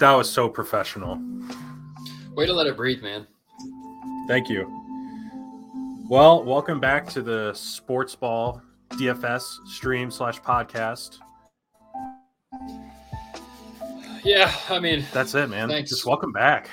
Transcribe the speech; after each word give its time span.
That 0.00 0.12
was 0.12 0.32
so 0.32 0.48
professional. 0.48 1.20
Way 2.34 2.46
to 2.46 2.54
let 2.54 2.66
it 2.66 2.74
breathe, 2.74 3.02
man. 3.02 3.26
Thank 4.28 4.48
you. 4.48 4.66
Well, 6.08 6.42
welcome 6.42 6.80
back 6.80 7.06
to 7.10 7.20
the 7.20 7.52
Sports 7.52 8.16
Ball 8.16 8.62
DFS 8.92 9.42
stream 9.66 10.10
slash 10.10 10.40
podcast. 10.40 11.18
Yeah, 14.24 14.50
I 14.70 14.78
mean, 14.80 15.04
That's 15.12 15.34
it, 15.34 15.50
man. 15.50 15.68
Thanks. 15.68 15.90
Just 15.90 16.06
welcome 16.06 16.32
back. 16.32 16.70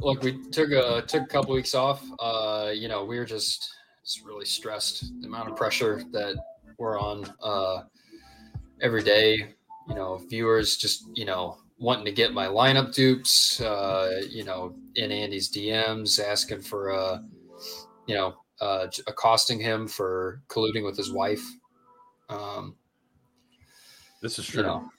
look, 0.00 0.20
we 0.24 0.42
took 0.50 0.72
a 0.72 1.04
took 1.06 1.22
a 1.22 1.26
couple 1.26 1.54
weeks 1.54 1.76
off. 1.76 2.04
Uh, 2.18 2.72
you 2.74 2.88
know, 2.88 3.04
we 3.04 3.20
were 3.20 3.24
just 3.24 3.72
just 4.04 4.24
really 4.24 4.46
stressed. 4.46 5.12
The 5.20 5.28
amount 5.28 5.48
of 5.48 5.54
pressure 5.54 6.02
that 6.10 6.34
we're 6.78 6.98
on 6.98 7.32
uh, 7.40 7.84
every 8.80 9.04
day. 9.04 9.54
You 9.88 9.94
know, 9.94 10.20
viewers 10.28 10.76
just 10.76 11.04
you 11.14 11.24
know 11.24 11.58
wanting 11.78 12.04
to 12.04 12.12
get 12.12 12.32
my 12.32 12.46
lineup 12.46 12.94
dupes. 12.94 13.60
Uh, 13.60 14.22
you 14.30 14.44
know, 14.44 14.74
in 14.94 15.10
Andy's 15.10 15.50
DMs 15.50 16.20
asking 16.20 16.62
for 16.62 16.92
uh, 16.92 17.18
you 18.06 18.14
know, 18.14 18.34
uh, 18.60 18.86
accosting 19.06 19.60
him 19.60 19.88
for 19.88 20.42
colluding 20.48 20.84
with 20.84 20.96
his 20.96 21.12
wife. 21.12 21.42
Um, 22.28 22.76
This 24.20 24.38
is 24.38 24.48
you 24.54 24.62
true. 24.62 24.62
know, 24.62 24.90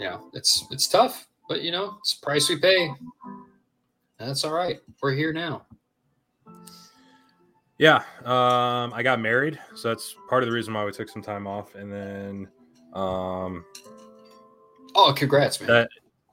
yeah, 0.00 0.18
it's 0.32 0.64
it's 0.70 0.88
tough, 0.88 1.26
but 1.48 1.62
you 1.62 1.70
know, 1.70 1.96
it's 2.00 2.18
the 2.18 2.24
price 2.24 2.48
we 2.48 2.58
pay. 2.58 2.86
And 4.18 4.28
that's 4.28 4.44
all 4.44 4.52
right. 4.52 4.80
We're 5.02 5.12
here 5.14 5.32
now. 5.32 5.66
Yeah, 7.78 8.04
um, 8.24 8.92
I 8.94 9.02
got 9.02 9.20
married, 9.20 9.58
so 9.74 9.88
that's 9.88 10.14
part 10.28 10.42
of 10.44 10.48
the 10.48 10.54
reason 10.54 10.72
why 10.72 10.84
we 10.84 10.92
took 10.92 11.08
some 11.08 11.22
time 11.22 11.46
off. 11.48 11.74
And 11.74 11.92
then, 11.92 12.48
um, 12.92 13.64
Oh, 14.94 15.12
congrats, 15.16 15.60
man. 15.60 15.68
that, 15.68 15.88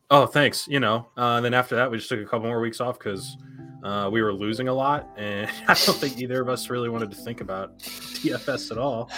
oh, 0.09 0.25
thanks. 0.25 0.67
You 0.67 0.79
know, 0.79 1.07
uh, 1.17 1.35
and 1.37 1.45
then 1.45 1.53
after 1.53 1.75
that, 1.75 1.89
we 1.89 1.97
just 1.97 2.09
took 2.09 2.19
a 2.19 2.25
couple 2.25 2.47
more 2.47 2.59
weeks 2.59 2.79
off 2.79 2.99
because 2.99 3.35
uh, 3.83 4.09
we 4.11 4.21
were 4.21 4.33
losing 4.33 4.67
a 4.67 4.73
lot, 4.73 5.09
and 5.17 5.49
I 5.67 5.73
don't 5.73 5.97
think 5.97 6.19
either 6.19 6.41
of 6.41 6.49
us 6.49 6.69
really 6.69 6.89
wanted 6.89 7.09
to 7.11 7.17
think 7.17 7.41
about 7.41 7.79
DFS 7.79 8.71
at 8.71 8.77
all. 8.77 9.09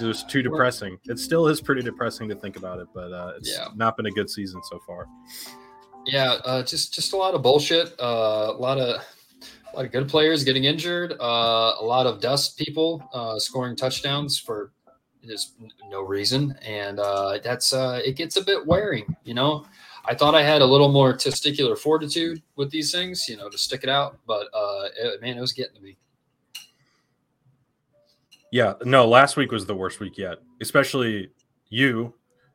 It 0.00 0.04
was 0.04 0.24
too 0.24 0.42
depressing. 0.42 0.98
It 1.04 1.18
still 1.18 1.46
is 1.46 1.60
pretty 1.60 1.82
depressing 1.82 2.28
to 2.28 2.34
think 2.34 2.56
about 2.56 2.78
it, 2.80 2.88
but 2.94 3.12
uh, 3.12 3.32
it's 3.36 3.50
Yeah. 3.50 3.68
not 3.74 3.96
been 3.96 4.06
a 4.06 4.10
good 4.10 4.28
season 4.28 4.60
so 4.70 4.78
far. 4.86 5.06
yeah, 6.06 6.38
uh, 6.44 6.62
just 6.62 6.92
just 6.94 7.12
a 7.12 7.16
lot 7.16 7.34
of 7.34 7.42
bullshit. 7.42 7.92
Uh, 8.00 8.52
a 8.54 8.58
lot 8.58 8.78
of 8.78 9.00
a 9.72 9.76
lot 9.76 9.84
of 9.86 9.92
good 9.92 10.08
players 10.08 10.42
getting 10.44 10.64
injured. 10.64 11.12
Uh, 11.20 11.74
a 11.80 11.84
lot 11.84 12.06
of 12.06 12.20
dust 12.20 12.58
people 12.58 13.02
uh, 13.14 13.38
scoring 13.38 13.76
touchdowns 13.76 14.38
for 14.38 14.72
n- 15.24 15.70
no 15.88 16.02
reason, 16.02 16.56
and 16.62 16.98
uh, 16.98 17.38
that's 17.42 17.72
uh, 17.72 18.00
it 18.04 18.16
gets 18.16 18.36
a 18.36 18.44
bit 18.44 18.66
wearing. 18.66 19.16
You 19.24 19.34
know, 19.34 19.66
I 20.04 20.14
thought 20.14 20.34
I 20.34 20.42
had 20.42 20.62
a 20.62 20.66
little 20.66 20.90
more 20.90 21.14
testicular 21.14 21.76
fortitude 21.76 22.42
with 22.56 22.70
these 22.70 22.92
things, 22.92 23.28
you 23.28 23.36
know, 23.36 23.48
to 23.48 23.58
stick 23.58 23.82
it 23.82 23.88
out, 23.88 24.18
but 24.26 24.48
uh, 24.54 24.88
it, 24.98 25.20
man, 25.20 25.36
it 25.36 25.40
was 25.40 25.52
getting 25.52 25.76
to 25.76 25.82
me. 25.82 25.96
Yeah, 28.52 28.74
no, 28.84 29.06
last 29.06 29.36
week 29.36 29.52
was 29.52 29.66
the 29.66 29.74
worst 29.74 30.00
week 30.00 30.18
yet. 30.18 30.38
Especially 30.60 31.30
you 31.68 32.14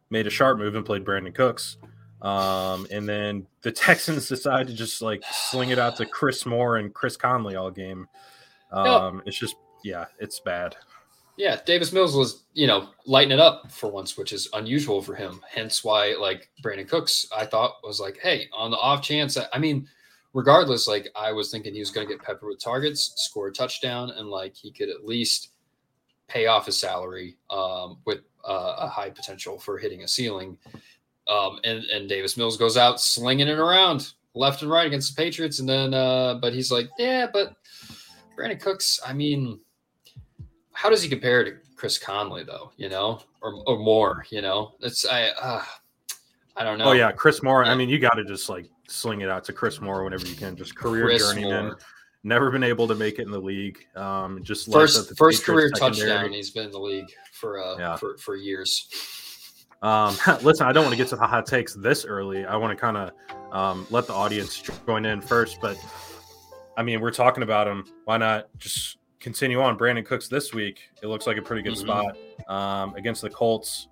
made 0.10 0.28
a 0.28 0.30
sharp 0.30 0.58
move 0.58 0.76
and 0.76 0.86
played 0.86 1.06
Brandin 1.06 1.34
Cooks. 1.34 1.78
Um, 2.22 2.88
and 2.92 3.08
then 3.08 3.48
the 3.62 3.72
Texans 3.74 4.28
decided 4.28 4.68
to 4.68 4.74
just 4.74 5.02
like 5.02 5.24
sling 5.32 5.70
it 5.70 5.80
out 5.80 5.96
to 5.98 6.06
Chris 6.06 6.46
Moore 6.46 6.78
and 6.78 6.94
Chris 6.94 7.16
Conley 7.16 7.56
all 7.56 7.72
game. 7.72 8.08
Um, 8.72 9.22
it's 9.26 9.38
just 9.38 9.56
yeah, 9.84 10.06
it's 10.20 10.40
bad. 10.40 10.76
Yeah, 11.38 11.60
Davis 11.66 11.92
Mills 11.92 12.16
was, 12.16 12.46
you 12.54 12.66
know, 12.66 12.90
lighting 13.06 13.34
it 13.34 13.40
up 13.40 13.72
for 13.72 13.92
once, 13.92 14.18
which 14.18 14.32
is 14.32 14.48
unusual 14.54 15.02
for 15.02 15.16
him. 15.16 15.42
Hence 15.50 15.84
why, 15.84 16.16
like, 16.20 16.50
Brandin 16.64 16.88
Cooks, 16.88 17.28
I 17.36 17.46
thought 17.46 17.84
was 17.84 18.00
like, 18.00 18.18
hey, 18.22 18.48
on 18.54 18.72
the 18.72 18.78
off 18.78 19.02
chance, 19.02 19.38
I 19.52 19.60
mean, 19.60 19.88
regardless, 20.34 20.88
like, 20.88 21.10
I 21.16 21.34
was 21.34 21.52
thinking 21.52 21.74
he 21.74 21.82
was 21.82 21.92
going 21.92 22.08
to 22.08 22.14
get 22.14 22.24
peppered 22.24 22.48
with 22.48 22.64
targets, 22.64 23.14
score 23.18 23.48
a 23.48 23.52
touchdown, 23.52 24.12
and 24.12 24.30
like 24.30 24.56
he 24.56 24.72
could 24.72 24.90
at 24.90 25.06
least 25.06 25.50
pay 26.28 26.48
off 26.48 26.66
his 26.66 26.80
salary 26.80 27.38
um, 27.50 27.98
with 28.06 28.20
uh, 28.48 28.76
a 28.80 28.88
high 28.88 29.10
potential 29.10 29.60
for 29.60 29.78
hitting 29.78 30.04
a 30.04 30.08
ceiling. 30.08 30.58
Um, 31.28 31.60
and 31.64 31.84
and 31.86 32.08
Davis 32.08 32.38
Mills 32.38 32.56
goes 32.56 32.78
out 32.78 33.02
slinging 33.02 33.48
it 33.48 33.58
around 33.58 34.14
left 34.36 34.62
and 34.62 34.70
right 34.70 34.86
against 34.86 35.16
the 35.16 35.22
Patriots, 35.22 35.60
and 35.60 35.68
then 35.68 35.94
uh, 35.94 36.36
but 36.36 36.54
he's 36.54 36.72
like, 36.72 36.88
yeah, 37.00 37.28
but 37.32 37.56
Brandin 38.38 38.60
Cooks, 38.60 39.00
I 39.06 39.14
mean 39.14 39.60
how 40.76 40.90
does 40.90 41.02
he 41.02 41.10
compare 41.10 41.44
to 41.44 41.54
Chris 41.76 41.98
Conley 41.98 42.44
though? 42.44 42.72
You 42.78 42.90
know, 42.90 43.22
or 43.42 43.64
or 43.68 43.80
more? 43.80 44.26
You 44.30 44.42
know, 44.42 44.76
it's 44.82 45.06
I 45.06 45.30
uh, 45.42 45.64
I 46.56 46.64
don't 46.64 46.78
know. 46.78 46.86
Oh 46.86 46.92
yeah, 46.92 47.12
Chris 47.12 47.42
Moore. 47.42 47.66
I 47.66 47.76
mean, 47.76 47.90
you 47.90 48.00
got 48.00 48.16
to 48.16 48.24
just 48.26 48.50
like 48.50 48.68
sling 48.88 49.22
it 49.22 49.30
out 49.30 49.44
to 49.46 49.54
Chris 49.54 49.82
Moore 49.82 50.04
whenever 50.04 50.28
you 50.28 50.36
can. 50.36 50.56
Just 50.56 50.76
career 50.76 51.06
Chris 51.06 51.22
journeyman. 51.24 51.66
Moore. 51.66 51.80
Never 52.24 52.50
been 52.50 52.64
able 52.64 52.88
to 52.88 52.96
make 52.96 53.20
it 53.20 53.24
in 53.24 53.32
the 53.32 53.40
league. 53.40 53.78
Um, 53.96 54.44
just 54.44 54.72
first 54.72 55.10
the 55.10 55.16
first 55.16 55.44
career 55.44 55.70
secondary. 55.76 56.10
touchdown. 56.10 56.34
He's 56.34 56.50
been 56.52 56.66
in 56.66 56.72
the 56.72 56.80
league 56.80 57.12
for 57.34 57.64
uh 57.64 57.78
Yeah. 57.78 57.96
for 57.98 58.18
for 58.18 58.36
years. 58.36 58.90
Um, 59.82 60.18
listen, 60.42 60.66
I 60.66 60.72
don't 60.72 60.84
want 60.84 60.94
to 60.94 60.98
get 60.98 61.08
to 61.10 61.16
the 61.16 61.28
hot 61.28 61.46
takes 61.46 61.76
this 61.76 62.06
early. 62.06 62.46
I 62.46 62.56
want 62.56 62.78
to 62.78 62.82
kind 62.82 62.98
of 62.98 63.12
um, 63.52 63.86
let 63.92 64.08
the 64.08 64.14
audience 64.14 64.62
join 64.88 65.06
in 65.06 65.22
first. 65.22 65.60
But 65.62 65.78
I 66.78 66.84
mean, 66.84 67.00
we're 67.02 67.12
talking 67.12 67.44
about 67.44 67.68
him. 67.68 67.86
Why 68.06 68.18
not 68.18 68.48
just 68.58 68.98
continue 69.26 69.60
on? 69.60 69.76
Brandin 69.76 70.06
Cooks 70.06 70.28
this 70.28 70.54
week. 70.54 70.92
It 71.02 71.08
looks 71.08 71.26
like 71.26 71.38
a 71.38 71.42
pretty 71.42 71.64
good 71.64 71.74
Mhm. 71.74 71.78
spot 71.78 72.16
um, 72.48 72.94
against 72.96 73.24
the 73.24 73.30
Colts. 73.32 73.88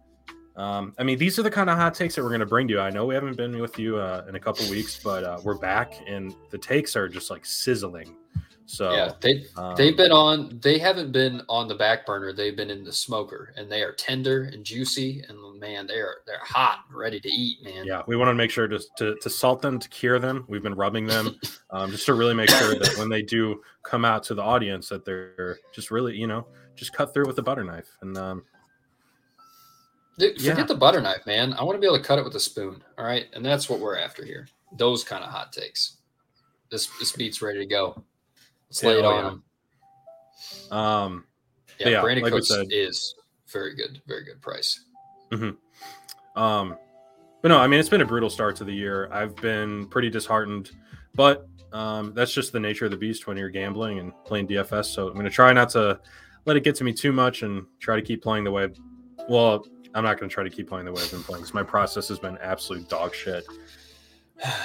Um, 0.56 0.94
I 1.00 1.04
mean, 1.04 1.18
these 1.18 1.40
are 1.40 1.42
the 1.42 1.50
kind 1.50 1.72
of 1.72 1.76
hot 1.78 1.96
takes 1.96 2.14
that 2.14 2.22
we're 2.22 2.30
going 2.30 2.40
to 2.42 2.46
bring 2.46 2.68
to 2.68 2.76
you. 2.76 2.80
I 2.80 2.92
know 2.92 3.08
we 3.08 3.16
haven't 3.16 3.36
been 3.36 3.60
with 3.60 3.80
you 3.80 3.98
uh, 3.98 4.26
in 4.30 4.36
a 4.36 4.40
couple 4.40 4.70
weeks, 4.70 5.00
but 5.04 5.24
uh, 5.24 5.40
we're 5.44 5.58
back, 5.58 5.96
and 6.08 6.36
the 6.52 6.60
takes 6.60 6.96
are 6.96 7.10
just 7.10 7.32
like 7.32 7.44
sizzling. 7.48 8.16
So 8.66 8.94
yeah, 8.94 9.12
they 9.20 9.46
um, 9.58 9.76
they've 9.76 9.96
been 9.96 10.12
on. 10.12 10.60
They 10.62 10.78
haven't 10.78 11.12
been 11.12 11.42
on 11.50 11.68
the 11.68 11.76
back 11.76 12.06
burner. 12.06 12.32
They've 12.32 12.56
been 12.56 12.70
in 12.70 12.84
the 12.84 12.94
smoker, 12.94 13.54
and 13.58 13.72
they 13.72 13.84
are 13.84 13.92
tender 13.92 14.44
and 14.54 14.64
juicy. 14.64 15.24
And 15.28 15.60
man, 15.60 15.86
they're 15.86 16.18
they're 16.26 16.40
hot, 16.44 16.80
ready 16.92 17.20
to 17.20 17.30
eat. 17.30 17.64
Man. 17.64 17.86
Yeah, 17.86 18.02
we 18.08 18.16
want 18.16 18.30
to 18.30 18.34
make 18.34 18.52
sure 18.52 18.68
to, 18.68 18.80
to, 18.98 19.16
to 19.16 19.30
salt 19.30 19.62
them, 19.62 19.80
to 19.80 19.90
cure 19.90 20.18
them. 20.18 20.46
We've 20.48 20.64
been 20.64 20.76
rubbing 20.76 21.06
them 21.06 21.40
um, 21.72 21.92
just 21.92 22.06
to 22.06 22.14
really 22.14 22.34
make 22.34 22.50
sure 22.50 22.80
that 22.80 22.96
when 22.98 23.10
they 23.10 23.22
do 23.22 23.62
come 23.84 24.06
out 24.06 24.24
to 24.24 24.34
the 24.34 24.42
audience, 24.44 24.88
that 24.90 25.04
they're 25.04 25.60
just 25.74 25.92
really, 25.92 26.16
you 26.16 26.28
know, 26.28 26.48
just 26.76 26.94
cut 26.94 27.14
through 27.14 27.28
with 27.28 27.38
a 27.40 27.44
butter 27.44 27.64
knife. 27.64 27.98
And 28.02 28.18
um, 28.18 28.44
Dude, 30.18 30.38
forget 30.38 30.58
Yeah. 30.58 30.64
the 30.66 30.76
butter 30.76 31.02
knife, 31.02 31.26
man. 31.26 31.54
I 31.54 31.64
want 31.64 31.76
to 31.76 31.80
be 31.80 31.88
able 31.88 31.98
to 31.98 32.04
cut 32.04 32.20
it 32.20 32.24
with 32.24 32.36
a 32.36 32.40
spoon. 32.40 32.84
All 32.98 33.06
right, 33.06 33.26
and 33.34 33.44
that's 33.46 33.70
what 33.70 33.80
we're 33.80 33.98
after 33.98 34.24
here. 34.24 34.48
Those 34.78 35.04
kind 35.04 35.24
of 35.24 35.32
hot 35.32 35.52
takes. 35.52 35.98
This 36.70 36.88
this 37.00 37.18
meat's 37.18 37.42
ready 37.42 37.60
to 37.60 37.66
go. 37.66 38.04
Lay 38.82 39.00
it 39.00 39.04
Hell 39.04 39.14
on 39.14 39.44
yeah. 40.72 41.04
um, 41.04 41.26
Yeah, 41.80 41.90
Yeah, 41.90 42.02
Brandon 42.02 42.24
like 42.24 42.34
Cooks 42.34 42.48
said. 42.48 42.68
is 42.72 43.16
very 43.48 43.76
good, 43.76 44.02
very 44.08 44.24
good 44.24 44.42
price. 44.42 44.86
um, 46.36 46.78
but 47.42 47.50
no, 47.50 47.60
I 47.60 47.68
mean, 47.68 47.80
it's 47.80 47.90
been 47.90 48.02
a 48.02 48.06
brutal 48.06 48.30
start 48.30 48.56
to 48.58 48.64
the 48.64 48.74
year. 48.74 49.10
I've 49.12 49.36
been 49.36 49.88
pretty 49.88 50.10
disheartened, 50.10 50.72
but 51.14 51.48
um, 51.74 52.14
that's 52.14 52.34
just 52.34 52.54
the 52.54 52.60
nature 52.60 52.86
of 52.86 52.92
the 52.92 52.98
beast 52.98 53.28
when 53.28 53.36
you're 53.36 53.50
gambling 53.50 54.00
and 54.00 54.14
playing 54.26 54.48
DFS. 54.48 54.86
So 54.86 55.08
I'm 55.08 55.14
going 55.14 55.26
to 55.26 55.32
try 55.32 55.52
not 55.54 55.70
to 55.72 56.00
let 56.46 56.56
it 56.56 56.64
get 56.64 56.76
to 56.76 56.84
me 56.84 56.94
too 56.94 57.12
much 57.12 57.44
and 57.44 57.66
try 57.80 57.96
to 57.96 58.02
keep 58.02 58.24
playing 58.24 58.44
the 58.44 58.52
way. 58.52 58.70
Well, 59.28 59.66
I'm 59.94 60.04
not 60.04 60.20
going 60.20 60.30
to 60.30 60.34
try 60.34 60.44
to 60.44 60.50
keep 60.50 60.68
playing 60.68 60.86
the 60.86 60.92
way 60.92 61.02
I've 61.02 61.12
been 61.12 61.24
playing 61.24 61.42
because 61.42 61.54
my 61.54 61.64
process 61.64 62.08
has 62.08 62.20
been 62.20 62.38
absolute 62.38 62.88
dog 62.90 63.14
shit. 63.14 63.46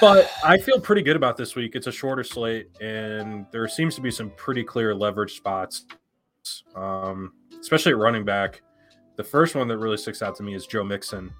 But 0.01 0.29
I 0.43 0.57
feel 0.57 0.79
pretty 0.79 1.01
good 1.01 1.15
about 1.15 1.37
this 1.37 1.55
week. 1.55 1.75
It's 1.75 1.87
a 1.87 1.91
shorter 1.91 2.23
slate, 2.23 2.69
and 2.81 3.45
there 3.51 3.67
seems 3.67 3.95
to 3.95 4.01
be 4.01 4.11
some 4.11 4.31
pretty 4.31 4.63
clear 4.63 4.93
leverage 4.93 5.35
spots, 5.35 5.85
um, 6.75 7.33
especially 7.59 7.91
at 7.91 7.97
running 7.97 8.25
back. 8.25 8.61
The 9.15 9.23
first 9.23 9.55
one 9.55 9.67
that 9.67 9.77
really 9.77 9.97
sticks 9.97 10.21
out 10.21 10.35
to 10.37 10.43
me 10.43 10.55
is 10.55 10.65
Joe 10.65 10.83
Mixon 10.83 11.31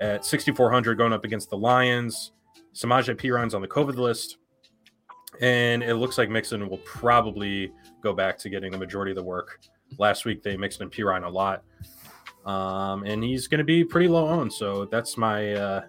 at 0.00 0.24
6,400 0.24 0.96
going 0.96 1.12
up 1.12 1.24
against 1.24 1.50
the 1.50 1.56
Lions. 1.56 2.32
Samaje 2.74 3.16
Perine's 3.16 3.54
on 3.54 3.62
the 3.62 3.68
COVID 3.68 3.96
list, 3.96 4.38
and 5.40 5.82
it 5.82 5.94
looks 5.94 6.18
like 6.18 6.30
Mixon 6.30 6.68
will 6.68 6.78
probably 6.78 7.72
go 8.02 8.12
back 8.12 8.38
to 8.38 8.48
getting 8.48 8.70
the 8.70 8.78
majority 8.78 9.10
of 9.12 9.16
the 9.16 9.22
work. 9.22 9.60
Last 9.98 10.24
week 10.24 10.42
they 10.42 10.56
mixed 10.56 10.80
in 10.80 10.90
Perine 10.90 11.24
a 11.24 11.28
lot, 11.28 11.64
um, 12.46 13.04
and 13.04 13.22
he's 13.24 13.48
going 13.48 13.58
to 13.58 13.64
be 13.64 13.84
pretty 13.84 14.08
low 14.08 14.28
owned. 14.28 14.52
So 14.52 14.84
that's 14.86 15.16
my 15.16 15.52
uh, 15.54 15.82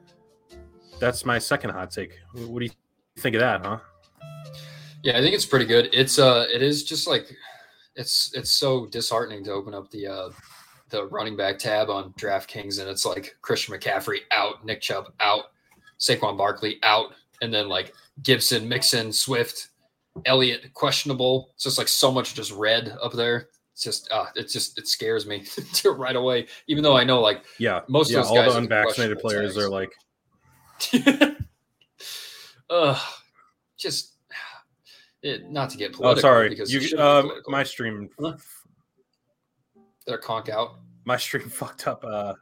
that's 1.01 1.25
my 1.25 1.39
second 1.39 1.71
hot 1.71 1.91
take. 1.91 2.17
What 2.33 2.59
do 2.59 2.65
you 2.65 2.71
think 3.17 3.35
of 3.35 3.41
that, 3.41 3.65
huh? 3.65 3.79
Yeah, 5.03 5.17
I 5.17 5.21
think 5.21 5.33
it's 5.33 5.47
pretty 5.47 5.65
good. 5.65 5.89
It's 5.91 6.19
uh, 6.19 6.45
it 6.53 6.61
is 6.61 6.83
just 6.83 7.07
like 7.07 7.25
it's 7.95 8.31
it's 8.35 8.51
so 8.51 8.85
disheartening 8.85 9.43
to 9.45 9.51
open 9.51 9.73
up 9.73 9.89
the 9.89 10.07
uh 10.07 10.29
the 10.89 11.07
running 11.07 11.35
back 11.35 11.57
tab 11.57 11.89
on 11.89 12.13
DraftKings 12.13 12.79
and 12.79 12.89
it's 12.89 13.05
like 13.05 13.35
Christian 13.41 13.73
McCaffrey 13.73 14.19
out, 14.31 14.63
Nick 14.65 14.81
Chubb 14.81 15.11
out, 15.19 15.45
Saquon 15.99 16.37
Barkley 16.37 16.79
out, 16.83 17.13
and 17.41 17.53
then 17.53 17.67
like 17.67 17.93
Gibson, 18.23 18.67
Mixon, 18.67 19.11
Swift, 19.11 19.69
Elliott 20.25 20.73
questionable. 20.73 21.49
It's 21.55 21.63
just 21.63 21.77
like 21.77 21.87
so 21.87 22.11
much 22.11 22.35
just 22.35 22.51
red 22.51 22.95
up 23.01 23.13
there. 23.13 23.47
It's 23.73 23.81
just 23.81 24.11
uh, 24.11 24.25
it 24.35 24.49
just 24.49 24.77
it 24.77 24.87
scares 24.87 25.25
me 25.25 25.45
right 25.85 26.15
away. 26.15 26.47
Even 26.67 26.83
though 26.83 26.95
I 26.95 27.03
know 27.03 27.21
like 27.21 27.43
Yeah, 27.57 27.81
Most 27.87 28.11
of 28.11 28.17
those 28.17 28.27
all 28.27 28.35
guys 28.35 28.53
the 28.53 28.59
unvaccinated 28.59 29.19
players 29.19 29.57
are 29.57 29.69
like, 29.69 29.91
uh, 32.69 32.99
just 33.77 34.15
it, 35.23 35.49
not 35.49 35.69
to 35.71 35.77
get 35.77 35.93
political. 35.93 36.05
Oh, 36.05 36.13
political. 36.13 36.21
sorry. 36.21 36.49
because 36.49 36.73
You 36.73 36.97
uh, 36.97 37.27
my 37.47 37.63
stream 37.63 38.09
Huh? 38.19 38.33
they're 40.07 40.17
conk 40.17 40.49
out. 40.49 40.79
my 41.05 41.17
stream 41.17 41.49
fucked 41.49 41.87
up. 41.87 42.03
Uh, 42.03 42.33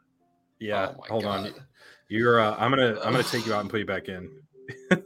yeah. 0.60 0.94
Oh 0.98 1.04
hold 1.10 1.26
on. 1.26 1.54
You're. 2.10 2.40
Uh, 2.40 2.56
I'm 2.58 2.72
gonna. 2.72 3.00
I'm 3.04 3.12
gonna 3.12 3.24
take 3.24 3.46
you 3.46 3.54
out 3.54 3.62
and 3.62 3.70
put 3.72 3.80
you 3.80 3.86
back 3.86 4.08
in. 4.10 4.30
All 4.92 4.98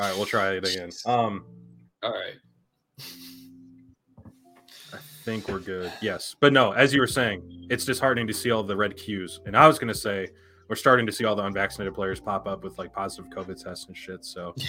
right, 0.00 0.16
we'll 0.16 0.26
try 0.26 0.52
it 0.54 0.66
again. 0.66 0.90
Um, 1.06 1.44
All 2.02 2.10
right. 2.12 2.34
I 4.92 4.98
think 5.24 5.48
we're 5.48 5.60
good. 5.60 5.92
Yes, 6.02 6.34
but 6.40 6.52
no. 6.52 6.72
As 6.72 6.92
you 6.92 7.00
were 7.00 7.06
saying, 7.06 7.66
it's 7.70 7.84
disheartening 7.84 8.26
to 8.26 8.34
see 8.34 8.50
all 8.50 8.62
the 8.62 8.76
red 8.76 8.96
cues. 8.96 9.40
And 9.46 9.56
I 9.56 9.66
was 9.68 9.78
gonna 9.78 9.94
say 9.94 10.28
we're 10.68 10.76
starting 10.76 11.06
to 11.06 11.12
see 11.12 11.24
all 11.24 11.36
the 11.36 11.44
unvaccinated 11.44 11.94
players 11.94 12.20
pop 12.20 12.46
up 12.46 12.64
with 12.64 12.78
like 12.78 12.92
positive 12.92 13.30
COVID 13.30 13.62
tests 13.62 13.86
and 13.86 13.96
shit. 13.96 14.24
So 14.24 14.54
Yeah. 14.56 14.66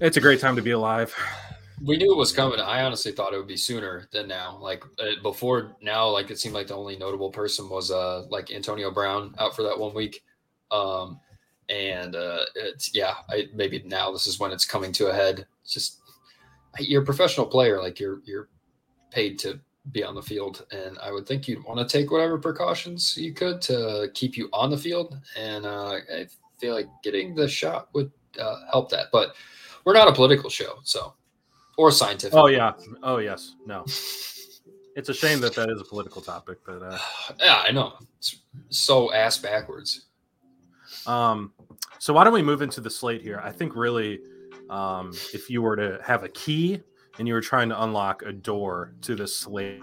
it's 0.00 0.16
a 0.16 0.20
great 0.20 0.40
time 0.40 0.56
to 0.56 0.62
be 0.62 0.72
alive. 0.72 1.14
We 1.82 1.96
knew 1.96 2.12
it 2.12 2.16
was 2.16 2.32
coming. 2.32 2.60
I 2.60 2.82
honestly 2.82 3.12
thought 3.12 3.32
it 3.32 3.38
would 3.38 3.46
be 3.46 3.56
sooner 3.56 4.06
than 4.12 4.28
now. 4.28 4.58
Like 4.60 4.84
uh, 4.98 5.20
before 5.22 5.76
now, 5.80 6.08
like 6.08 6.30
it 6.30 6.38
seemed 6.38 6.54
like 6.54 6.66
the 6.66 6.76
only 6.76 6.96
notable 6.98 7.30
person 7.30 7.68
was 7.68 7.90
uh 7.90 8.26
like 8.28 8.50
Antonio 8.50 8.90
Brown 8.90 9.34
out 9.38 9.56
for 9.56 9.62
that 9.62 9.78
one 9.78 9.94
week. 9.94 10.22
Um 10.70 11.20
and 11.70 12.16
uh 12.16 12.40
it's 12.54 12.94
yeah, 12.94 13.14
I 13.30 13.46
maybe 13.54 13.82
now 13.86 14.12
this 14.12 14.26
is 14.26 14.38
when 14.38 14.50
it's 14.52 14.66
coming 14.66 14.92
to 14.92 15.06
a 15.08 15.14
head. 15.14 15.46
It's 15.62 15.72
just 15.72 16.00
you're 16.78 17.02
a 17.02 17.04
professional 17.04 17.46
player, 17.46 17.80
like 17.80 17.98
you're 17.98 18.20
you're 18.24 18.48
paid 19.10 19.38
to 19.40 19.58
be 19.92 20.04
on 20.04 20.14
the 20.14 20.22
field 20.22 20.66
and 20.72 20.98
I 20.98 21.10
would 21.10 21.26
think 21.26 21.48
you'd 21.48 21.64
want 21.64 21.78
to 21.80 21.98
take 21.98 22.10
whatever 22.10 22.38
precautions 22.38 23.16
you 23.16 23.32
could 23.32 23.62
to 23.62 24.10
keep 24.12 24.36
you 24.36 24.50
on 24.52 24.70
the 24.70 24.76
field 24.76 25.18
and 25.36 25.64
uh 25.64 25.98
I 26.14 26.26
feel 26.60 26.74
like 26.74 26.88
getting 27.02 27.34
the 27.34 27.48
shot 27.48 27.88
would 27.94 28.12
uh, 28.38 28.56
help 28.70 28.90
that. 28.90 29.06
But 29.10 29.34
we're 29.84 29.94
not 29.94 30.08
a 30.08 30.12
political 30.12 30.50
show, 30.50 30.78
so 30.84 31.14
or 31.76 31.90
scientific. 31.90 32.38
Oh 32.38 32.46
yeah. 32.46 32.72
Oh 33.02 33.18
yes. 33.18 33.54
No. 33.66 33.84
It's 34.96 35.08
a 35.08 35.14
shame 35.14 35.40
that 35.40 35.54
that 35.54 35.70
is 35.70 35.80
a 35.80 35.84
political 35.84 36.20
topic, 36.20 36.58
but 36.66 36.82
uh, 36.82 36.98
Yeah, 37.40 37.62
I 37.66 37.70
know. 37.70 37.94
It's 38.18 38.36
so 38.68 39.12
ass 39.12 39.38
backwards. 39.38 40.06
Um, 41.06 41.52
so 41.98 42.12
why 42.12 42.24
don't 42.24 42.34
we 42.34 42.42
move 42.42 42.60
into 42.60 42.80
the 42.80 42.90
slate 42.90 43.22
here? 43.22 43.40
I 43.42 43.50
think 43.50 43.74
really, 43.74 44.20
um, 44.68 45.12
if 45.32 45.48
you 45.48 45.62
were 45.62 45.76
to 45.76 45.98
have 46.04 46.24
a 46.24 46.28
key 46.28 46.82
and 47.18 47.26
you 47.28 47.34
were 47.34 47.40
trying 47.40 47.68
to 47.68 47.82
unlock 47.82 48.22
a 48.22 48.32
door 48.32 48.94
to 49.02 49.14
the 49.14 49.26
slate, 49.26 49.82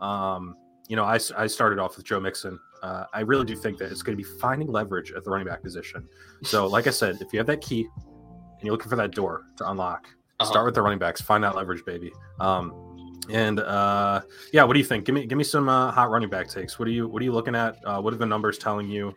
um, 0.00 0.56
you 0.88 0.96
know, 0.96 1.04
I, 1.04 1.18
I 1.36 1.46
started 1.46 1.78
off 1.78 1.96
with 1.96 2.04
Joe 2.06 2.20
Mixon. 2.20 2.58
Uh, 2.82 3.04
I 3.12 3.20
really 3.20 3.44
do 3.44 3.54
think 3.54 3.78
that 3.78 3.92
it's 3.92 4.02
going 4.02 4.16
to 4.18 4.22
be 4.22 4.28
finding 4.40 4.68
leverage 4.68 5.12
at 5.12 5.22
the 5.24 5.30
running 5.30 5.46
back 5.46 5.62
position. 5.62 6.08
So, 6.42 6.66
like 6.66 6.86
I 6.86 6.90
said, 6.90 7.18
if 7.20 7.32
you 7.32 7.38
have 7.38 7.46
that 7.46 7.60
key 7.60 7.86
and 8.04 8.62
you're 8.62 8.72
looking 8.72 8.90
for 8.90 8.96
that 8.96 9.12
door 9.12 9.42
to 9.58 9.70
unlock, 9.70 10.08
Uh-huh. 10.40 10.50
start 10.50 10.66
with 10.66 10.74
the 10.74 10.82
running 10.82 10.98
backs, 10.98 11.20
find 11.20 11.44
that 11.44 11.54
leverage, 11.54 11.84
baby. 11.84 12.12
Um, 12.40 12.88
and 13.30 13.60
uh, 13.60 14.22
yeah, 14.52 14.64
what 14.64 14.72
do 14.72 14.80
you 14.80 14.84
think? 14.84 15.04
Give 15.04 15.14
me 15.14 15.26
give 15.26 15.38
me 15.38 15.44
some 15.44 15.68
uh, 15.68 15.92
hot 15.92 16.10
running 16.10 16.28
back 16.28 16.48
takes. 16.48 16.80
What 16.80 16.88
are 16.88 16.90
you 16.90 17.06
what 17.06 17.22
are 17.22 17.24
you 17.24 17.30
looking 17.32 17.54
at? 17.54 17.76
Uh, 17.84 18.00
what 18.00 18.12
are 18.12 18.16
the 18.16 18.26
numbers 18.26 18.58
telling 18.58 18.88
you? 18.88 19.14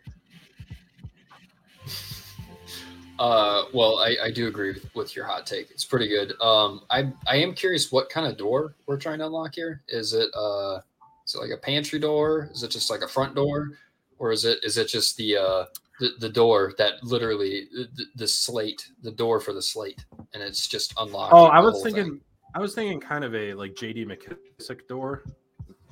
Uh, 3.18 3.64
well, 3.72 3.98
I, 3.98 4.16
I 4.24 4.30
do 4.30 4.48
agree 4.48 4.72
with, 4.72 4.94
with 4.94 5.16
your 5.16 5.24
hot 5.24 5.46
take. 5.46 5.70
It's 5.70 5.84
pretty 5.84 6.08
good. 6.08 6.38
Um, 6.40 6.82
I 6.90 7.12
I 7.26 7.36
am 7.36 7.54
curious 7.54 7.90
what 7.90 8.10
kind 8.10 8.26
of 8.26 8.36
door 8.36 8.74
we're 8.86 8.98
trying 8.98 9.18
to 9.20 9.26
unlock 9.26 9.54
here. 9.54 9.82
Is 9.88 10.12
it 10.12 10.28
uh, 10.34 10.80
is 11.26 11.34
it 11.34 11.40
like 11.40 11.50
a 11.50 11.56
pantry 11.56 11.98
door? 11.98 12.50
Is 12.52 12.62
it 12.62 12.70
just 12.70 12.90
like 12.90 13.00
a 13.00 13.08
front 13.08 13.34
door, 13.34 13.70
or 14.18 14.32
is 14.32 14.44
it 14.44 14.62
is 14.62 14.76
it 14.76 14.88
just 14.88 15.16
the 15.16 15.36
uh 15.36 15.64
the, 15.98 16.10
the 16.20 16.28
door 16.28 16.74
that 16.76 17.02
literally 17.02 17.68
the, 17.72 18.04
the 18.16 18.28
slate 18.28 18.86
the 19.02 19.10
door 19.10 19.40
for 19.40 19.54
the 19.54 19.62
slate 19.62 20.04
and 20.34 20.42
it's 20.42 20.66
just 20.66 20.92
unlocked? 20.98 21.32
Oh, 21.32 21.46
I 21.46 21.60
was 21.60 21.82
thinking 21.82 22.04
thing? 22.04 22.20
I 22.54 22.60
was 22.60 22.74
thinking 22.74 23.00
kind 23.00 23.24
of 23.24 23.34
a 23.34 23.54
like 23.54 23.74
JD 23.74 24.06
McKissic 24.06 24.86
door. 24.88 25.24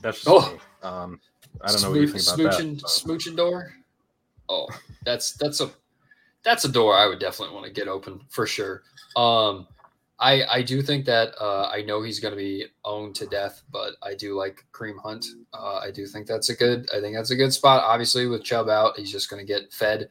That's 0.03 0.23
just 0.23 0.29
Oh. 0.29 0.59
Um, 0.87 1.21
I 1.63 1.73
don't 1.73 1.83
know 1.83 1.91
what 1.91 2.01
you 2.01 2.09
think 2.09 2.25
about 2.25 2.55
smooching, 2.55 2.81
that. 2.81 2.87
Smooching 2.87 3.37
door. 3.37 3.73
Oh, 4.49 4.69
that's 5.05 5.33
that's 5.33 5.61
a 5.61 5.71
that's 6.45 6.65
a 6.65 6.69
door 6.69 6.97
I 6.97 7.07
would 7.07 7.19
definitely 7.19 7.55
want 7.55 7.67
to 7.67 7.73
get 7.73 7.89
open 7.89 8.21
for 8.29 8.47
sure. 8.47 8.83
Um, 9.17 9.67
I 10.21 10.45
I 10.45 10.63
do 10.63 10.83
think 10.83 11.05
that 11.07 11.35
uh, 11.41 11.69
I 11.73 11.83
know 11.83 12.03
he's 12.03 12.21
going 12.21 12.33
to 12.33 12.39
be 12.39 12.67
owned 12.85 13.15
to 13.17 13.27
death, 13.27 13.63
but 13.73 13.95
I 14.03 14.15
do 14.15 14.37
like 14.37 14.65
Kareem 14.73 15.01
Hunt. 15.03 15.27
Uh, 15.53 15.79
I 15.79 15.91
do 15.91 16.07
think 16.07 16.27
that's 16.27 16.51
a 16.51 16.55
good. 16.55 16.89
I 16.95 17.01
think 17.01 17.17
that's 17.17 17.31
a 17.31 17.37
good 17.37 17.53
spot. 17.53 17.83
Obviously, 17.83 18.27
with 18.27 18.45
Chubb 18.45 18.69
out, 18.69 18.97
he's 18.97 19.11
just 19.11 19.29
going 19.29 19.45
to 19.45 19.53
get 19.53 19.73
fed. 19.73 20.09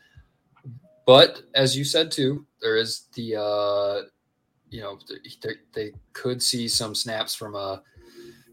But 1.05 1.43
as 1.55 1.77
you 1.77 1.83
said 1.83 2.11
too, 2.11 2.45
there 2.61 2.77
is 2.77 3.07
the 3.15 3.35
uh, 3.39 4.07
you 4.69 4.81
know 4.81 4.99
they, 5.41 5.51
they 5.73 5.91
could 6.11 6.41
see 6.41 6.67
some 6.67 6.95
snaps 6.95 7.35
from 7.35 7.55
a. 7.55 7.81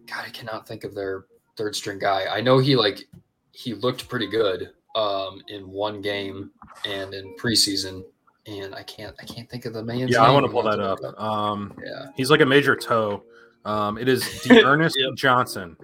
God, 0.06 0.25
I 0.26 0.31
cannot 0.31 0.67
think 0.67 0.85
of 0.85 0.94
their 0.94 1.26
third 1.56 1.75
string 1.75 1.99
guy. 1.99 2.26
I 2.26 2.41
know 2.41 2.59
he 2.59 2.76
like 2.76 3.09
he 3.52 3.75
looked 3.75 4.09
pretty 4.09 4.26
good 4.28 4.71
um 4.94 5.42
in 5.49 5.68
one 5.70 6.00
game 6.00 6.50
and 6.85 7.14
in 7.14 7.35
preseason 7.37 8.02
and 8.47 8.75
I 8.75 8.82
can't 8.82 9.14
I 9.20 9.25
can't 9.25 9.49
think 9.49 9.64
of 9.66 9.73
the 9.75 9.82
man's 9.85 10.11
Yeah, 10.11 10.23
I 10.23 10.30
want 10.30 10.47
to 10.47 10.50
pull 10.52 10.62
that 10.62 10.80
up. 10.80 10.99
Um, 11.20 11.75
Yeah. 11.85 12.06
he's 12.16 12.30
like 12.30 12.40
a 12.40 12.47
major 12.47 12.75
toe. 12.75 13.23
Um, 13.64 13.99
it 13.99 14.09
is 14.09 14.23
D. 14.42 14.62
Ernest 14.64 14.97
Yep. 14.99 15.14
Johnson. 15.14 15.76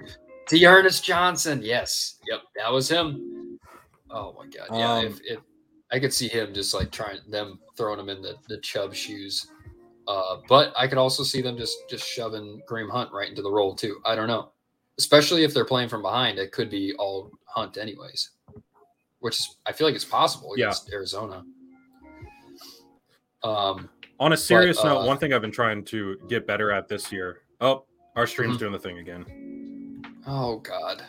D'Ernest 0.49 1.05
Johnson. 1.05 1.61
Yes. 1.63 2.19
Yep. 2.29 2.41
That 2.57 2.73
was 2.73 2.89
him. 2.91 3.59
Oh 4.11 4.35
my 4.39 4.47
god. 4.47 4.69
Yeah. 4.77 4.93
Um, 4.93 5.07
if, 5.07 5.19
if 5.25 5.39
I 5.93 6.01
could 6.01 6.13
see 6.13 6.27
him 6.29 6.53
just 6.55 6.75
like 6.75 6.91
trying 6.91 7.19
them 7.29 7.61
throwing 7.77 8.01
him 8.01 8.09
in 8.09 8.23
the, 8.23 8.35
the 8.49 8.59
Chubb 8.59 8.95
shoes. 8.95 9.47
Uh, 10.09 10.37
but 10.49 10.73
I 10.77 10.87
could 10.89 10.99
also 10.99 11.23
see 11.23 11.43
them 11.43 11.57
just 11.57 11.77
just 11.91 12.07
shoving 12.09 12.61
Kareem 12.69 12.91
Hunt 12.91 13.13
right 13.13 13.29
into 13.29 13.43
the 13.43 13.51
role 13.51 13.75
too. 13.75 14.01
I 14.05 14.15
don't 14.15 14.29
know. 14.29 14.51
Especially 14.99 15.45
if 15.45 15.53
they're 15.53 15.65
playing 15.67 15.89
from 15.91 16.01
behind, 16.03 16.39
it 16.39 16.53
could 16.53 16.71
be 16.71 16.95
all 16.95 17.31
Hunt 17.45 17.77
anyways. 17.77 18.31
Which 19.21 19.39
is 19.39 19.57
I 19.67 19.73
feel 19.73 19.87
like 19.87 19.95
it's 19.97 20.05
possible 20.05 20.55
Yeah. 20.57 20.73
Arizona. 20.93 21.45
Um 23.43 23.89
On 24.19 24.33
a 24.33 24.37
serious 24.37 24.79
uh, 24.79 24.85
note, 24.85 25.07
one 25.07 25.19
thing 25.19 25.33
I've 25.33 25.43
been 25.43 25.53
trying 25.53 25.85
to 25.87 26.17
get 26.29 26.47
better 26.47 26.71
at 26.73 26.89
this 26.89 27.11
year. 27.13 27.43
Oh, 27.61 27.85
our 28.15 28.27
stream's 28.27 28.57
Mhm. 28.57 28.61
doing 28.61 28.73
the 28.73 28.79
thing 28.79 28.99
again. 28.99 30.03
oh 30.27 30.59
god. 30.59 31.03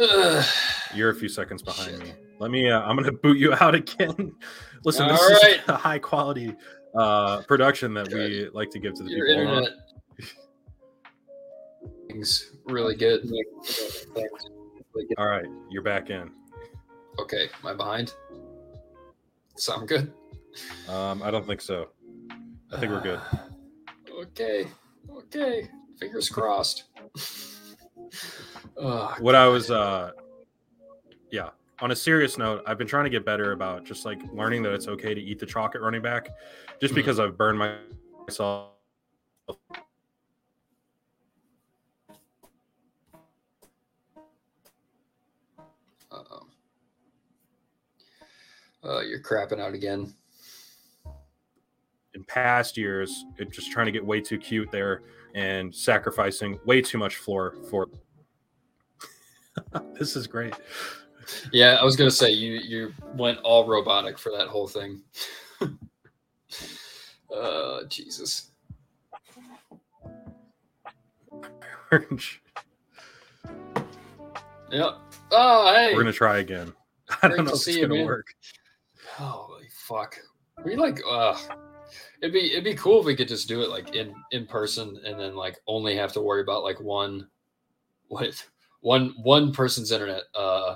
Ugh. 0.00 0.44
You're 0.94 1.10
a 1.10 1.14
few 1.14 1.28
seconds 1.28 1.62
behind 1.70 1.90
Shit. 1.90 2.00
me. 2.00 2.12
Let 2.40 2.50
me. 2.50 2.68
Uh, 2.70 2.80
I'm 2.82 2.96
gonna 2.96 3.12
boot 3.12 3.38
you 3.38 3.52
out 3.60 3.74
again. 3.74 4.32
Listen, 4.84 5.08
this 5.08 5.20
All 5.20 5.30
is 5.30 5.58
a 5.68 5.76
high 5.76 5.98
quality 5.98 6.54
uh, 6.96 7.42
production 7.42 7.94
that 7.94 8.12
we 8.12 8.48
like 8.52 8.70
to 8.70 8.78
give 8.78 8.94
to 8.94 9.02
the 9.04 9.10
Your 9.10 9.26
people. 9.26 9.42
internet 9.42 9.70
things 12.08 12.52
really 12.66 12.96
good. 12.96 13.22
All 15.18 15.26
right, 15.26 15.46
you're 15.70 15.82
back 15.82 16.10
in. 16.10 16.30
Okay, 17.18 17.48
am 17.62 17.66
I 17.66 17.74
behind? 17.74 18.14
Sound 19.56 19.88
good? 19.88 20.12
Um, 20.88 21.22
I 21.22 21.30
don't 21.30 21.46
think 21.46 21.60
so. 21.60 21.88
I 22.72 22.78
think 22.78 22.92
we're 22.92 23.00
good. 23.00 23.20
Okay, 24.16 24.68
okay. 25.10 25.68
Fingers 25.98 26.28
crossed. 26.28 26.84
Ugh, 28.80 29.14
What 29.20 29.34
I 29.34 29.46
was, 29.48 29.72
uh, 29.72 30.12
yeah. 31.32 31.50
On 31.80 31.90
a 31.90 31.96
serious 31.96 32.38
note, 32.38 32.62
I've 32.64 32.78
been 32.78 32.86
trying 32.86 33.04
to 33.04 33.10
get 33.10 33.24
better 33.26 33.50
about 33.52 33.84
just 33.84 34.04
like 34.04 34.20
learning 34.32 34.62
that 34.62 34.72
it's 34.72 34.86
okay 34.86 35.14
to 35.14 35.20
eat 35.20 35.40
the 35.40 35.46
chalk 35.46 35.74
at 35.74 35.82
running 35.82 36.00
back, 36.00 36.28
just 36.80 36.92
Mhm. 36.92 36.96
because 36.96 37.18
I've 37.18 37.36
burned 37.36 37.58
myself. 38.28 38.70
Uh, 48.84 49.00
you're 49.00 49.20
crapping 49.20 49.60
out 49.60 49.74
again. 49.74 50.12
in 52.14 52.24
past 52.24 52.76
years, 52.76 53.24
it 53.38 53.50
just 53.50 53.70
trying 53.72 53.86
to 53.86 53.92
get 53.92 54.04
way 54.04 54.20
too 54.20 54.38
cute 54.38 54.70
there 54.70 55.02
and 55.34 55.74
sacrificing 55.74 56.58
way 56.64 56.80
too 56.80 56.98
much 56.98 57.16
floor 57.16 57.56
for. 57.68 57.88
this 59.98 60.16
is 60.16 60.26
great. 60.26 60.54
Yeah, 61.52 61.78
I 61.80 61.84
was 61.84 61.96
gonna 61.96 62.10
say 62.10 62.30
you 62.30 62.52
you 62.54 62.92
went 63.14 63.38
all 63.40 63.66
robotic 63.66 64.18
for 64.18 64.30
that 64.30 64.48
whole 64.48 64.68
thing. 64.68 65.02
uh, 67.34 67.84
Jesus. 67.88 68.50
Orange. 71.90 72.40
Yep. 74.70 74.94
Oh, 75.30 75.72
hey. 75.72 75.94
We're 75.94 76.00
gonna 76.00 76.12
try 76.12 76.38
again. 76.38 76.72
I 77.22 77.28
Great 77.28 77.36
don't 77.36 77.44
know 77.44 77.52
if 77.52 77.58
it's 77.58 77.68
you, 77.68 77.82
gonna 77.82 77.94
man. 77.94 78.06
work. 78.06 78.26
Holy 79.16 79.68
fuck. 79.70 80.18
We 80.64 80.74
like 80.74 81.00
uh 81.08 81.38
it'd 82.20 82.32
be 82.32 82.50
it'd 82.50 82.64
be 82.64 82.74
cool 82.74 82.98
if 82.98 83.06
we 83.06 83.14
could 83.14 83.28
just 83.28 83.46
do 83.46 83.62
it 83.62 83.70
like 83.70 83.94
in 83.94 84.12
in 84.32 84.44
person 84.44 85.00
and 85.06 85.20
then 85.20 85.36
like 85.36 85.60
only 85.68 85.94
have 85.94 86.12
to 86.14 86.20
worry 86.20 86.40
about 86.40 86.64
like 86.64 86.80
one 86.80 87.28
what 88.08 88.44
one 88.80 89.14
one 89.22 89.52
person's 89.52 89.92
internet 89.92 90.22
uh 90.34 90.74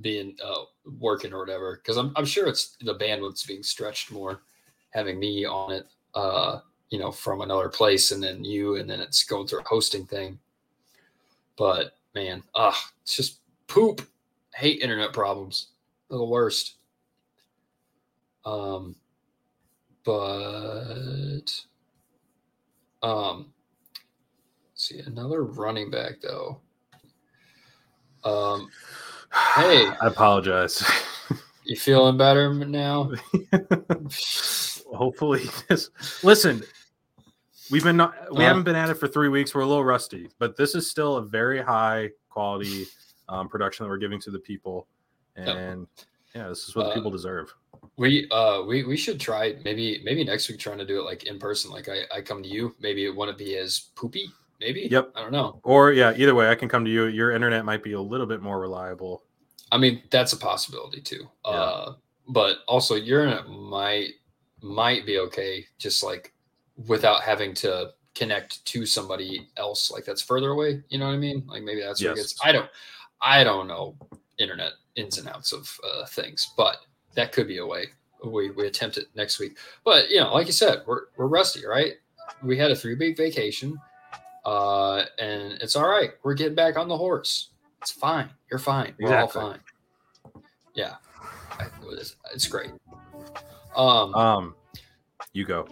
being 0.00 0.36
uh 0.44 0.64
working 0.98 1.32
or 1.32 1.38
whatever. 1.38 1.76
Because 1.76 1.96
I'm 1.96 2.12
I'm 2.16 2.24
sure 2.24 2.48
it's 2.48 2.76
the 2.80 2.96
bandwidth's 2.96 3.46
being 3.46 3.62
stretched 3.62 4.10
more 4.10 4.42
having 4.90 5.20
me 5.20 5.44
on 5.44 5.70
it 5.70 5.86
uh 6.14 6.58
you 6.90 6.98
know 6.98 7.12
from 7.12 7.40
another 7.40 7.68
place 7.68 8.10
and 8.10 8.20
then 8.20 8.44
you 8.44 8.76
and 8.76 8.90
then 8.90 8.98
it's 8.98 9.22
going 9.22 9.46
through 9.46 9.60
a 9.60 9.68
hosting 9.68 10.06
thing. 10.06 10.40
But 11.56 11.92
man 12.16 12.42
ah 12.56 12.90
it's 13.04 13.14
just 13.14 13.38
poop. 13.68 14.02
Hate 14.56 14.80
internet 14.80 15.12
problems. 15.12 15.68
They're 16.10 16.18
the 16.18 16.24
worst 16.24 16.78
um 18.46 18.94
but 20.04 21.44
um 23.02 23.52
see 24.74 24.98
another 25.00 25.44
running 25.44 25.90
back 25.90 26.14
though 26.22 26.60
um 28.24 28.68
hey 29.56 29.86
I 30.00 30.06
apologize. 30.06 30.82
you 31.64 31.76
feeling 31.76 32.16
better 32.18 32.52
now 32.52 33.10
Hopefully, 34.94 35.42
this. 35.68 35.90
Listen, 36.22 36.62
we've 37.70 37.82
been 37.82 37.96
not, 37.96 38.14
we 38.32 38.44
Uh. 38.44 38.48
haven't 38.48 38.62
been 38.62 38.76
at 38.76 38.90
it 38.90 38.94
for 38.94 39.08
three 39.08 39.28
weeks. 39.28 39.52
We're 39.54 39.62
a 39.62 39.66
little 39.66 39.84
rusty, 39.84 40.28
but 40.38 40.56
this 40.56 40.74
is 40.76 40.88
still 40.88 41.16
a 41.16 41.22
very 41.22 41.60
high 41.60 42.10
quality 42.28 42.86
um, 43.28 43.48
production 43.48 43.84
that 43.84 43.90
we're 43.90 43.96
giving 43.98 44.20
to 44.20 44.30
the 44.30 44.38
people, 44.38 44.86
and 45.34 45.88
yeah, 46.34 46.48
this 46.48 46.68
is 46.68 46.76
what 46.76 46.84
the 46.84 46.90
Uh, 46.90 46.94
people 46.94 47.10
deserve. 47.10 47.52
We 47.96 48.28
uh 48.30 48.62
we 48.62 48.84
we 48.84 48.96
should 48.96 49.20
try 49.20 49.56
maybe 49.64 50.00
maybe 50.04 50.24
next 50.24 50.48
week 50.48 50.58
trying 50.58 50.78
to 50.78 50.86
do 50.86 50.98
it 50.98 51.04
like 51.04 51.24
in 51.24 51.38
person. 51.38 51.70
Like 51.70 51.88
I 51.88 52.02
I 52.14 52.20
come 52.20 52.42
to 52.42 52.48
you. 52.48 52.74
Maybe 52.80 53.04
it 53.04 53.14
wouldn't 53.14 53.38
be 53.38 53.56
as 53.56 53.90
poopy. 53.94 54.28
Maybe. 54.60 54.88
Yep. 54.90 55.12
I 55.14 55.20
don't 55.20 55.32
know. 55.32 55.60
Or 55.62 55.92
yeah, 55.92 56.12
either 56.16 56.34
way, 56.34 56.48
I 56.48 56.54
can 56.54 56.68
come 56.68 56.84
to 56.84 56.90
you. 56.90 57.04
Your 57.06 57.32
internet 57.32 57.64
might 57.64 57.82
be 57.82 57.92
a 57.92 58.00
little 58.00 58.26
bit 58.26 58.40
more 58.40 58.60
reliable. 58.60 59.22
I 59.70 59.78
mean 59.78 60.02
that's 60.10 60.32
a 60.32 60.36
possibility 60.36 61.00
too. 61.00 61.28
Yeah. 61.44 61.50
Uh, 61.50 61.94
but 62.28 62.58
also 62.66 62.94
your 62.94 63.24
internet 63.24 63.48
might 63.48 64.10
might 64.60 65.06
be 65.06 65.18
okay, 65.18 65.66
just 65.78 66.02
like 66.02 66.32
without 66.88 67.22
having 67.22 67.54
to 67.54 67.92
connect 68.14 68.64
to 68.64 68.86
somebody 68.86 69.48
else 69.56 69.90
like 69.90 70.04
that's 70.04 70.22
further 70.22 70.50
away. 70.50 70.82
You 70.88 70.98
know 70.98 71.06
what 71.06 71.14
I 71.14 71.18
mean? 71.18 71.44
Like 71.46 71.62
maybe 71.62 71.82
that's 71.82 72.02
where 72.02 72.12
it 72.12 72.16
gets. 72.16 72.36
I 72.42 72.52
don't 72.52 72.68
I 73.20 73.44
don't 73.44 73.68
know 73.68 73.96
internet 74.38 74.72
ins 74.96 75.18
and 75.18 75.28
outs 75.28 75.52
of 75.52 75.70
uh, 75.84 76.06
things, 76.06 76.52
but 76.56 76.78
that 77.14 77.32
could 77.32 77.46
be 77.48 77.58
a 77.58 77.66
way. 77.66 77.86
We 78.24 78.50
we 78.52 78.66
attempt 78.66 78.96
it 78.96 79.06
next 79.14 79.38
week. 79.38 79.58
But 79.84 80.10
you 80.10 80.20
know, 80.20 80.32
like 80.32 80.46
you 80.46 80.52
said, 80.52 80.82
we're 80.86 81.02
we're 81.16 81.26
rusty, 81.26 81.66
right? 81.66 81.92
We 82.42 82.56
had 82.56 82.70
a 82.70 82.76
three 82.76 82.94
week 82.94 83.16
vacation, 83.16 83.78
uh, 84.46 85.04
and 85.18 85.52
it's 85.60 85.76
all 85.76 85.86
right. 85.88 86.12
We're 86.22 86.34
getting 86.34 86.54
back 86.54 86.76
on 86.78 86.88
the 86.88 86.96
horse. 86.96 87.50
It's 87.82 87.90
fine. 87.90 88.30
You're 88.50 88.58
fine. 88.58 88.94
We're 88.98 89.08
Exactly. 89.12 89.40
all 89.42 89.50
fine. 89.52 89.60
Yeah, 90.74 90.94
it's, 91.92 92.16
it's 92.32 92.48
great. 92.48 92.70
Um, 93.76 94.14
Um, 94.14 94.54
you 95.34 95.44
go. 95.44 95.66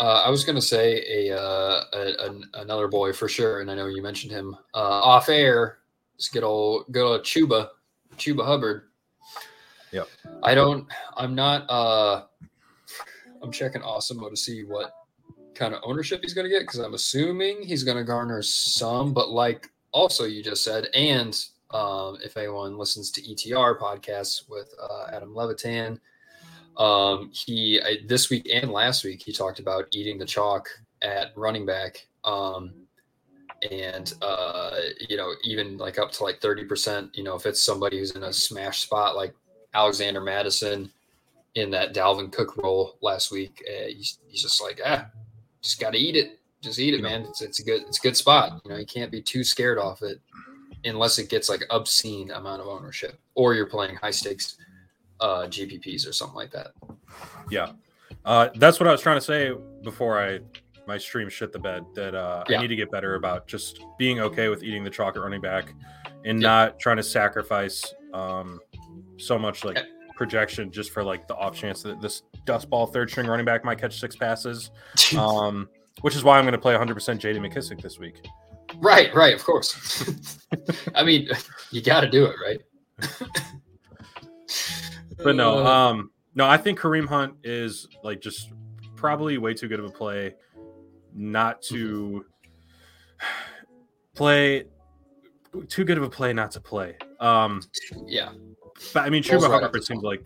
uh, 0.00 0.24
I 0.26 0.30
was 0.30 0.44
gonna 0.44 0.60
say 0.60 1.28
a, 1.28 1.38
uh, 1.38 1.84
a, 1.92 2.26
an 2.26 2.44
another 2.54 2.88
boy 2.88 3.12
for 3.12 3.28
sure, 3.28 3.60
and 3.60 3.70
I 3.70 3.74
know 3.76 3.86
you 3.86 4.02
mentioned 4.02 4.32
him 4.32 4.56
uh, 4.74 4.78
off 4.78 5.28
air. 5.28 5.78
This 6.16 6.28
good 6.28 6.42
old 6.42 6.86
good 6.90 7.04
old 7.04 7.22
Chuba, 7.22 7.68
Chuba 8.16 8.44
Hubbard. 8.44 8.88
Yep. 9.92 10.08
I 10.42 10.54
don't. 10.54 10.86
I'm 11.16 11.34
not. 11.34 11.68
uh 11.68 12.24
I'm 13.42 13.50
checking 13.50 13.82
Awesemo 13.82 14.30
to 14.30 14.36
see 14.36 14.62
what 14.64 14.92
kind 15.54 15.74
of 15.74 15.80
ownership 15.84 16.20
he's 16.22 16.34
gonna 16.34 16.48
get 16.48 16.60
because 16.60 16.78
I'm 16.78 16.94
assuming 16.94 17.62
he's 17.62 17.84
gonna 17.84 18.04
garner 18.04 18.42
some, 18.42 19.12
but 19.12 19.30
like 19.30 19.70
also 19.92 20.24
you 20.24 20.42
just 20.42 20.64
said, 20.64 20.88
and 20.94 21.38
um, 21.70 22.18
if 22.22 22.36
anyone 22.36 22.78
listens 22.78 23.10
to 23.12 23.22
ETR 23.22 23.78
podcasts 23.78 24.48
with 24.48 24.72
uh, 24.80 25.06
Adam 25.12 25.34
Levitan, 25.34 26.00
um, 26.76 27.30
he 27.32 27.80
I, 27.82 27.98
this 28.06 28.30
week 28.30 28.48
and 28.52 28.70
last 28.70 29.04
week 29.04 29.22
he 29.22 29.32
talked 29.32 29.58
about 29.58 29.86
eating 29.92 30.18
the 30.18 30.26
chalk 30.26 30.68
at 31.02 31.32
running 31.36 31.66
back, 31.66 32.06
um, 32.24 32.72
and 33.70 34.14
uh, 34.22 34.76
you 35.08 35.16
know 35.16 35.32
even 35.44 35.76
like 35.76 35.98
up 35.98 36.12
to 36.12 36.24
like 36.24 36.40
thirty 36.40 36.64
percent. 36.64 37.10
You 37.14 37.24
know 37.24 37.34
if 37.34 37.44
it's 37.44 37.62
somebody 37.62 37.98
who's 37.98 38.12
in 38.12 38.22
a 38.22 38.32
smash 38.32 38.82
spot 38.82 39.16
like 39.16 39.34
Alexander 39.74 40.20
Mattison 40.20 40.90
in 41.54 41.70
that 41.70 41.94
Dalvin 41.94 42.32
Cook 42.32 42.56
role 42.56 42.96
last 43.02 43.30
week, 43.30 43.62
uh, 43.68 43.88
he's, 43.88 44.18
he's 44.28 44.42
just 44.42 44.62
like 44.62 44.80
ah, 44.84 45.06
just 45.62 45.80
got 45.80 45.92
to 45.92 45.98
eat 45.98 46.16
it. 46.16 46.38
Just 46.62 46.78
eat 46.78 46.94
it, 46.94 47.02
man. 47.02 47.22
It's, 47.22 47.42
it's 47.42 47.58
a 47.60 47.64
good 47.64 47.82
it's 47.82 47.98
a 47.98 48.02
good 48.02 48.16
spot. 48.16 48.60
You 48.64 48.70
know 48.70 48.76
you 48.76 48.86
can't 48.86 49.10
be 49.10 49.20
too 49.20 49.42
scared 49.44 49.78
off 49.78 50.02
it 50.02 50.20
unless 50.84 51.18
it 51.18 51.28
gets 51.28 51.48
like 51.48 51.64
obscene 51.70 52.30
amount 52.32 52.60
of 52.60 52.68
ownership 52.68 53.18
or 53.34 53.54
you're 53.54 53.66
playing 53.66 53.96
high 53.96 54.10
stakes 54.10 54.56
uh 55.20 55.46
GPPs 55.46 56.08
or 56.08 56.12
something 56.12 56.36
like 56.36 56.50
that. 56.52 56.68
Yeah, 57.50 57.72
uh, 58.24 58.48
that's 58.56 58.78
what 58.80 58.88
I 58.88 58.92
was 58.92 59.00
trying 59.00 59.16
to 59.18 59.24
say 59.24 59.52
before 59.82 60.20
I 60.22 60.40
my 60.86 60.98
stream 60.98 61.28
shit 61.28 61.52
the 61.52 61.58
bed. 61.58 61.84
That 61.94 62.14
uh, 62.14 62.44
Yeah. 62.48 62.58
I 62.58 62.62
need 62.62 62.68
to 62.68 62.76
get 62.76 62.90
better 62.90 63.14
about 63.16 63.46
just 63.46 63.80
being 63.98 64.20
okay 64.20 64.48
with 64.48 64.62
eating 64.62 64.82
the 64.84 64.90
chocolate 64.90 65.22
running 65.22 65.40
back, 65.40 65.72
and 66.24 66.40
Yeah. 66.40 66.48
not 66.48 66.78
trying 66.80 66.96
to 66.96 67.02
sacrifice 67.02 67.84
um, 68.12 68.60
so 69.22 69.38
much 69.38 69.64
like 69.64 69.78
projection 70.16 70.70
just 70.70 70.90
for 70.90 71.02
like 71.02 71.26
the 71.26 71.34
off 71.36 71.56
chance 71.56 71.82
that 71.82 72.00
this 72.00 72.22
dust 72.44 72.68
ball 72.68 72.86
third 72.86 73.10
string 73.10 73.26
running 73.26 73.46
back 73.46 73.64
might 73.64 73.78
catch 73.80 73.98
six 73.98 74.16
passes. 74.16 74.70
Um, 75.18 75.68
which 76.00 76.16
is 76.16 76.24
why 76.24 76.38
I'm 76.38 76.44
going 76.44 76.52
to 76.52 76.58
play 76.58 76.74
100% 76.74 76.94
JD 76.94 77.38
McKissic 77.38 77.80
this 77.82 77.98
week. 77.98 78.26
right, 78.76 79.14
right, 79.14 79.34
of 79.34 79.44
course. 79.44 80.42
I 80.94 81.04
mean, 81.04 81.28
you 81.70 81.82
got 81.82 82.00
to 82.00 82.08
do 82.08 82.24
it, 82.24 82.36
right? 82.42 82.60
But 85.22 85.36
no, 85.36 85.58
Uh, 85.58 85.70
um, 85.70 86.10
no, 86.34 86.46
I 86.46 86.56
think 86.56 86.80
Kareem 86.80 87.06
Hunt 87.06 87.34
is 87.44 87.88
like 88.02 88.20
just 88.20 88.52
probably 88.96 89.38
way 89.38 89.54
too 89.54 89.68
good 89.68 89.78
of 89.78 89.86
a 89.86 89.90
play 89.90 90.34
not 91.14 91.62
to 91.62 92.24
play 94.14 94.64
too 95.68 95.84
good 95.84 95.98
of 95.98 96.04
a 96.04 96.10
play 96.10 96.32
not 96.32 96.50
to 96.52 96.60
play. 96.60 96.96
Um, 97.20 97.60
yeah, 98.06 98.32
but 98.92 99.04
I 99.04 99.10
mean, 99.10 99.22
Chuba 99.22 99.48
right 99.48 99.62
Hubbard 99.62 99.84
seems 99.84 100.02
like, 100.02 100.22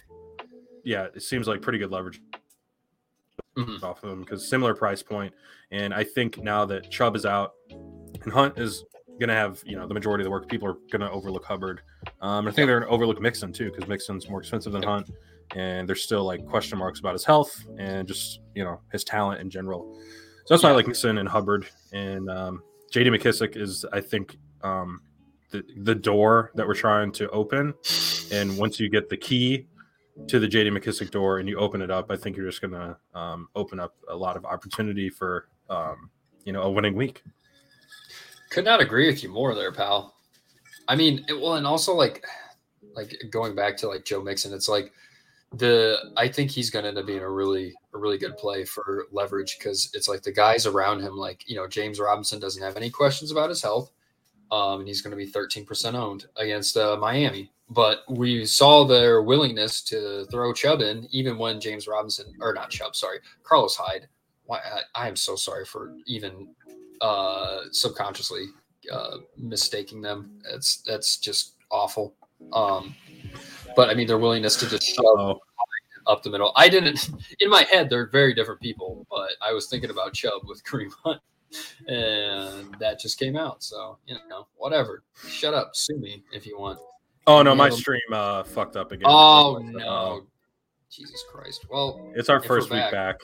yeah, 0.84 1.08
it 1.14 1.22
seems 1.22 1.46
like 1.48 1.62
pretty 1.62 1.78
good 1.78 1.90
leverage 1.90 2.20
Mhm. 3.56 3.82
off 3.82 4.02
of 4.04 4.10
him 4.10 4.20
because 4.20 4.46
similar 4.48 4.74
price 4.74 5.02
point, 5.02 5.32
and 5.70 5.94
I 5.94 6.04
think 6.04 6.38
now 6.38 6.64
that 6.66 6.90
Chubb 6.90 7.16
is 7.16 7.24
out 7.24 7.54
and 7.70 8.32
Hunt 8.32 8.58
is 8.58 8.84
going 9.18 9.28
to 9.28 9.34
have 9.34 9.62
you 9.64 9.76
know 9.76 9.86
the 9.86 9.94
majority 9.94 10.22
of 10.22 10.26
the 10.26 10.30
work, 10.30 10.46
people 10.48 10.68
are 10.68 10.76
going 10.90 11.00
to 11.00 11.10
overlook 11.10 11.44
Hubbard. 11.44 11.80
Um, 12.20 12.46
I 12.46 12.50
think 12.50 12.66
they're 12.66 12.78
going 12.80 12.88
to 12.88 12.94
overlook 12.94 13.20
Mixon 13.20 13.52
too 13.52 13.70
because 13.70 13.88
Mixon's 13.88 14.28
more 14.28 14.40
expensive 14.40 14.72
than. 14.72 14.82
Hunt, 14.82 15.10
and 15.54 15.88
there's 15.88 16.02
still 16.02 16.24
like 16.24 16.44
question 16.46 16.76
marks 16.78 17.00
about 17.00 17.14
his 17.14 17.24
health 17.24 17.64
and 17.78 18.06
just 18.06 18.40
you 18.54 18.62
know 18.62 18.80
his 18.92 19.04
talent 19.04 19.40
in 19.40 19.48
general. 19.48 19.98
So 20.44 20.54
that's 20.54 20.62
why 20.62 20.68
I 20.70 20.72
like 20.72 20.86
Mixon 20.86 21.18
and 21.18 21.28
Hubbard 21.28 21.66
and 21.92 22.28
um, 22.30 22.62
J.D. 22.92 23.10
McKissic 23.10 23.56
is 23.56 23.84
I 23.92 24.00
think 24.00 24.36
um, 24.62 25.00
the 25.50 25.64
the 25.78 25.94
door 25.94 26.52
that 26.54 26.66
we're 26.66 26.74
trying 26.74 27.12
to 27.12 27.28
open, 27.30 27.74
and 28.32 28.56
once 28.58 28.80
you 28.80 28.88
get 28.88 29.08
the 29.08 29.16
key 29.16 29.66
to 30.28 30.38
the 30.40 30.46
JD 30.46 30.76
McKissic 30.76 31.10
door 31.10 31.38
and 31.38 31.48
you 31.48 31.58
open 31.58 31.82
it 31.82 31.90
up, 31.90 32.10
I 32.10 32.16
think 32.16 32.36
you're 32.36 32.46
just 32.46 32.60
gonna 32.60 32.96
um, 33.14 33.48
open 33.54 33.78
up 33.78 33.94
a 34.08 34.16
lot 34.16 34.36
of 34.36 34.44
opportunity 34.44 35.10
for 35.10 35.48
um, 35.68 36.10
you 36.44 36.52
know 36.52 36.62
a 36.62 36.70
winning 36.70 36.94
week. 36.94 37.22
could 38.50 38.64
not 38.64 38.80
agree 38.80 39.06
with 39.06 39.22
you 39.22 39.28
more 39.28 39.54
there, 39.54 39.72
pal. 39.72 40.14
I 40.88 40.96
mean, 40.96 41.24
it, 41.28 41.34
well, 41.34 41.54
and 41.54 41.66
also 41.66 41.94
like, 41.94 42.24
like 42.94 43.14
going 43.30 43.54
back 43.54 43.76
to 43.78 43.88
like 43.88 44.04
Joe 44.04 44.22
Mixon, 44.22 44.52
it's 44.52 44.68
like 44.68 44.92
the 45.52 45.98
I 46.16 46.28
think 46.28 46.50
he's 46.50 46.70
going 46.70 46.84
to 46.84 46.88
end 46.88 46.98
up 46.98 47.06
being 47.06 47.20
a 47.20 47.30
really 47.30 47.74
a 47.94 47.98
really 47.98 48.18
good 48.18 48.36
play 48.36 48.64
for 48.64 49.06
leverage 49.12 49.58
because 49.58 49.90
it's 49.94 50.08
like 50.08 50.22
the 50.22 50.32
guys 50.32 50.66
around 50.66 51.00
him, 51.00 51.16
like 51.16 51.48
you 51.48 51.56
know 51.56 51.66
James 51.66 52.00
Robinson 52.00 52.40
doesn't 52.40 52.62
have 52.62 52.76
any 52.76 52.90
questions 52.90 53.30
about 53.30 53.48
his 53.48 53.62
health, 53.62 53.90
um, 54.50 54.80
and 54.80 54.88
he's 54.88 55.00
going 55.00 55.10
to 55.10 55.16
be 55.16 55.30
13% 55.30 55.94
owned 55.94 56.26
against 56.36 56.76
uh, 56.76 56.96
Miami. 56.98 57.50
But 57.68 58.04
we 58.08 58.44
saw 58.44 58.84
their 58.84 59.22
willingness 59.22 59.82
to 59.82 60.24
throw 60.30 60.52
Chubb 60.52 60.80
in, 60.80 61.08
even 61.10 61.36
when 61.36 61.60
James 61.60 61.88
Robinson 61.88 62.32
or 62.40 62.54
not 62.54 62.70
Chubb, 62.70 62.94
sorry, 62.94 63.18
Carlos 63.42 63.74
Hyde. 63.74 64.06
Why 64.44 64.58
I, 64.58 65.04
I 65.04 65.08
am 65.08 65.16
so 65.16 65.34
sorry 65.34 65.64
for 65.64 65.92
even 66.06 66.48
uh, 67.00 67.62
subconsciously 67.72 68.46
uh, 68.92 69.16
mistaking 69.36 70.00
them. 70.00 70.38
It's 70.52 70.82
that's 70.86 71.16
just 71.16 71.54
awful. 71.72 72.14
Um, 72.52 72.94
but 73.74 73.90
I 73.90 73.94
mean, 73.94 74.06
their 74.06 74.18
willingness 74.18 74.54
to 74.56 74.68
just 74.68 74.84
shove 74.84 75.04
Oh, 75.18 75.40
up 76.06 76.22
the 76.22 76.30
middle. 76.30 76.52
I 76.56 76.68
didn't 76.68 77.10
in 77.40 77.50
my 77.50 77.62
head. 77.62 77.90
They're 77.90 78.08
very 78.08 78.34
different 78.34 78.60
people, 78.60 79.06
but 79.10 79.30
I 79.42 79.52
was 79.52 79.66
thinking 79.66 79.90
about 79.90 80.14
Chubb 80.14 80.42
with 80.44 80.64
Kareem 80.64 80.92
Hunt, 81.04 81.20
and 81.88 82.74
that 82.78 82.98
just 83.00 83.18
came 83.18 83.36
out. 83.36 83.62
So 83.62 83.98
you 84.06 84.16
know, 84.28 84.46
whatever. 84.56 85.02
Shut 85.28 85.54
up, 85.54 85.70
sue 85.74 85.98
me 85.98 86.22
if 86.32 86.46
you 86.46 86.58
want. 86.58 86.78
oh 87.26 87.42
no, 87.42 87.54
my 87.54 87.70
stream 87.70 88.00
uh, 88.12 88.44
fucked 88.44 88.76
up 88.76 88.92
again. 88.92 89.06
Oh 89.08 89.60
no, 89.62 90.26
Jesus 90.90 91.24
Christ. 91.30 91.66
Well, 91.70 92.12
it's 92.14 92.28
our 92.28 92.40
first 92.40 92.70
week 92.70 92.80
back. 92.80 92.92
back. 92.92 93.20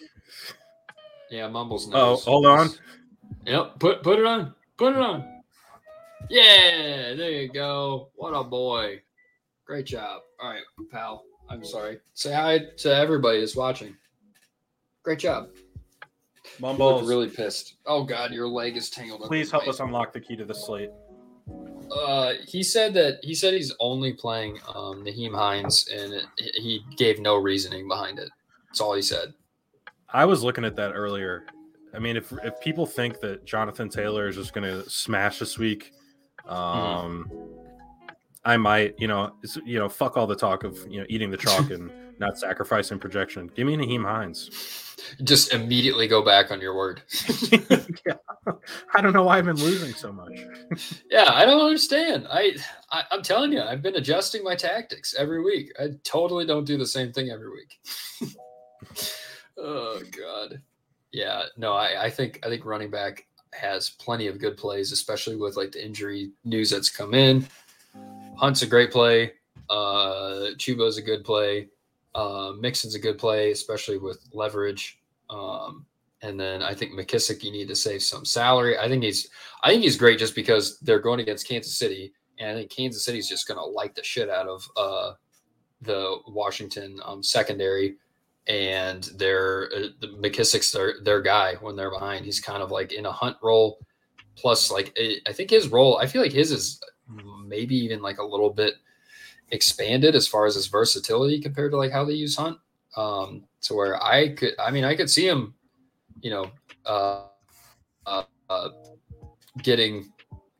yeah, 1.30 1.48
Mumbles. 1.48 1.90
Oh, 1.92 2.16
hold 2.16 2.46
on. 2.46 2.70
Yep. 3.46 3.78
Put 3.78 4.02
put 4.02 4.18
it 4.18 4.26
on. 4.26 4.54
Put 4.76 4.94
it 4.94 5.00
on. 5.00 5.42
Yeah, 6.30 7.14
there 7.14 7.30
you 7.30 7.52
go. 7.52 8.10
What 8.14 8.30
a 8.30 8.44
boy. 8.44 9.02
Great 9.66 9.86
job. 9.86 10.22
All 10.40 10.50
right, 10.50 10.62
pal. 10.90 11.24
I'm 11.48 11.64
sorry. 11.64 11.98
Say 12.14 12.32
hi 12.32 12.60
to 12.78 12.94
everybody 12.94 13.40
that's 13.40 13.56
watching. 13.56 13.96
Great 15.02 15.18
job. 15.18 15.48
You 17.02 17.08
really 17.08 17.28
pissed. 17.28 17.76
Oh 17.86 18.04
God, 18.04 18.32
your 18.32 18.48
leg 18.48 18.76
is 18.76 18.90
tangled. 18.90 19.22
Please 19.22 19.50
help 19.50 19.66
us 19.68 19.80
unlock 19.80 20.12
the 20.12 20.20
key 20.20 20.36
to 20.36 20.44
the 20.44 20.54
slate. 20.54 20.90
Uh, 21.90 22.34
he 22.46 22.62
said 22.62 22.94
that 22.94 23.18
he 23.22 23.34
said 23.34 23.52
he's 23.52 23.74
only 23.78 24.12
playing 24.12 24.58
um, 24.74 25.04
Nyheim 25.04 25.34
Hines, 25.34 25.88
and 25.92 26.12
it, 26.12 26.24
he 26.36 26.82
gave 26.96 27.20
no 27.20 27.36
reasoning 27.36 27.86
behind 27.86 28.18
it. 28.18 28.30
That's 28.68 28.80
all 28.80 28.94
he 28.94 29.02
said. 29.02 29.34
I 30.08 30.24
was 30.24 30.42
looking 30.42 30.64
at 30.64 30.76
that 30.76 30.92
earlier. 30.92 31.44
I 31.94 31.98
mean, 31.98 32.16
if 32.16 32.32
if 32.44 32.58
people 32.60 32.86
think 32.86 33.20
that 33.20 33.44
Jonathan 33.44 33.88
Taylor 33.88 34.28
is 34.28 34.36
just 34.36 34.54
going 34.54 34.64
to 34.64 34.88
smash 34.88 35.38
this 35.38 35.58
week, 35.58 35.92
um, 36.46 37.30
I 38.44 38.56
might, 38.56 38.94
you 38.98 39.08
know, 39.08 39.34
you 39.64 39.78
know, 39.78 39.88
fuck 39.88 40.16
all 40.16 40.26
the 40.26 40.36
talk 40.36 40.64
of 40.64 40.78
you 40.88 41.00
know 41.00 41.06
eating 41.08 41.30
the 41.30 41.36
chalk 41.36 41.70
and 41.70 41.90
not 42.22 42.38
sacrificing 42.38 42.98
projection. 42.98 43.50
Give 43.54 43.66
me 43.66 43.76
Nyheim 43.76 44.04
Hines. 44.04 44.50
Just 45.24 45.52
immediately 45.52 46.06
go 46.06 46.22
back 46.22 46.50
on 46.50 46.60
your 46.60 46.74
word. 46.76 47.02
yeah. 48.06 48.14
I 48.94 49.00
don't 49.00 49.12
know 49.12 49.24
why 49.24 49.38
I've 49.38 49.44
been 49.44 49.56
losing 49.56 49.92
so 49.92 50.12
much. 50.12 50.40
Yeah, 51.10 51.30
I 51.30 51.44
don't 51.44 51.60
understand. 51.60 52.26
I, 52.30 52.56
I 52.90 53.02
I'm 53.10 53.22
telling 53.22 53.52
you, 53.52 53.60
I've 53.60 53.82
been 53.82 53.96
adjusting 53.96 54.42
my 54.42 54.54
tactics 54.54 55.14
every 55.18 55.42
week. 55.44 55.70
I 55.78 55.88
totally 56.04 56.46
don't 56.46 56.64
do 56.64 56.78
the 56.78 56.86
same 56.86 57.12
thing 57.12 57.28
every 57.28 57.50
week. 57.50 58.34
oh 59.58 60.00
God. 60.16 60.62
Yeah, 61.12 61.42
no, 61.58 61.74
I, 61.74 62.04
I 62.04 62.10
think 62.10 62.40
I 62.44 62.48
think 62.48 62.64
running 62.64 62.90
back 62.90 63.26
has 63.52 63.90
plenty 63.90 64.28
of 64.28 64.38
good 64.38 64.56
plays, 64.56 64.92
especially 64.92 65.36
with 65.36 65.58
like 65.58 65.72
the 65.72 65.84
injury 65.84 66.30
news 66.44 66.70
that's 66.70 66.88
come 66.88 67.12
in. 67.12 67.46
Hunt's 68.36 68.62
a 68.62 68.66
great 68.66 68.90
play. 68.90 69.34
Uh 69.68 70.54
Chuba's 70.56 70.96
a 70.96 71.02
good 71.02 71.24
play. 71.24 71.68
Uh 72.14 72.52
Mixon's 72.58 72.94
a 72.94 73.00
good 73.00 73.18
play, 73.18 73.50
especially 73.50 73.98
with 73.98 74.26
leverage. 74.32 75.00
Um 75.30 75.86
and 76.22 76.38
then 76.38 76.62
I 76.62 76.72
think 76.72 76.92
McKissic, 76.92 77.42
you 77.42 77.50
need 77.50 77.68
to 77.68 77.76
save 77.76 78.02
some 78.02 78.24
salary. 78.24 78.78
I 78.78 78.88
think 78.88 79.02
he's 79.02 79.28
I 79.62 79.70
think 79.70 79.82
he's 79.82 79.96
great 79.96 80.18
just 80.18 80.34
because 80.34 80.78
they're 80.80 81.00
going 81.00 81.20
against 81.20 81.48
Kansas 81.48 81.74
City, 81.74 82.12
and 82.38 82.50
I 82.50 82.54
think 82.54 82.70
Kansas 82.70 83.04
City's 83.04 83.28
just 83.28 83.46
going 83.46 83.58
to 83.58 83.64
light 83.64 83.94
the 83.94 84.02
shit 84.02 84.30
out 84.30 84.48
of 84.48 84.68
uh, 84.76 85.12
the 85.80 86.18
Washington 86.28 87.00
um, 87.04 87.22
secondary, 87.22 87.96
and 88.46 89.10
they're 89.16 89.68
uh, 89.74 89.88
the 90.00 90.08
McKissic's 90.20 90.70
their 90.70 90.94
their 91.02 91.20
guy 91.20 91.54
when 91.60 91.76
they're 91.76 91.90
behind. 91.90 92.24
He's 92.24 92.40
kind 92.40 92.62
of 92.62 92.70
like 92.70 92.92
in 92.92 93.06
a 93.06 93.12
hunt 93.12 93.36
role, 93.42 93.78
plus 94.36 94.70
like 94.70 94.92
eh, 94.96 95.16
I 95.26 95.32
think 95.32 95.50
his 95.50 95.68
role. 95.68 95.98
I 95.98 96.06
feel 96.06 96.22
like 96.22 96.32
his 96.32 96.52
is 96.52 96.80
maybe 97.44 97.76
even 97.76 98.00
like 98.00 98.18
a 98.18 98.24
little 98.24 98.50
bit 98.50 98.74
expanded 99.52 100.16
as 100.16 100.26
far 100.26 100.46
as 100.46 100.56
his 100.56 100.66
versatility 100.66 101.38
compared 101.40 101.70
to 101.70 101.76
like 101.76 101.92
how 101.92 102.04
they 102.04 102.14
use 102.14 102.36
Hunt. 102.36 102.58
Um, 102.96 103.44
to 103.62 103.74
where 103.74 104.02
I 104.02 104.34
could, 104.34 104.52
I 104.58 104.70
mean, 104.70 104.84
I 104.84 104.94
could 104.94 105.08
see 105.08 105.26
him, 105.26 105.54
you 106.20 106.30
know, 106.30 106.50
uh, 106.84 107.26
uh, 108.04 108.24
uh 108.50 108.68
getting, 109.62 110.12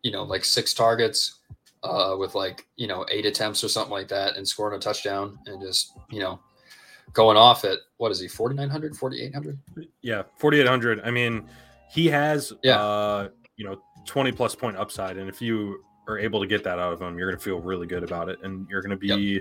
you 0.02 0.12
know, 0.12 0.22
like 0.22 0.44
six 0.44 0.72
targets 0.72 1.40
uh, 1.82 2.16
with 2.18 2.34
like, 2.34 2.66
you 2.76 2.86
know, 2.86 3.04
eight 3.10 3.26
attempts 3.26 3.62
or 3.64 3.68
something 3.68 3.92
like 3.92 4.08
that 4.08 4.36
and 4.36 4.48
scoring 4.48 4.76
a 4.76 4.80
touchdown 4.80 5.38
and 5.46 5.60
just, 5.60 5.92
you 6.10 6.20
know, 6.20 6.40
going 7.12 7.36
off 7.36 7.64
at 7.64 7.78
what 7.98 8.12
is 8.12 8.20
he, 8.20 8.28
4,900, 8.28 8.96
4,800? 8.96 9.58
Yeah, 10.00 10.22
4,800. 10.36 11.02
I 11.04 11.10
mean, 11.10 11.48
he 11.90 12.06
has, 12.06 12.52
Yeah. 12.62 12.82
uh, 12.82 13.28
you 13.56 13.66
know, 13.66 13.82
20 14.06 14.32
plus 14.32 14.54
point 14.54 14.76
upside. 14.76 15.18
And 15.18 15.28
if 15.28 15.42
you 15.42 15.84
are 16.08 16.18
able 16.18 16.40
to 16.40 16.46
get 16.46 16.64
that 16.64 16.78
out 16.78 16.92
of 16.92 17.00
him, 17.00 17.18
you're 17.18 17.28
going 17.30 17.38
to 17.38 17.44
feel 17.44 17.60
really 17.60 17.86
good 17.86 18.02
about 18.02 18.28
it. 18.28 18.38
And 18.42 18.66
you're 18.68 18.82
going 18.82 18.90
to 18.90 18.96
be, 18.96 19.38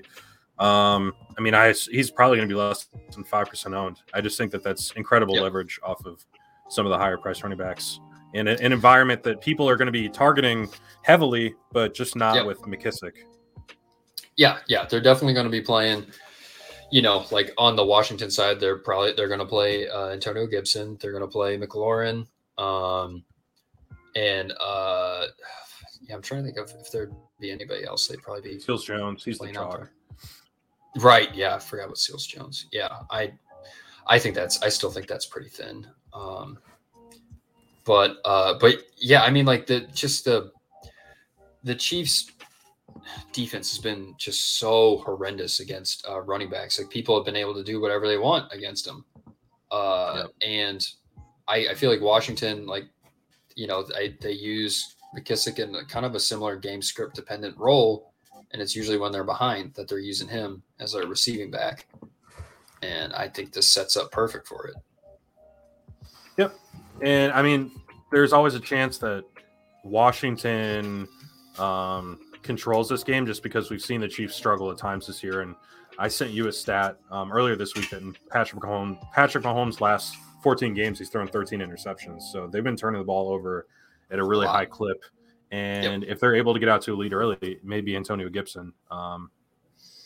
um, 0.60 1.14
I 1.38 1.42
mean, 1.42 1.54
I, 1.54 1.74
he's 1.74 2.12
probably 2.12 2.38
going 2.38 2.48
to 2.48 2.54
be 2.54 2.60
less 2.60 2.88
than 3.14 3.24
5% 3.24 3.74
owned. 3.76 3.98
I 4.14 4.22
just 4.22 4.38
think 4.38 4.52
that 4.52 4.64
that's 4.64 4.92
incredible 4.92 5.36
Yep. 5.36 5.44
leverage 5.44 5.80
off 5.84 6.06
of 6.06 6.24
some 6.70 6.86
of 6.86 6.92
the 6.92 6.98
higher 6.98 7.18
price 7.18 7.42
running 7.44 7.58
backs 7.58 8.00
in 8.34 8.48
a- 8.48 8.52
an 8.52 8.72
environment 8.72 9.24
that 9.24 9.42
people 9.42 9.68
are 9.68 9.76
going 9.76 9.88
to 9.88 9.92
be 9.92 10.08
targeting 10.08 10.70
heavily, 11.04 11.54
but 11.72 11.94
just 11.94 12.16
not 12.16 12.36
Yep. 12.36 12.46
with 12.46 12.62
McKissic. 12.62 13.14
Yeah, 14.38 14.60
yeah, 14.68 14.86
they're 14.86 15.02
definitely 15.02 15.34
going 15.34 15.46
to 15.46 15.52
be 15.52 15.62
playing. 15.62 16.06
You 16.92 17.02
know, 17.02 17.26
like 17.32 17.52
on 17.58 17.76
the 17.78 17.86
Washington 17.86 18.30
side, 18.30 18.60
they're 18.60 18.78
probably 18.78 19.14
they're 19.14 19.28
going 19.30 19.40
to 19.40 19.46
play 19.46 19.88
uh, 19.88 20.10
Antonio 20.10 20.46
Gibson. 20.46 20.98
They're 21.00 21.12
going 21.12 21.24
to 21.24 21.28
play 21.28 21.58
McLaurin, 21.58 22.28
um, 22.58 23.24
and 24.16 24.52
uh, 24.60 25.28
yeah, 26.12 26.18
I'm 26.18 26.22
trying 26.22 26.44
to 26.44 26.52
think 26.52 26.58
of 26.58 26.76
if 26.78 26.92
there'd 26.92 27.16
be 27.40 27.52
anybody 27.52 27.86
else. 27.86 28.06
They'd 28.06 28.22
probably 28.22 28.42
be 28.42 28.60
Seals 28.60 28.84
Jones, 28.84 29.24
he's 29.24 29.40
the 29.40 29.50
chalk. 29.54 29.90
Right. 30.98 31.34
Yeah, 31.34 31.56
I 31.56 31.60
forgot 31.60 31.86
about 31.86 31.98
Seals 31.98 32.28
Jones. 32.28 32.68
Yeah, 32.74 32.90
I 33.10 33.32
I 34.08 34.20
think 34.20 34.36
that's 34.36 34.62
I 34.62 34.68
still 34.68 34.92
think 34.92 35.08
that's 35.08 35.26
pretty 35.26 35.48
thin. 35.48 35.88
Um, 36.14 36.60
but 37.86 38.18
uh, 38.26 38.56
but 38.60 38.84
yeah, 38.98 39.24
I 39.24 39.30
mean, 39.30 39.46
like 39.46 39.66
the 39.68 39.82
just 39.94 40.26
the 40.26 40.52
the 41.64 41.76
Chiefs 41.76 42.30
defense 43.32 43.72
has 43.72 43.80
been 43.80 44.14
just 44.18 44.58
so 44.58 44.98
horrendous 45.06 45.62
against 45.62 46.06
uh, 46.10 46.20
running 46.20 46.50
backs. 46.50 46.78
Like 46.78 46.90
people 46.90 47.16
have 47.16 47.26
been 47.26 47.38
able 47.38 47.54
to 47.54 47.64
do 47.64 47.80
whatever 47.80 48.06
they 48.06 48.18
want 48.18 48.52
against 48.52 48.84
them. 48.84 49.06
Uh, 49.72 50.28
And 50.46 50.86
I, 51.48 51.68
I 51.70 51.74
feel 51.74 51.90
like 51.90 52.02
Washington, 52.02 52.66
like, 52.66 52.86
you 53.56 53.68
know, 53.68 53.84
they, 53.84 54.18
they 54.20 54.34
use 54.34 54.98
McKissic 55.18 55.60
in 55.60 55.76
kind 55.86 56.06
of 56.06 56.16
a 56.16 56.20
similar 56.20 56.56
game 56.56 56.82
script 56.82 57.16
dependent 57.16 57.58
role. 57.58 58.12
And 58.52 58.62
it's 58.62 58.76
usually 58.76 58.98
when 58.98 59.12
they're 59.12 59.24
behind 59.24 59.74
that 59.76 59.88
they're 59.88 60.00
using 60.00 60.28
him 60.28 60.62
as 60.80 60.94
a 60.94 61.06
receiving 61.08 61.52
back. 61.52 61.88
And 62.82 63.14
I 63.14 63.30
think 63.30 63.54
this 63.54 63.70
sets 63.70 63.96
up 63.96 64.12
perfect 64.12 64.48
for 64.48 64.68
it. 64.68 64.76
Yep. 66.38 66.54
And 67.02 67.32
I 67.34 67.42
mean, 67.42 67.72
there's 68.12 68.34
always 68.34 68.56
a 68.56 68.60
chance 68.60 68.98
that 69.00 69.24
Washington 69.84 71.08
um, 71.58 72.20
controls 72.44 72.90
this 72.90 73.04
game 73.04 73.26
just 73.26 73.44
because 73.44 73.70
we've 73.70 73.82
seen 73.82 74.02
the 74.02 74.08
Chiefs 74.08 74.36
struggle 74.36 74.72
at 74.72 74.78
times 74.78 75.08
this 75.08 75.24
year. 75.24 75.42
And 75.42 75.56
I 75.98 76.08
sent 76.08 76.32
you 76.32 76.48
a 76.48 76.52
stat 76.52 76.98
um, 77.10 77.32
earlier 77.32 77.56
this 77.56 77.76
week 77.76 77.90
that 77.92 78.02
Patrick 78.30 78.62
Mahomes, 78.62 79.00
Patrick 79.14 79.44
Mahomes' 79.44 79.82
last 79.82 80.16
14 80.44 80.74
games, 80.74 80.98
he's 81.00 81.10
thrown 81.10 81.28
13 81.28 81.60
interceptions. 81.60 82.24
So 82.32 82.48
they've 82.48 82.64
been 82.64 82.76
turning 82.76 83.00
the 83.00 83.06
ball 83.06 83.32
over 83.32 83.68
at 84.12 84.20
a 84.20 84.24
really 84.24 84.46
Wow. 84.46 84.54
high 84.54 84.66
clip. 84.66 85.04
And 85.52 86.04
if 86.06 86.20
they're 86.20 86.36
able 86.36 86.54
to 86.54 86.60
get 86.60 86.70
out 86.70 86.82
to 86.84 86.94
a 86.94 86.96
lead 86.96 87.14
early, 87.14 87.60
maybe 87.64 87.96
Antonio 87.96 88.30
Gibson 88.30 88.72
um, 88.90 89.30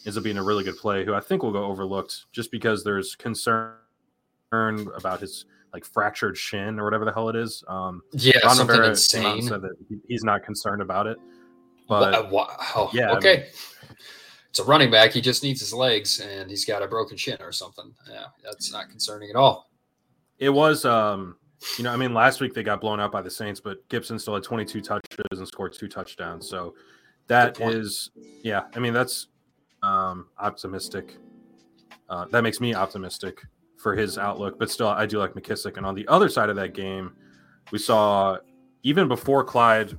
ends 0.06 0.18
up 0.18 0.24
being 0.24 0.38
a 0.38 0.44
really 0.44 0.64
good 0.64 0.78
play, 0.78 1.06
who 1.06 1.14
I 1.14 1.20
think 1.20 1.44
will 1.44 1.52
go 1.52 1.66
overlooked 1.66 2.26
just 2.32 2.52
because 2.52 2.84
there's 2.84 3.16
concern 3.16 3.76
about 4.52 5.20
his 5.22 5.46
like 5.74 5.86
fractured 5.86 6.38
shin 6.38 6.80
or 6.80 6.86
whatever 6.86 7.06
the 7.06 7.12
hell 7.14 7.30
it 7.30 7.36
is. 7.36 7.64
Um, 7.68 8.02
Yeah, 8.14 8.40
Ron 8.46 8.56
something 8.56 8.78
Rivera 8.80 8.96
came 8.96 9.26
out 9.26 9.32
and 9.34 9.40
insane. 9.40 9.50
Said 9.50 9.62
that 9.62 9.76
he's 10.08 10.24
not 10.24 10.44
concerned 10.44 10.82
about 10.82 11.06
it, 11.06 11.18
but 11.88 12.32
wow. 12.32 12.90
yeah, 12.94 13.12
I 13.12 13.18
Okay. 13.18 13.50
it's 14.50 14.60
a 14.60 14.64
running 14.64 14.90
back. 14.90 15.12
He 15.12 15.22
just 15.22 15.44
needs 15.44 15.60
his 15.60 15.74
legs 15.74 16.20
and 16.22 16.50
he's 16.50 16.66
got 16.66 16.82
a 16.82 16.88
broken 16.88 17.18
shin 17.18 17.38
or 17.42 17.52
something. 17.52 17.94
Yeah, 18.10 18.28
that's 18.44 18.72
not 18.72 18.90
concerning 18.90 19.30
at 19.30 19.36
all. 19.36 19.70
it 20.40 20.50
was. 20.50 20.86
Um, 20.86 21.38
you 21.78 21.84
know, 21.84 21.92
I 21.92 21.98
mean, 21.98 22.14
last 22.14 22.42
week 22.42 22.54
they 22.54 22.64
got 22.64 22.82
blown 22.82 23.00
out 23.00 23.12
by 23.12 23.22
the 23.22 23.30
Saints, 23.32 23.60
but 23.60 23.88
Gibson 23.90 24.20
still 24.20 24.36
had 24.36 24.44
22 24.44 24.82
touches 24.82 25.18
and 25.32 25.48
scored 25.48 25.74
two 25.74 25.88
touchdowns. 25.88 26.48
So 26.48 26.76
that 27.28 27.60
is, 27.60 28.12
yeah. 28.44 28.64
I 28.76 28.80
mean, 28.80 28.94
that's 28.94 29.28
um, 29.84 30.28
optimistic. 30.40 31.18
Uh, 32.10 32.26
that 32.32 32.44
makes 32.44 32.60
me 32.60 32.74
optimistic 32.76 33.42
for 33.78 33.96
his 33.96 34.18
outlook. 34.18 34.60
But 34.60 34.70
still, 34.70 34.88
I 34.88 35.06
do 35.06 35.20
like 35.20 35.34
McKissic. 35.34 35.78
And 35.78 35.86
on 35.86 35.96
the 35.96 36.08
other 36.08 36.30
side 36.30 36.50
of 36.50 36.56
that 36.58 36.74
game, 36.74 37.14
we 37.72 37.80
saw 37.80 38.38
even 38.84 39.08
before 39.08 39.44
Clyde 39.44 39.98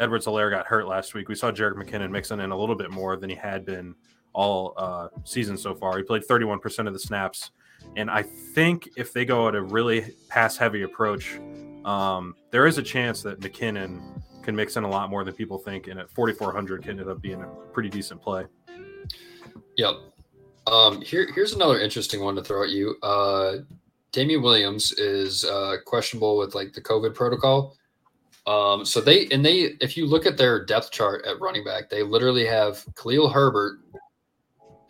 Edwards 0.00 0.26
Helaire 0.26 0.50
got 0.50 0.66
hurt 0.66 0.88
last 0.88 1.14
week, 1.14 1.28
we 1.28 1.34
saw 1.34 1.52
Jerick 1.52 1.74
McKinnon 1.74 2.10
mixing 2.10 2.40
in 2.40 2.50
a 2.50 2.56
little 2.56 2.74
bit 2.74 2.90
more 2.90 3.16
than 3.16 3.28
he 3.28 3.36
had 3.36 3.64
been 3.66 3.94
all 4.32 4.74
uh, 4.76 5.08
season 5.24 5.56
so 5.56 5.74
far. 5.74 5.96
He 5.98 6.02
played 6.02 6.22
31% 6.22 6.86
of 6.86 6.92
the 6.92 6.98
snaps. 6.98 7.50
And 7.96 8.10
I 8.10 8.22
think 8.22 8.88
if 8.96 9.12
they 9.12 9.24
go 9.24 9.48
at 9.48 9.54
a 9.54 9.62
really 9.62 10.14
pass 10.28 10.56
heavy 10.56 10.82
approach, 10.82 11.38
um, 11.84 12.34
there 12.50 12.66
is 12.66 12.78
a 12.78 12.82
chance 12.82 13.22
that 13.22 13.40
McKinnon 13.40 14.00
can 14.42 14.56
mix 14.56 14.76
in 14.76 14.84
a 14.84 14.88
lot 14.88 15.10
more 15.10 15.24
than 15.24 15.34
people 15.34 15.58
think. 15.58 15.88
And 15.88 15.98
at 15.98 16.10
4,400 16.10 16.82
can 16.82 17.00
end 17.00 17.08
up 17.08 17.20
being 17.20 17.42
a 17.42 17.46
pretty 17.72 17.88
decent 17.88 18.22
play. 18.22 18.46
Yep. 19.76 19.94
Um, 20.66 21.00
here, 21.00 21.28
here's 21.34 21.52
another 21.52 21.80
interesting 21.80 22.22
one 22.22 22.36
to 22.36 22.42
throw 22.42 22.62
at 22.62 22.70
you. 22.70 22.96
Uh, 23.02 23.58
Damien 24.12 24.42
Williams 24.42 24.92
is 24.92 25.44
uh, 25.44 25.76
questionable 25.84 26.36
with 26.36 26.54
like 26.54 26.72
the 26.72 26.80
COVID 26.80 27.14
protocol. 27.14 27.76
Um, 28.46 28.84
so 28.84 29.00
they 29.00 29.28
and 29.28 29.44
they, 29.44 29.74
if 29.80 29.96
you 29.96 30.06
look 30.06 30.26
at 30.26 30.36
their 30.36 30.64
depth 30.64 30.90
chart 30.90 31.24
at 31.24 31.40
running 31.40 31.64
back, 31.64 31.90
they 31.90 32.02
literally 32.02 32.46
have 32.46 32.84
Khalil 32.96 33.28
Herbert 33.28 33.78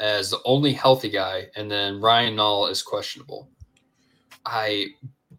as 0.00 0.30
the 0.30 0.40
only 0.44 0.72
healthy 0.72 1.10
guy, 1.10 1.46
and 1.56 1.70
then 1.70 2.00
Ryan 2.00 2.36
Nall 2.36 2.70
is 2.70 2.82
questionable. 2.82 3.48
I, 4.46 4.86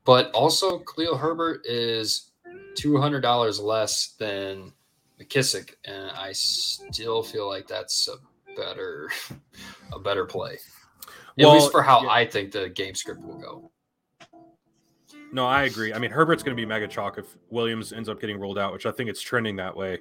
but 0.06 0.32
also 0.32 0.80
Khalil 0.80 1.18
Herbert 1.18 1.62
is 1.66 2.32
two 2.76 2.98
hundred 2.98 3.22
dollars 3.22 3.60
less 3.60 4.16
than 4.20 4.72
McKissic, 5.20 5.74
and 5.86 6.12
I 6.12 6.32
still 6.32 7.24
feel 7.24 7.50
like 7.50 7.68
that's 7.68 8.08
a 8.08 8.16
better 8.56 9.10
a 9.94 10.00
better 10.00 10.26
play. 10.26 10.54
At 11.40 11.46
Well, 11.46 11.54
least 11.56 11.72
for 11.72 11.82
how 11.82 12.04
yeah. 12.04 12.10
I 12.10 12.26
think 12.28 12.52
the 12.52 12.70
game 12.70 12.94
script 12.94 13.22
will 13.22 13.40
go. 13.40 13.72
No, 15.34 15.48
I 15.48 15.64
agree. 15.64 15.94
I 15.94 15.98
mean, 15.98 16.12
Herbert's 16.12 16.44
going 16.44 16.56
to 16.56 16.62
be 16.62 16.66
mega 16.66 16.88
chalk 16.88 17.18
if 17.18 17.38
Williams 17.50 17.94
ends 17.94 18.10
up 18.10 18.20
getting 18.20 18.38
rolled 18.38 18.60
out, 18.60 18.74
which 18.74 18.86
I 18.86 18.92
think 18.92 19.10
it's 19.10 19.22
trending 19.22 19.56
that 19.56 19.76
way. 19.76 20.00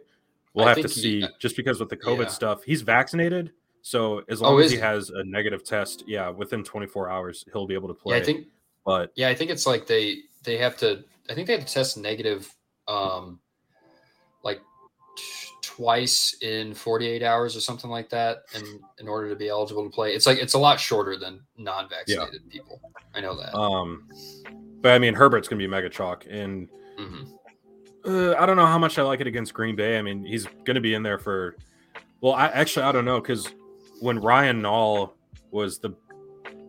We'll 0.55 0.65
I 0.67 0.71
have 0.71 0.79
to 0.79 0.89
think 0.89 0.95
he- 0.95 1.23
see 1.23 1.29
just 1.39 1.57
because 1.57 1.79
with 1.79 1.89
the 1.89 1.97
COVID 1.97 2.25
yeah. 2.25 2.29
stuff, 2.29 2.65
he's 2.65 2.83
vaccinated. 2.83 3.53
So 3.83 4.23
as 4.29 4.43
Oh, 4.43 4.51
long 4.51 4.61
as 4.61 4.71
he 4.71 4.77
has 4.79 5.11
a 5.11 5.25
negative 5.25 5.65
test, 5.65 6.05
yeah, 6.07 6.29
within 6.29 6.63
24 6.63 7.09
hours, 7.09 7.45
he'll 7.53 7.67
be 7.67 7.75
able 7.75 7.89
to 7.89 7.95
play. 7.95 8.17
Yeah, 8.17 8.23
I 8.23 8.25
think 8.25 8.47
but 8.85 9.13
yeah, 9.15 9.29
I 9.29 9.35
think 9.35 9.51
it's 9.51 9.67
like 9.67 9.87
they 9.87 10.19
they 10.45 10.59
have 10.59 10.77
to 10.79 11.05
I 11.29 11.35
think 11.35 11.47
they 11.47 11.55
have 11.55 11.65
to 11.67 11.73
test 11.73 11.97
negative 11.97 12.49
um 12.89 13.41
like 14.43 14.61
t- 15.17 15.23
twice 15.63 16.35
in 16.43 16.75
48 16.75 17.23
hours 17.23 17.57
or 17.57 17.61
something 17.61 17.91
like 17.91 18.09
that 18.11 18.39
in 18.55 18.81
in 18.99 19.09
order 19.09 19.29
to 19.29 19.37
be 19.37 19.49
eligible 19.49 19.85
to 19.85 19.91
play. 19.91 20.15
It's 20.15 20.27
like 20.27 20.39
it's 20.39 20.55
a 20.55 20.59
lot 20.59 20.81
shorter 20.81 21.17
than 21.17 21.41
non-vaccinated 21.57 22.49
people. 22.51 22.81
I 23.15 23.21
know 23.21 23.37
that. 23.37 23.55
um, 23.55 24.09
but 24.83 24.93
I 24.93 24.99
mean, 24.99 25.15
Herbert's 25.15 25.49
to 25.59 25.63
be 25.65 25.69
mega 25.69 25.89
chalk, 25.91 26.27
and 26.29 26.69
Mhm. 26.99 27.27
uh, 28.07 28.35
I 28.39 28.47
don't 28.47 28.57
know 28.57 28.67
how 28.67 28.79
much 28.79 28.99
I 28.99 29.03
like 29.03 29.21
it 29.21 29.27
against 29.27 29.53
Green 29.53 29.77
Bay. 29.77 29.99
I 29.99 30.03
mean, 30.03 30.25
he's 30.25 30.47
to 30.77 30.81
be 30.81 30.95
in 30.95 31.03
there 31.03 31.19
for. 31.19 31.57
Well, 32.21 32.35
I 32.35 32.47
actually 32.49 32.85
I 32.85 32.93
don't 32.93 33.05
know 33.05 33.21
because 33.21 33.47
when 34.01 34.19
Ryan 34.19 34.63
Nall 34.63 35.13
was 35.51 35.79
the, 35.79 35.91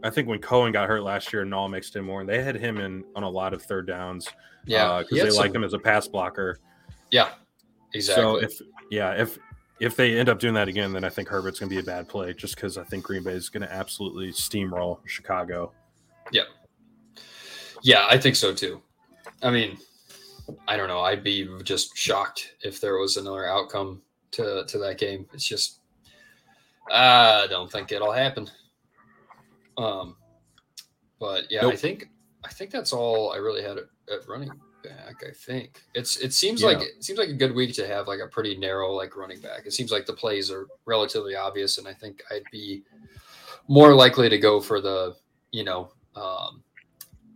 I 0.04 0.10
think 0.10 0.28
when 0.28 0.40
Cohen 0.40 0.72
got 0.72 0.88
hurt 0.88 1.04
last 1.04 1.34
year, 1.34 1.42
and 1.42 1.52
Nall 1.52 1.70
mixed 1.70 1.96
in 1.96 2.04
more, 2.04 2.22
and 2.22 2.30
they 2.30 2.44
had 2.44 2.56
him 2.56 2.78
in 2.78 3.04
on 3.16 3.24
a 3.24 3.30
lot 3.30 3.54
of 3.54 3.64
third 3.64 3.88
downs. 3.88 4.28
Yeah, 4.66 4.90
uh, 4.90 5.00
because 5.00 5.20
had 5.20 5.28
they 5.28 5.38
like 5.38 5.56
him 5.56 5.64
as 5.64 5.74
a 5.74 5.80
pass 5.80 6.08
blocker. 6.08 6.60
Yeah, 7.10 7.30
exactly. 7.94 8.24
So 8.24 8.36
if 8.38 8.62
yeah, 8.92 9.14
if 9.14 9.38
if 9.80 9.96
they 9.96 10.18
end 10.18 10.30
up 10.30 10.40
doing 10.40 10.54
that 10.54 10.68
again, 10.68 10.94
then 10.94 11.04
I 11.04 11.10
think 11.10 11.28
Herbert's 11.28 11.60
going 11.60 11.70
to 11.70 11.76
be 11.76 11.80
a 11.80 11.84
bad 11.84 12.08
play, 12.08 12.34
just 12.34 12.56
because 12.56 12.78
I 12.78 12.84
think 12.84 13.04
Green 13.04 13.24
Bay 13.24 13.34
is 13.34 13.50
going 13.50 13.64
to 13.64 13.74
absolutely 13.74 14.32
steamroll 14.32 15.00
Chicago. 15.06 15.72
Yeah, 16.32 16.44
yeah, 17.82 18.06
I 18.10 18.18
think 18.18 18.36
so 18.36 18.54
too. 18.54 18.82
I 19.42 19.50
mean, 19.50 19.78
I 20.68 20.78
don't 20.78 20.88
know. 20.88 21.02
I'd 21.02 21.24
be 21.24 21.50
just 21.64 21.98
shocked 21.98 22.56
if 22.62 22.80
there 22.80 22.98
was 22.98 23.18
another 23.18 23.48
outcome 23.48 24.02
to 24.32 24.64
to 24.66 24.78
that 24.80 24.98
game. 24.98 25.28
It's 25.34 25.48
just 25.48 25.81
I 26.92 27.48
don't 27.50 27.72
think 27.72 27.92
it'll 27.92 28.12
happen. 28.12 28.50
Um, 29.78 30.16
but 31.20 31.46
yeah, 31.50 31.66
I 31.66 31.76
think 31.76 32.10
I 32.44 32.50
think 32.50 32.72
that's 32.72 32.94
all 32.94 33.32
I 33.32 33.38
really 33.38 33.62
had 33.62 33.78
at, 33.78 33.86
at 34.12 34.28
running 34.28 34.52
back. 34.84 35.24
I 35.28 35.32
think 35.32 35.82
it's 35.94 36.18
it 36.18 36.34
seems 36.34 36.62
Yeah. 36.62 36.68
like 36.70 36.82
it 36.82 37.04
seems 37.04 37.20
like 37.20 37.30
a 37.30 37.34
good 37.34 37.54
week 37.54 37.74
to 37.76 37.88
have 37.88 38.08
like 38.08 38.20
a 38.20 38.28
pretty 38.28 38.58
narrow 38.58 38.92
like 38.92 39.16
running 39.16 39.40
back. 39.40 39.66
It 39.66 39.74
seems 39.74 39.92
like 39.92 40.06
the 40.06 40.14
plays 40.14 40.52
are 40.52 40.68
relatively 40.86 41.36
obvious, 41.36 41.78
and 41.78 41.88
I 41.88 41.94
think 41.94 42.24
I'd 42.32 42.44
be 42.52 42.84
more 43.68 43.94
likely 43.94 44.28
to 44.30 44.38
go 44.38 44.60
for 44.60 44.82
the 44.82 45.16
you 45.52 45.64
know 45.64 45.92
um, 46.16 46.64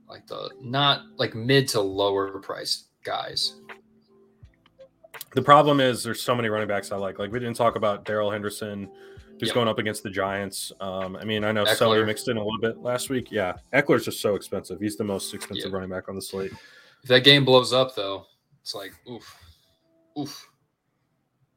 like 0.10 0.28
the 0.28 0.50
not 0.62 1.04
like 1.18 1.36
mid 1.36 1.68
to 1.70 1.82
lower 1.82 2.40
price 2.40 2.86
guys. 3.04 3.56
The 5.34 5.42
problem 5.42 5.80
is 5.80 6.02
there's 6.04 6.22
so 6.22 6.34
many 6.34 6.50
running 6.50 6.68
backs 6.68 6.92
I 6.92 6.96
like. 6.96 7.20
Like 7.20 7.32
we 7.32 7.40
didn't 7.40 7.56
talk 7.58 7.76
about 7.76 8.06
Darrell 8.06 8.32
Henderson, 8.32 8.90
who's 9.40 9.50
Yep. 9.50 9.54
going 9.56 9.68
up 9.68 9.80
against 9.80 10.04
the 10.04 10.10
Giants. 10.10 10.72
Um, 10.80 11.16
I 11.16 11.24
mean, 11.26 11.44
I 11.44 11.52
know 11.52 11.66
Eckler. 11.66 11.76
Sully 11.76 12.06
mixed 12.06 12.28
in 12.30 12.38
a 12.38 12.44
little 12.44 12.60
bit 12.60 12.78
last 12.78 13.10
week. 13.10 13.32
Yeah, 13.32 13.54
Ekeler's 13.74 14.06
just 14.06 14.22
so 14.22 14.36
expensive. 14.36 14.80
He's 14.80 14.96
the 14.96 15.04
most 15.04 15.34
expensive 15.34 15.72
Yeah. 15.72 15.76
running 15.76 15.90
back 15.90 16.08
on 16.10 16.16
the 16.16 16.22
slate. 16.22 16.52
If 17.04 17.10
that 17.10 17.24
game 17.24 17.44
blows 17.46 17.74
up 17.74 17.96
though, 17.96 18.26
it's 18.62 18.74
like 18.74 18.94
oof, 19.10 19.36
oof. 20.18 20.50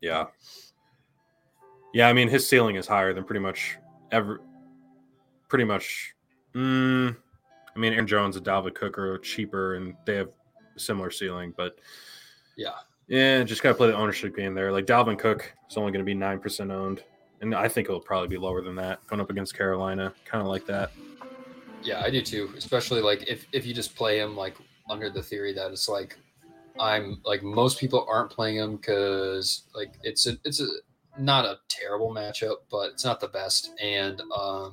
Yeah. 0.01 0.27
Yeah, 1.95 2.09
I 2.09 2.13
mean 2.13 2.29
his 2.29 2.47
ceiling 2.49 2.77
is 2.77 2.87
higher 2.87 3.13
than 3.15 3.25
pretty 3.25 3.41
much 3.41 3.79
ever. 4.13 4.41
Pretty 5.49 5.65
much. 5.65 6.15
Mm, 6.55 7.17
I 7.75 7.79
mean, 7.79 7.93
Aaron 7.95 8.07
Jones 8.07 8.37
and 8.37 8.45
Dalvin 8.45 8.75
Cook 8.75 8.99
are 8.99 9.19
cheaper, 9.19 9.75
and 9.77 9.95
they 10.05 10.17
have 10.17 10.29
a 10.77 10.81
similar 10.81 11.11
ceiling, 11.11 11.55
but 11.57 11.79
Yeah, 12.57 12.75
yeah, 13.07 13.43
just 13.45 13.63
gotta 13.63 13.75
play 13.75 13.89
the 13.89 13.97
ownership 13.97 14.37
game 14.37 14.55
there. 14.55 14.71
Like 14.73 14.85
Dalvin 14.87 15.19
Cook 15.19 15.53
is 15.71 15.77
only 15.77 15.93
going 15.93 16.05
to 16.05 16.07
be 16.07 16.15
nine 16.15 16.39
percent 16.41 16.71
owned, 16.71 17.03
and 17.41 17.55
I 17.55 17.69
think 17.69 17.89
it'll 17.89 18.01
probably 18.01 18.29
be 18.29 18.37
lower 18.37 18.63
than 18.63 18.75
that 18.77 19.07
going 19.07 19.21
up 19.21 19.31
against 19.31 19.57
Carolina. 19.57 20.13
Kind 20.25 20.43
of 20.43 20.49
like 20.49 20.67
that. 20.67 20.91
yeah, 21.83 22.03
I 22.03 22.11
do 22.11 22.21
too. 22.21 22.51
Especially 22.57 23.01
like 23.01 23.29
if 23.29 23.47
if 23.53 23.67
you 23.67 23.75
just 23.75 23.95
play 23.95 24.19
him 24.19 24.37
like 24.37 24.57
under 24.91 25.11
the 25.11 25.23
theory 25.23 25.53
that 25.55 25.71
it's 25.71 25.89
like 25.89 26.19
I'm 26.81 27.21
like 27.25 27.43
most 27.43 27.79
people 27.79 28.07
aren't 28.09 28.31
playing 28.31 28.57
him 28.57 28.77
because 28.77 29.65
like 29.75 29.95
it's 30.03 30.27
a 30.27 30.39
it's 30.45 30.61
a 30.61 30.67
not 31.19 31.45
a 31.45 31.59
terrible 31.69 32.15
matchup, 32.15 32.57
but 32.71 32.91
it's 32.93 33.05
not 33.05 33.21
the 33.21 33.29
best, 33.29 33.73
and 33.83 34.21
um, 34.37 34.73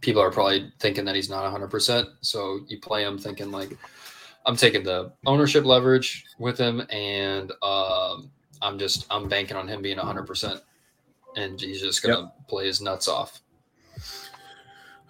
people 0.00 0.20
are 0.20 0.30
probably 0.30 0.70
thinking 0.80 1.04
that 1.06 1.14
he's 1.14 1.30
not 1.30 1.42
100. 1.44 1.68
percent 1.68 2.08
So 2.20 2.60
you 2.68 2.78
play 2.78 3.04
him 3.04 3.18
thinking 3.18 3.50
like 3.50 3.76
I'm 4.46 4.56
taking 4.56 4.82
the 4.82 5.12
ownership 5.26 5.64
leverage 5.64 6.24
with 6.38 6.58
him, 6.58 6.82
and 6.90 7.52
um, 7.62 8.30
I'm 8.62 8.78
just 8.78 9.06
I'm 9.10 9.28
banking 9.28 9.56
on 9.56 9.68
him 9.68 9.82
being 9.82 9.96
100, 9.96 10.24
percent 10.24 10.60
and 11.38 11.60
he's 11.60 11.80
just 11.80 12.02
gonna 12.02 12.32
play 12.48 12.66
his 12.66 12.80
nuts 12.80 13.08
off. 13.08 13.40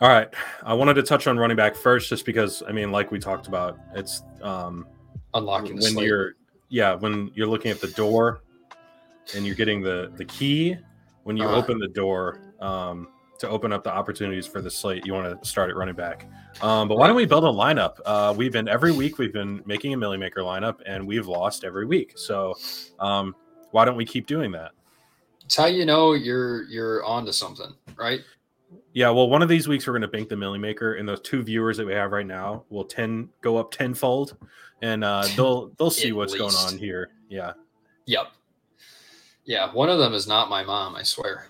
All 0.00 0.08
right, 0.08 0.28
I 0.62 0.74
wanted 0.74 0.94
to 0.94 1.02
touch 1.02 1.26
on 1.26 1.38
running 1.38 1.56
back 1.56 1.74
first, 1.74 2.08
just 2.08 2.24
because 2.24 2.62
I 2.68 2.72
mean, 2.72 2.92
like 2.92 3.10
we 3.10 3.18
talked 3.18 3.48
about, 3.48 3.78
it's 3.94 4.22
um, 4.42 4.86
Unlocking 5.34 5.76
the 5.76 5.82
when 5.82 5.92
slate. 5.92 6.06
you're 6.06 6.34
yeah 6.70 6.94
when 6.94 7.30
you're 7.34 7.46
looking 7.46 7.70
at 7.70 7.80
the 7.80 7.88
door 7.88 8.40
and 9.34 9.44
you're 9.46 9.54
getting 9.56 9.82
the 9.82 10.12
the 10.16 10.24
key 10.24 10.76
when 11.24 11.36
you 11.36 11.44
Uh-huh. 11.44 11.56
open 11.56 11.78
the 11.78 11.88
door 11.88 12.40
um, 12.60 13.08
to 13.38 13.48
open 13.48 13.72
up 13.72 13.82
the 13.84 13.92
opportunities 13.92 14.46
for 14.46 14.60
the 14.62 14.70
slate 14.70 15.04
you 15.06 15.12
want 15.14 15.40
to 15.42 15.48
start 15.48 15.68
at 15.70 15.76
running 15.76 15.94
back 15.94 16.26
um, 16.62 16.86
but 16.88 16.96
why 16.98 17.06
don't 17.06 17.16
we 17.16 17.24
build 17.26 17.44
a 17.44 17.46
lineup 17.46 17.98
uh, 18.06 18.34
we've 18.36 18.52
been 18.52 18.68
every 18.68 18.92
week 18.92 19.18
we've 19.18 19.32
been 19.32 19.62
making 19.66 19.92
a 19.94 19.96
millie 19.96 20.16
maker 20.18 20.40
lineup 20.40 20.76
and 20.86 21.06
we've 21.06 21.26
lost 21.26 21.64
every 21.64 21.84
week 21.86 22.12
so 22.16 22.54
um, 23.00 23.34
why 23.70 23.84
don't 23.84 23.96
we 23.96 24.04
keep 24.04 24.26
doing 24.26 24.50
that 24.52 24.72
It's 25.48 25.56
how 25.56 25.64
you 25.64 25.86
know 25.86 26.12
you're 26.12 26.64
you're 26.64 27.02
onto 27.06 27.32
something, 27.32 27.72
right? 27.96 28.20
yeah 28.92 29.08
well 29.08 29.30
one 29.30 29.40
of 29.40 29.48
these 29.48 29.66
weeks 29.66 29.86
we're 29.86 29.94
going 29.94 30.02
to 30.02 30.08
bank 30.08 30.28
the 30.28 30.36
millie 30.36 30.58
maker 30.58 30.94
and 30.96 31.08
those 31.08 31.22
two 31.22 31.42
viewers 31.42 31.78
that 31.78 31.86
we 31.86 31.92
have 31.94 32.12
right 32.12 32.26
now 32.26 32.64
will 32.68 32.84
10 32.84 33.30
go 33.40 33.56
up 33.56 33.70
tenfold 33.70 34.36
and 34.82 35.02
uh, 35.02 35.26
they'll 35.36 35.68
they'll 35.78 35.90
see 35.90 36.08
At 36.10 36.16
what's 36.16 36.34
going 36.36 36.54
on 36.54 36.76
here 36.76 37.08
yeah 37.30 37.52
Yep. 38.04 38.26
Yeah, 39.46 39.72
one 39.72 39.88
of 39.88 39.98
them 39.98 40.12
is 40.12 40.26
not 40.28 40.50
my 40.50 40.62
mom. 40.62 40.94
I 40.96 41.02
swear, 41.02 41.46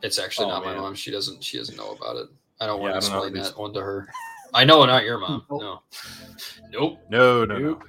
it's 0.00 0.20
actually 0.20 0.46
Oh, 0.46 0.50
not 0.50 0.64
my 0.64 0.76
mom. 0.76 0.94
She 0.94 1.10
doesn't. 1.10 1.42
She 1.42 1.58
doesn't 1.58 1.76
know 1.76 1.90
about 2.00 2.14
it. 2.16 2.28
I 2.60 2.66
don't 2.66 2.80
want 2.80 2.94
Yeah, 2.94 3.00
to 3.00 3.06
don't 3.06 3.14
know 3.16 3.24
explain 3.24 3.42
these- 3.42 3.50
that 3.52 3.58
one 3.60 3.72
to 3.74 3.80
her. 3.80 4.08
I 4.54 4.64
know, 4.64 4.84
not 4.86 5.02
your 5.04 5.18
mom. 5.18 5.44
No. 5.50 5.82
Nope. 6.70 6.98
no 7.10 7.44
no 7.44 7.58
no 7.58 7.80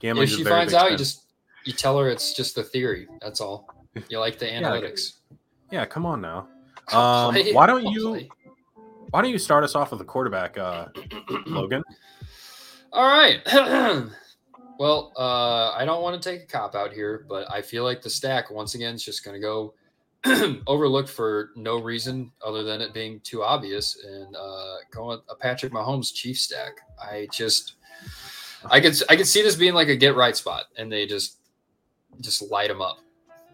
Gambling 0.00 0.24
if 0.24 0.30
is 0.32 0.36
she 0.36 0.42
very 0.42 0.56
finds 0.60 0.72
big 0.74 0.80
out, 0.82 0.90
you 0.90 0.98
just 0.98 1.22
you 1.64 1.72
tell 1.72 1.98
her 1.98 2.10
it's 2.10 2.34
just 2.34 2.54
the 2.54 2.62
theory. 2.62 3.08
That's 3.22 3.40
all. 3.40 3.73
You 4.08 4.18
like 4.18 4.38
the 4.38 4.46
analytics. 4.46 5.14
Yeah, 5.70 5.84
come 5.86 6.06
on 6.06 6.20
now. 6.20 6.48
Um, 6.92 7.34
why 7.54 7.66
don't 7.66 7.86
you 7.86 8.28
why 9.14 9.22
don't 9.22 9.30
you 9.30 9.38
start 9.38 9.64
us 9.64 9.74
off 9.74 9.90
with 9.90 10.00
the 10.00 10.04
quarterback, 10.04 10.58
uh, 10.58 10.88
Logan? 11.46 11.82
All 12.92 13.08
right. 13.08 13.40
well, 14.78 15.12
uh, 15.16 15.70
I 15.70 15.84
don't 15.84 16.02
want 16.02 16.20
to 16.20 16.30
take 16.30 16.42
a 16.42 16.46
cop 16.46 16.74
out 16.74 16.92
here, 16.92 17.24
but 17.28 17.50
I 17.50 17.62
feel 17.62 17.84
like 17.84 18.02
the 18.02 18.10
stack 18.10 18.50
once 18.50 18.74
again 18.74 18.96
is 18.96 19.04
just 19.04 19.24
going 19.24 19.34
to 19.34 19.40
go 19.40 19.74
overlooked 20.66 21.08
for 21.08 21.50
no 21.54 21.78
reason 21.80 22.32
other 22.44 22.62
than 22.62 22.80
it 22.80 22.92
being 22.92 23.20
too 23.20 23.42
obvious 23.42 24.02
and 24.04 24.34
uh, 24.34 24.76
going 24.90 25.20
a 25.28 25.36
Patrick 25.36 25.72
Mahomes 25.72 26.12
Chief 26.12 26.36
stack. 26.38 26.80
I 27.00 27.28
just, 27.32 27.76
I 28.70 28.80
could, 28.80 29.00
I 29.08 29.16
could 29.16 29.26
see 29.26 29.42
this 29.42 29.54
being 29.54 29.74
like 29.74 29.88
a 29.88 29.96
get 29.96 30.16
right 30.16 30.36
spot, 30.36 30.64
and 30.76 30.90
they 30.90 31.06
just, 31.06 31.38
just 32.20 32.42
light 32.50 32.68
them 32.68 32.82
up, 32.82 32.98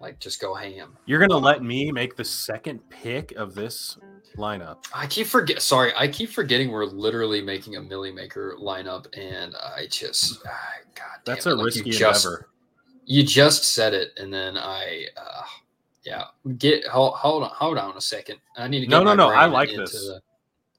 like 0.00 0.18
just 0.18 0.40
go 0.40 0.54
ham. 0.54 0.96
You're 1.06 1.20
gonna 1.20 1.36
let 1.36 1.62
me 1.62 1.92
make 1.92 2.16
the 2.16 2.24
second 2.24 2.80
pick 2.88 3.32
of 3.32 3.54
this 3.54 3.98
lineup. 4.36 4.84
I 4.94 5.06
keep 5.06 5.26
forget. 5.26 5.60
Sorry, 5.62 5.92
I 5.96 6.08
keep 6.08 6.30
forgetting 6.30 6.70
we're 6.70 6.86
literally 6.86 7.42
making 7.42 7.76
a 7.76 7.80
Millie 7.82 8.12
Maker 8.12 8.56
lineup, 8.60 9.06
and 9.18 9.54
I 9.56 9.86
just, 9.90 10.40
ah, 10.46 10.50
God, 10.94 11.04
That's 11.24 11.46
it, 11.46 11.52
a 11.52 11.54
like, 11.54 11.74
you 11.76 11.92
just- 11.92 12.24
endeavor. 12.24 12.46
You 13.04 13.24
just 13.24 13.64
said 13.74 13.92
it, 13.92 14.12
and 14.18 14.32
then 14.32 14.56
I, 14.56 15.06
uh, 15.16 15.42
yeah, 16.04 16.24
get 16.58 16.86
hold, 16.86 17.14
hold 17.14 17.42
on, 17.42 17.50
hold 17.50 17.76
on 17.76 17.96
a 17.96 18.00
second. 18.00 18.38
I 18.56 18.68
need 18.68 18.80
to 18.80 18.86
get 18.86 18.90
No, 18.90 19.02
no, 19.02 19.14
no, 19.14 19.30
I 19.30 19.46
like 19.46 19.70
this. 19.70 19.90
The, 19.92 20.20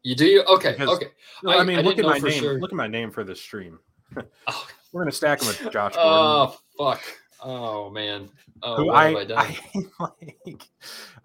you 0.03 0.15
do 0.15 0.25
you 0.25 0.43
okay? 0.43 0.71
Because- 0.71 0.89
okay. 0.95 1.07
No, 1.43 1.51
I, 1.51 1.57
I- 1.57 1.63
mean, 1.63 1.77
I 1.79 1.81
look 1.81 1.99
at 1.99 2.05
my 2.05 2.17
name. 2.19 2.41
sure. 2.41 2.60
Look 2.60 2.71
at 2.71 2.75
my 2.77 2.88
name 2.88 3.12
for 3.12 3.23
this 3.23 3.41
stream. 3.41 3.79
Oh, 4.47 4.67
We're 4.91 5.03
gonna 5.03 5.12
stack 5.12 5.41
him 5.41 5.47
with 5.47 5.60
Josh 5.71 5.93
Gordon, 5.95 5.97
oh 5.97 6.57
fuck. 6.77 7.01
Oh 7.41 7.89
man. 7.89 8.30
Oh, 8.63 8.75
who 8.75 8.91
I, 8.91 9.23
I? 9.23 9.25
I 9.36 9.58
like. 10.45 10.69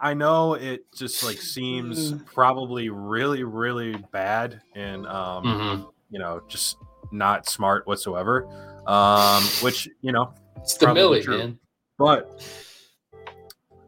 I 0.01 0.15
know 0.15 0.55
it 0.55 0.87
just 0.95 1.23
like 1.23 1.37
seems 1.39 2.15
probably 2.25 2.89
really, 2.89 3.43
really 3.45 3.97
bad 4.13 4.61
and 4.75 5.07
um, 5.07 5.45
Mhm. 5.45 5.93
you 6.11 6.19
know, 6.19 6.41
just 6.49 6.79
not 7.13 7.47
smart 7.49 7.87
whatsoever. 7.87 8.47
Um, 8.87 9.43
which 9.63 9.89
you 10.01 10.13
know, 10.13 10.33
It's 10.57 10.75
the 10.77 10.87
probably 10.87 11.03
Millie, 11.03 11.23
true. 11.23 11.39
man. 11.39 11.59
But 11.99 12.43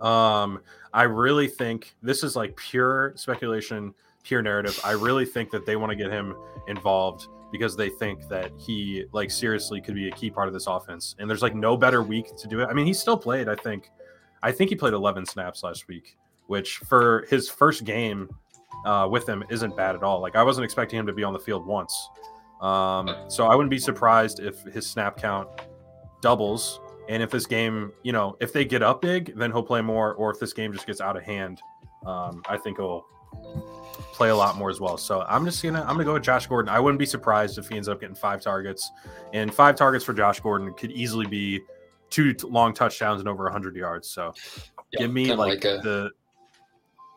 um, 0.00 0.60
I 0.92 1.02
really 1.04 1.48
think 1.48 1.94
this 2.02 2.22
is 2.22 2.36
like 2.36 2.56
pure 2.56 3.12
speculation, 3.16 3.94
pure 4.22 4.42
narrative. 4.42 4.78
I 4.84 4.92
really 4.92 5.24
think 5.24 5.50
that 5.50 5.66
they 5.66 5.76
want 5.76 5.90
to 5.90 5.96
get 5.96 6.10
him 6.10 6.36
involved 6.68 7.26
because 7.50 7.76
they 7.76 7.88
think 7.88 8.28
that 8.28 8.50
he 8.58 9.04
like 9.12 9.30
seriously 9.30 9.80
could 9.80 9.94
be 9.94 10.08
a 10.08 10.12
key 10.12 10.30
part 10.30 10.48
of 10.48 10.54
this 10.54 10.66
offense. 10.66 11.14
And 11.18 11.28
there's 11.28 11.42
like 11.42 11.54
no 11.54 11.76
better 11.76 12.02
week 12.02 12.36
to 12.36 12.48
do 12.48 12.60
it. 12.60 12.66
I 12.66 12.72
mean, 12.72 12.86
he 12.86 12.92
still 12.92 13.16
played, 13.16 13.48
I 13.48 13.54
think 13.54 13.90
I 14.42 14.52
think 14.52 14.70
he 14.70 14.76
played 14.76 14.94
11 14.94 15.26
snaps 15.26 15.62
last 15.62 15.88
week, 15.88 16.16
which 16.46 16.78
for 16.78 17.26
his 17.28 17.48
first 17.48 17.84
game 17.84 18.28
uh, 18.84 19.08
with 19.10 19.28
him 19.28 19.42
isn't 19.50 19.76
bad 19.76 19.94
at 19.96 20.02
all. 20.02 20.20
Like 20.20 20.36
I 20.36 20.42
wasn't 20.42 20.64
expecting 20.64 20.98
him 20.98 21.06
to 21.06 21.12
be 21.12 21.24
on 21.24 21.32
the 21.32 21.38
field 21.38 21.66
once. 21.66 22.10
Um, 22.60 23.14
so 23.28 23.46
I 23.46 23.54
wouldn't 23.54 23.70
be 23.70 23.78
surprised 23.78 24.40
if 24.40 24.62
his 24.62 24.86
snap 24.86 25.16
count 25.16 25.48
doubles 26.20 26.80
and 27.08 27.22
if 27.22 27.30
this 27.30 27.46
game, 27.46 27.92
you 28.02 28.12
know, 28.12 28.36
if 28.40 28.52
they 28.52 28.64
get 28.64 28.82
up 28.82 29.00
big, 29.00 29.36
then 29.36 29.50
he'll 29.50 29.62
play 29.62 29.80
more. 29.80 30.14
Or 30.14 30.30
if 30.30 30.38
this 30.38 30.52
game 30.52 30.72
just 30.72 30.86
gets 30.86 31.00
out 31.00 31.16
of 31.16 31.22
hand, 31.22 31.60
um, 32.04 32.42
I 32.48 32.56
think 32.56 32.76
he'll 32.78 33.06
play 34.18 34.28
a 34.30 34.36
lot 34.36 34.56
more 34.56 34.68
as 34.68 34.80
well. 34.80 34.98
So 34.98 35.24
I'm 35.28 35.44
just 35.44 35.62
gonna 35.62 35.82
I'm 35.82 35.94
gonna 35.94 36.04
go 36.04 36.14
with 36.14 36.24
Josh 36.24 36.48
Gordon. 36.48 36.68
I 36.68 36.80
wouldn't 36.80 36.98
be 36.98 37.06
surprised 37.06 37.56
if 37.56 37.68
he 37.68 37.76
ends 37.76 37.88
up 37.88 38.00
getting 38.00 38.16
five 38.16 38.42
targets, 38.42 38.90
and 39.32 39.54
five 39.54 39.76
targets 39.76 40.04
for 40.04 40.12
Josh 40.12 40.40
Gordon 40.40 40.74
could 40.74 40.90
easily 40.90 41.24
be 41.24 41.60
two 42.10 42.34
long 42.42 42.74
touchdowns 42.74 43.20
and 43.20 43.28
over 43.28 43.44
100 43.44 43.76
yards. 43.76 44.10
So 44.10 44.34
yeah, 44.92 45.02
give 45.02 45.12
me 45.12 45.32
like, 45.32 45.62
like 45.62 45.64
a... 45.64 45.78
the 45.84 46.10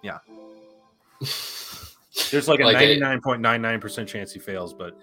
yeah. 0.03 0.19
There's 2.29 2.47
like 2.47 2.59
a 2.59 2.63
99.99% 2.63 4.07
chance 4.07 4.31
he 4.31 4.39
fails, 4.39 4.73
but 4.73 4.95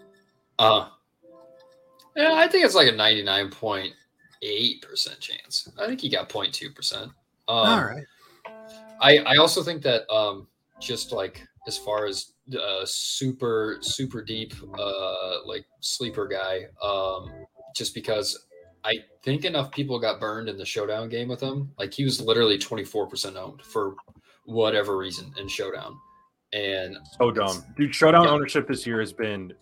uh 0.60 0.88
yeah, 2.14 2.34
I 2.34 2.46
think 2.46 2.64
it's 2.64 2.76
like 2.76 2.86
a 2.88 2.92
99.8% 2.92 5.20
chance. 5.20 5.68
I 5.78 5.86
think 5.86 6.00
he 6.00 6.08
got 6.08 6.28
0.2%. 6.28 7.02
Um, 7.02 7.12
All 7.48 7.84
right. 7.84 8.04
I 9.00 9.18
I 9.18 9.36
also 9.36 9.64
think 9.64 9.82
that 9.82 10.08
um 10.12 10.46
just 10.80 11.12
like 11.12 11.47
as 11.68 11.78
far 11.78 12.06
as 12.06 12.32
uh, 12.58 12.84
super 12.84 13.78
super 13.80 14.22
deep 14.22 14.54
uh 14.78 15.46
like 15.46 15.64
sleeper 15.80 16.26
guy 16.26 16.62
um 16.82 17.30
just 17.76 17.94
because 17.94 18.46
I 18.84 19.04
think 19.22 19.44
enough 19.44 19.70
people 19.70 19.98
got 19.98 20.20
burned 20.20 20.48
in 20.48 20.56
the 20.56 20.64
showdown 20.64 21.08
game 21.08 21.28
with 21.28 21.40
him. 21.40 21.72
Like 21.78 21.92
he 21.92 22.04
was 22.04 22.20
literally 22.20 22.58
24% 22.58 23.36
owned 23.36 23.62
for 23.62 23.94
whatever 24.44 24.96
reason 24.96 25.32
in 25.38 25.48
showdown. 25.48 25.98
And 26.52 26.96
so 27.18 27.30
dumb. 27.30 27.64
Dude, 27.76 27.94
showdown 27.94 28.24
yeah. 28.24 28.30
ownership 28.30 28.66
this 28.66 28.86
year 28.86 29.00
has 29.00 29.12
been 29.12 29.52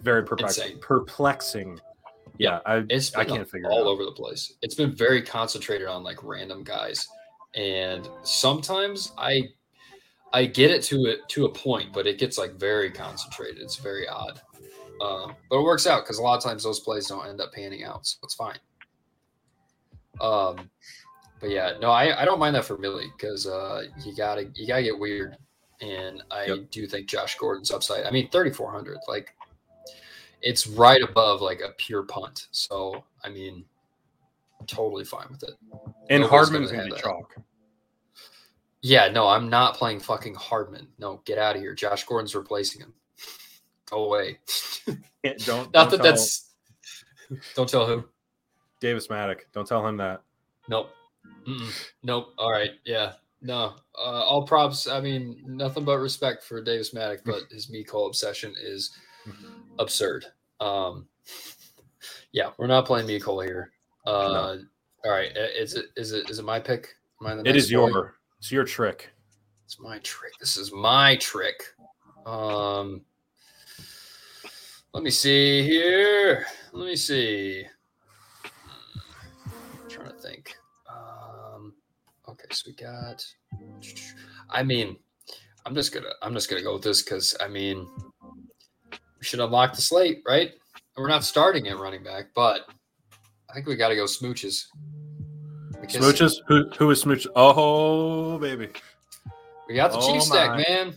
very 0.00 0.24
perplexing. 0.24 0.64
Insane. 0.64 0.80
Perplexing. 0.80 1.80
Yeah, 2.38 2.60
I, 2.64 2.84
it's 2.88 3.14
I 3.14 3.24
can't 3.24 3.48
figure 3.48 3.68
it 3.68 3.72
all 3.72 3.86
it 3.86 3.92
over 3.92 4.04
the 4.04 4.12
place. 4.12 4.54
It's 4.62 4.74
been 4.74 4.94
very 4.94 5.22
concentrated 5.22 5.86
on 5.86 6.02
like 6.02 6.22
random 6.24 6.64
guys. 6.64 7.06
And 7.54 8.08
sometimes 8.22 9.12
I 9.18 9.42
I 10.34 10.46
get 10.46 10.72
it 10.72 10.82
to 10.84 11.06
it 11.06 11.28
to 11.30 11.44
a 11.44 11.48
point, 11.48 11.92
but 11.92 12.08
it 12.08 12.18
gets 12.18 12.36
like 12.38 12.54
very 12.54 12.90
concentrated. 12.90 13.62
It's 13.62 13.76
very 13.76 14.08
odd. 14.08 14.40
Um, 15.00 15.36
but 15.48 15.60
it 15.60 15.62
works 15.62 15.86
out 15.86 16.02
because 16.02 16.18
a 16.18 16.22
lot 16.22 16.36
of 16.36 16.42
times 16.42 16.64
those 16.64 16.80
plays 16.80 17.06
don't 17.06 17.26
end 17.26 17.40
up 17.40 17.52
panning 17.52 17.84
out, 17.84 18.04
so 18.04 18.18
it's 18.24 18.34
fine. 18.34 18.58
Um, 20.20 20.70
but 21.40 21.50
yeah, 21.50 21.74
no, 21.80 21.90
I, 21.90 22.22
I 22.22 22.24
don't 22.24 22.40
mind 22.40 22.56
that 22.56 22.64
for 22.64 22.76
Millie 22.76 23.12
because 23.16 23.46
uh, 23.46 23.84
you 24.04 24.14
gotta 24.14 24.50
you 24.54 24.66
gotta 24.66 24.82
get 24.82 24.98
weird, 24.98 25.36
and 25.80 26.20
I 26.32 26.46
yep. 26.46 26.70
do 26.72 26.86
think 26.86 27.06
Josh 27.06 27.36
Gordon's 27.38 27.70
upside. 27.70 28.04
I 28.04 28.10
mean, 28.10 28.28
thirty 28.30 28.50
four 28.50 28.72
hundred, 28.72 28.98
like 29.06 29.34
it's 30.42 30.66
right 30.66 31.02
above 31.02 31.42
like 31.42 31.60
a 31.60 31.72
pure 31.78 32.02
punt. 32.02 32.48
So 32.50 33.04
I 33.22 33.28
mean, 33.28 33.64
totally 34.66 35.04
fine 35.04 35.26
with 35.30 35.44
it. 35.44 35.54
And 36.10 36.22
Nobody's 36.22 36.30
Hardman's 36.30 36.70
gonna, 36.72 36.88
gonna 36.88 36.94
be 36.96 37.00
chalk. 37.00 37.36
Yeah, 38.84 39.08
no, 39.08 39.26
I'm 39.26 39.48
not 39.48 39.76
playing 39.76 40.00
fucking 40.00 40.34
Hardman. 40.34 40.86
No, 40.98 41.22
get 41.24 41.38
out 41.38 41.56
of 41.56 41.62
here. 41.62 41.72
Josh 41.72 42.04
Gordon's 42.04 42.34
replacing 42.34 42.82
him. 42.82 42.92
Go 43.88 44.04
away. 44.04 44.40
don't. 45.38 45.72
Not 45.72 45.88
don't 45.88 45.90
that 45.92 46.02
that's. 46.02 46.50
Don't 47.56 47.66
tell 47.66 47.86
who. 47.86 48.04
Davis 48.80 49.06
Mattek. 49.06 49.40
Don't 49.54 49.66
tell 49.66 49.84
him 49.88 49.96
that. 49.96 50.20
Nope. 50.68 50.90
Mm-mm. 51.48 51.90
Nope. 52.02 52.34
All 52.36 52.52
right. 52.52 52.72
Yeah. 52.84 53.14
No. 53.40 53.76
Uh, 53.96 54.22
all 54.22 54.46
props. 54.46 54.86
I 54.86 55.00
mean, 55.00 55.42
nothing 55.46 55.84
but 55.84 55.96
respect 55.96 56.44
for 56.44 56.60
Davis 56.62 56.92
Mattek, 56.92 57.20
but 57.24 57.44
his 57.50 57.68
Mecole 57.68 58.06
obsession 58.06 58.54
is 58.62 58.94
absurd. 59.78 60.26
Um, 60.60 61.08
yeah, 62.32 62.50
we're 62.58 62.66
not 62.66 62.84
playing 62.84 63.08
Mecole 63.08 63.42
here. 63.46 63.72
Uh, 64.06 64.28
no. 64.28 64.60
All 65.06 65.10
right. 65.10 65.34
Is 65.58 65.72
it 65.72 65.86
is 65.96 66.12
it 66.12 66.28
is 66.28 66.38
it 66.38 66.44
my 66.44 66.60
pick? 66.60 66.94
Am 67.24 67.46
it 67.46 67.56
is 67.56 67.70
your. 67.70 68.16
It's 68.44 68.52
your 68.52 68.64
trick. 68.64 69.10
It's 69.64 69.80
my 69.80 69.98
trick. 70.00 70.34
This 70.38 70.58
is 70.58 70.70
my 70.70 71.16
trick. 71.16 71.62
Um, 72.26 73.00
let 74.92 75.02
me 75.02 75.08
see 75.08 75.62
here. 75.62 76.44
Let 76.74 76.84
me 76.84 76.94
see. 76.94 77.64
I'm 78.44 79.88
trying 79.88 80.10
to 80.10 80.18
think. 80.18 80.54
Um, 80.90 81.72
okay, 82.28 82.44
so 82.50 82.64
we 82.66 82.74
got. 82.74 83.24
I 84.50 84.62
mean, 84.62 84.98
I'm 85.64 85.74
just 85.74 85.94
gonna 85.94 86.12
I'm 86.20 86.34
just 86.34 86.50
gonna 86.50 86.60
go 86.60 86.74
with 86.74 86.82
this 86.82 87.00
because 87.00 87.34
I 87.40 87.48
mean, 87.48 87.88
we 88.92 89.24
should 89.24 89.40
unlock 89.40 89.74
the 89.74 89.80
slate, 89.80 90.22
right? 90.26 90.52
We're 90.98 91.08
not 91.08 91.24
starting 91.24 91.66
at 91.68 91.78
running 91.78 92.04
back, 92.04 92.26
but 92.34 92.66
I 93.48 93.54
think 93.54 93.66
we 93.66 93.76
got 93.76 93.88
to 93.88 93.96
go 93.96 94.04
smooches. 94.04 94.66
Because 95.86 96.20
smooches? 96.20 96.32
Who 96.48 96.68
who 96.78 96.90
is 96.90 97.04
smooches? 97.04 97.26
Oh 97.36 98.38
baby, 98.38 98.70
we 99.68 99.74
got 99.74 99.92
the 99.92 99.98
oh, 99.98 100.12
Chiefs 100.12 100.26
stack, 100.26 100.56
man. 100.68 100.94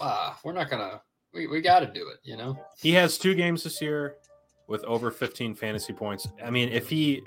Ah, 0.00 0.38
we're 0.44 0.52
not 0.52 0.70
gonna 0.70 1.00
we, 1.32 1.46
we 1.46 1.60
got 1.60 1.80
to 1.80 1.86
do 1.86 2.08
it, 2.08 2.18
you 2.22 2.36
know? 2.36 2.58
He 2.78 2.92
has 2.92 3.18
two 3.18 3.34
games 3.34 3.62
this 3.62 3.80
year 3.80 4.16
with 4.66 4.82
over 4.84 5.10
15 5.10 5.54
fantasy 5.54 5.92
points. 5.92 6.28
I 6.44 6.50
mean, 6.50 6.68
if 6.70 6.88
he 6.88 7.22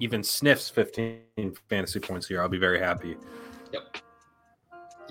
even 0.00 0.22
sniffs 0.22 0.68
15 0.68 1.20
fantasy 1.68 2.00
points 2.00 2.26
here, 2.26 2.42
I'll 2.42 2.48
be 2.48 2.58
very 2.58 2.78
happy. 2.78 3.16
Yep. 3.72 3.96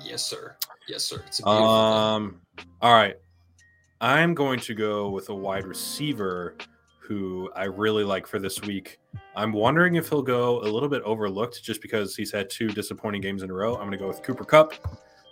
Yes, 0.04 0.24
sir. 0.24 0.56
Yes, 0.88 1.04
sir. 1.04 1.24
It's 1.26 1.40
a 1.40 1.48
um, 1.48 2.42
thing. 2.58 2.68
all 2.82 2.94
right. 2.94 3.16
I'm 4.02 4.36
going 4.36 4.60
to 4.60 4.76
go 4.76 5.10
with 5.10 5.30
a 5.30 5.36
wide 5.36 5.66
receiver 5.66 6.56
who 7.08 7.50
I 7.56 7.66
really 7.66 8.04
like 8.04 8.28
for 8.28 8.40
this 8.40 8.62
week. 8.62 9.00
I'm 9.36 9.52
wondering 9.52 9.96
if 9.96 10.10
he'll 10.10 10.22
go 10.22 10.62
a 10.62 10.70
little 10.70 10.90
bit 10.90 11.02
overlooked 11.04 11.64
just 11.64 11.82
because 11.82 12.16
he's 12.16 12.32
had 12.32 12.50
two 12.50 12.70
disappointing 12.70 13.22
games 13.22 13.44
in 13.44 13.50
a 13.50 13.54
row. 13.54 13.74
I'm 13.74 13.82
going 13.82 13.92
to 13.92 13.98
go 13.98 14.08
with 14.08 14.24
Cooper 14.24 14.46
Kupp, 14.46 14.74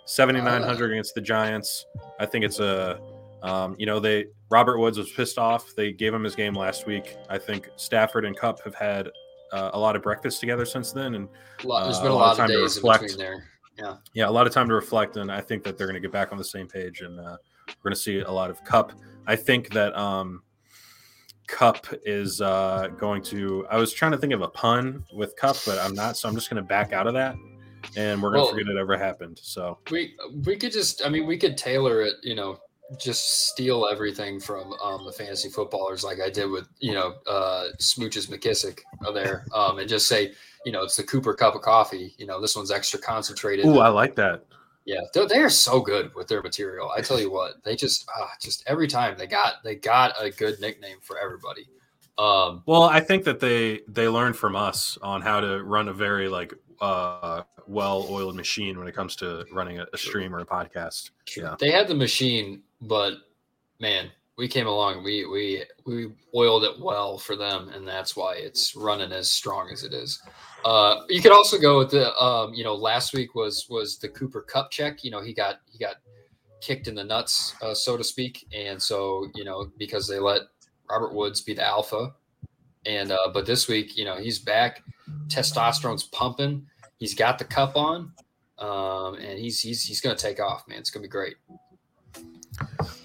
7,900 0.06 0.90
uh, 0.90 0.92
against 0.92 1.14
the 1.14 1.20
Giants. 1.20 1.86
I 2.18 2.26
think 2.26 2.44
it's 2.44 2.60
a, 2.60 3.00
um, 3.42 3.76
you 3.78 3.86
know, 3.86 3.98
they 3.98 4.26
Robert 4.50 4.78
Woods 4.78 4.98
was 4.98 5.10
pissed 5.12 5.38
off. 5.38 5.74
They 5.76 5.92
gave 5.92 6.14
him 6.14 6.24
his 6.24 6.34
game 6.34 6.54
last 6.54 6.86
week. 6.86 7.16
I 7.28 7.38
think 7.38 7.68
Stafford 7.76 8.24
and 8.24 8.36
Kupp 8.36 8.62
have 8.62 8.74
had 8.74 9.08
uh, 9.52 9.70
a 9.72 9.78
lot 9.78 9.96
of 9.96 10.02
breakfast 10.02 10.40
together 10.40 10.64
since 10.64 10.92
then, 10.92 11.14
and 11.14 11.28
uh, 11.68 11.84
there's 11.84 12.00
been 12.00 12.10
a, 12.10 12.14
lot, 12.14 12.32
of 12.32 12.36
time 12.36 12.50
of 12.50 12.56
to 12.56 12.62
reflect. 12.62 13.16
there. 13.16 13.44
Yeah, 13.78 13.96
yeah, 14.12 14.28
a 14.28 14.30
lot 14.30 14.46
of 14.46 14.52
time 14.52 14.68
to 14.68 14.74
reflect, 14.74 15.16
and 15.16 15.30
I 15.30 15.40
think 15.40 15.64
that 15.64 15.76
they're 15.76 15.86
going 15.86 15.94
to 15.94 16.00
get 16.00 16.12
back 16.12 16.30
on 16.30 16.38
the 16.38 16.44
same 16.44 16.68
page, 16.68 17.00
and 17.00 17.18
uh, 17.18 17.36
we're 17.68 17.90
going 17.90 17.94
to 17.94 18.00
see 18.00 18.20
a 18.20 18.30
lot 18.30 18.50
of 18.50 18.62
Kupp. 18.64 18.92
I 19.26 19.36
think 19.36 19.70
that 19.70 19.96
um, 19.96 20.42
Kupp 21.46 21.86
is 22.04 22.40
uh, 22.40 22.88
going 22.98 23.22
to. 23.24 23.66
I 23.70 23.78
was 23.78 23.92
trying 23.92 24.12
to 24.12 24.18
think 24.18 24.32
of 24.32 24.42
a 24.42 24.48
pun 24.48 25.04
with 25.12 25.36
cup, 25.36 25.56
but 25.66 25.78
I'm 25.78 25.94
not, 25.94 26.16
so 26.16 26.28
I'm 26.28 26.34
just 26.34 26.50
going 26.50 26.62
to 26.62 26.66
back 26.66 26.92
out 26.92 27.06
of 27.06 27.14
that 27.14 27.36
and 27.96 28.22
we're 28.22 28.30
gonna 28.30 28.44
well, 28.44 28.52
forget 28.52 28.68
it 28.68 28.76
ever 28.76 28.96
happened. 28.96 29.38
So 29.42 29.78
we 29.90 30.14
we 30.44 30.56
could 30.56 30.72
just, 30.72 31.04
I 31.04 31.08
mean, 31.08 31.26
we 31.26 31.36
could 31.36 31.56
tailor 31.56 32.02
it, 32.02 32.14
you 32.22 32.34
know, 32.34 32.58
just 32.98 33.48
steal 33.48 33.88
everything 33.90 34.40
from 34.40 34.72
um, 34.82 35.04
the 35.04 35.12
fantasy 35.12 35.48
footballers, 35.48 36.04
like 36.04 36.20
I 36.20 36.30
did 36.30 36.50
with 36.50 36.68
you 36.78 36.92
know 36.92 37.14
uh, 37.26 37.68
Smooches 37.80 38.28
McKissic 38.28 38.80
there, 39.12 39.44
um, 39.54 39.78
and 39.78 39.88
just 39.88 40.08
say, 40.08 40.32
you 40.64 40.72
know, 40.72 40.82
it's 40.82 40.96
the 40.96 41.02
Cooper 41.02 41.34
cup 41.34 41.54
of 41.54 41.62
coffee. 41.62 42.14
You 42.18 42.26
know, 42.26 42.40
this 42.40 42.56
one's 42.56 42.70
extra 42.70 43.00
concentrated. 43.00 43.66
Ooh, 43.66 43.78
I 43.78 43.88
like 43.88 44.14
that. 44.16 44.44
Yeah, 44.84 45.00
they're, 45.14 45.48
so 45.48 45.80
good 45.80 46.14
with 46.14 46.28
their 46.28 46.42
material. 46.42 46.90
I 46.94 47.00
tell 47.00 47.18
you 47.18 47.30
what, 47.30 47.64
they 47.64 47.74
just 47.74 48.06
uh, 48.18 48.26
just 48.40 48.62
every 48.66 48.86
time 48.86 49.16
they 49.16 49.26
got 49.26 49.54
they 49.64 49.76
got 49.76 50.14
a 50.20 50.30
good 50.30 50.60
nickname 50.60 50.98
for 51.00 51.18
everybody. 51.18 51.66
Um, 52.18 52.62
well, 52.66 52.82
I 52.82 53.00
think 53.00 53.24
that 53.24 53.40
they 53.40 53.80
they 53.88 54.08
learned 54.08 54.36
from 54.36 54.54
us 54.54 54.98
on 55.00 55.22
how 55.22 55.40
to 55.40 55.62
run 55.64 55.88
a 55.88 55.92
very 55.92 56.28
like 56.28 56.52
uh, 56.80 57.42
well-oiled 57.66 58.36
machine 58.36 58.78
when 58.78 58.86
it 58.86 58.94
comes 58.94 59.16
to 59.16 59.46
running 59.52 59.78
a, 59.78 59.86
a 59.92 59.98
stream 59.98 60.34
or 60.34 60.40
a 60.40 60.46
podcast. 60.46 61.10
Yeah, 61.34 61.56
they 61.58 61.70
had 61.70 61.88
the 61.88 61.94
machine, 61.94 62.62
but 62.82 63.14
man, 63.80 64.10
we 64.36 64.48
came 64.48 64.66
along. 64.66 65.04
We 65.04 65.26
we 65.26 65.64
we 65.86 66.12
oiled 66.34 66.64
it 66.64 66.80
well 66.80 67.18
for 67.18 67.36
them, 67.36 67.68
and 67.68 67.86
that's 67.86 68.16
why 68.16 68.34
it's 68.34 68.74
running 68.74 69.12
as 69.12 69.30
strong 69.30 69.70
as 69.72 69.84
it 69.84 69.92
is. 69.92 70.20
Uh, 70.64 71.02
you 71.08 71.20
could 71.20 71.32
also 71.32 71.58
go 71.58 71.78
with 71.78 71.90
the 71.90 72.14
um, 72.16 72.52
you 72.54 72.64
know 72.64 72.74
last 72.74 73.14
week 73.14 73.34
was 73.34 73.66
was 73.68 73.98
the 73.98 74.08
Cooper 74.08 74.42
Kupp 74.42 74.70
check. 74.70 75.04
You 75.04 75.10
know 75.10 75.22
he 75.22 75.32
got 75.32 75.56
he 75.70 75.78
got 75.78 75.96
kicked 76.60 76.88
in 76.88 76.94
the 76.94 77.04
nuts, 77.04 77.54
uh, 77.62 77.74
so 77.74 77.96
to 77.96 78.04
speak, 78.04 78.46
and 78.52 78.82
so 78.82 79.28
you 79.34 79.44
know 79.44 79.70
because 79.78 80.08
they 80.08 80.18
let 80.18 80.42
Robert 80.90 81.14
Woods 81.14 81.40
be 81.40 81.54
the 81.54 81.64
alpha, 81.64 82.14
And 82.86 83.12
uh, 83.12 83.30
but 83.32 83.46
this 83.46 83.68
week, 83.68 83.96
you 83.96 84.04
know, 84.04 84.16
he's 84.16 84.38
back. 84.38 84.82
Testosterone's 85.28 86.04
pumping. 86.04 86.66
He's 86.98 87.14
got 87.14 87.38
the 87.38 87.44
cup 87.44 87.76
on, 87.76 88.12
um, 88.58 89.14
and 89.14 89.38
he's 89.38 89.60
he's 89.60 89.84
he's 89.84 90.00
going 90.00 90.16
to 90.16 90.22
take 90.22 90.40
off, 90.40 90.66
man. 90.68 90.78
It's 90.78 90.90
going 90.90 91.02
to 91.02 91.08
be 91.08 91.10
great. 91.10 91.36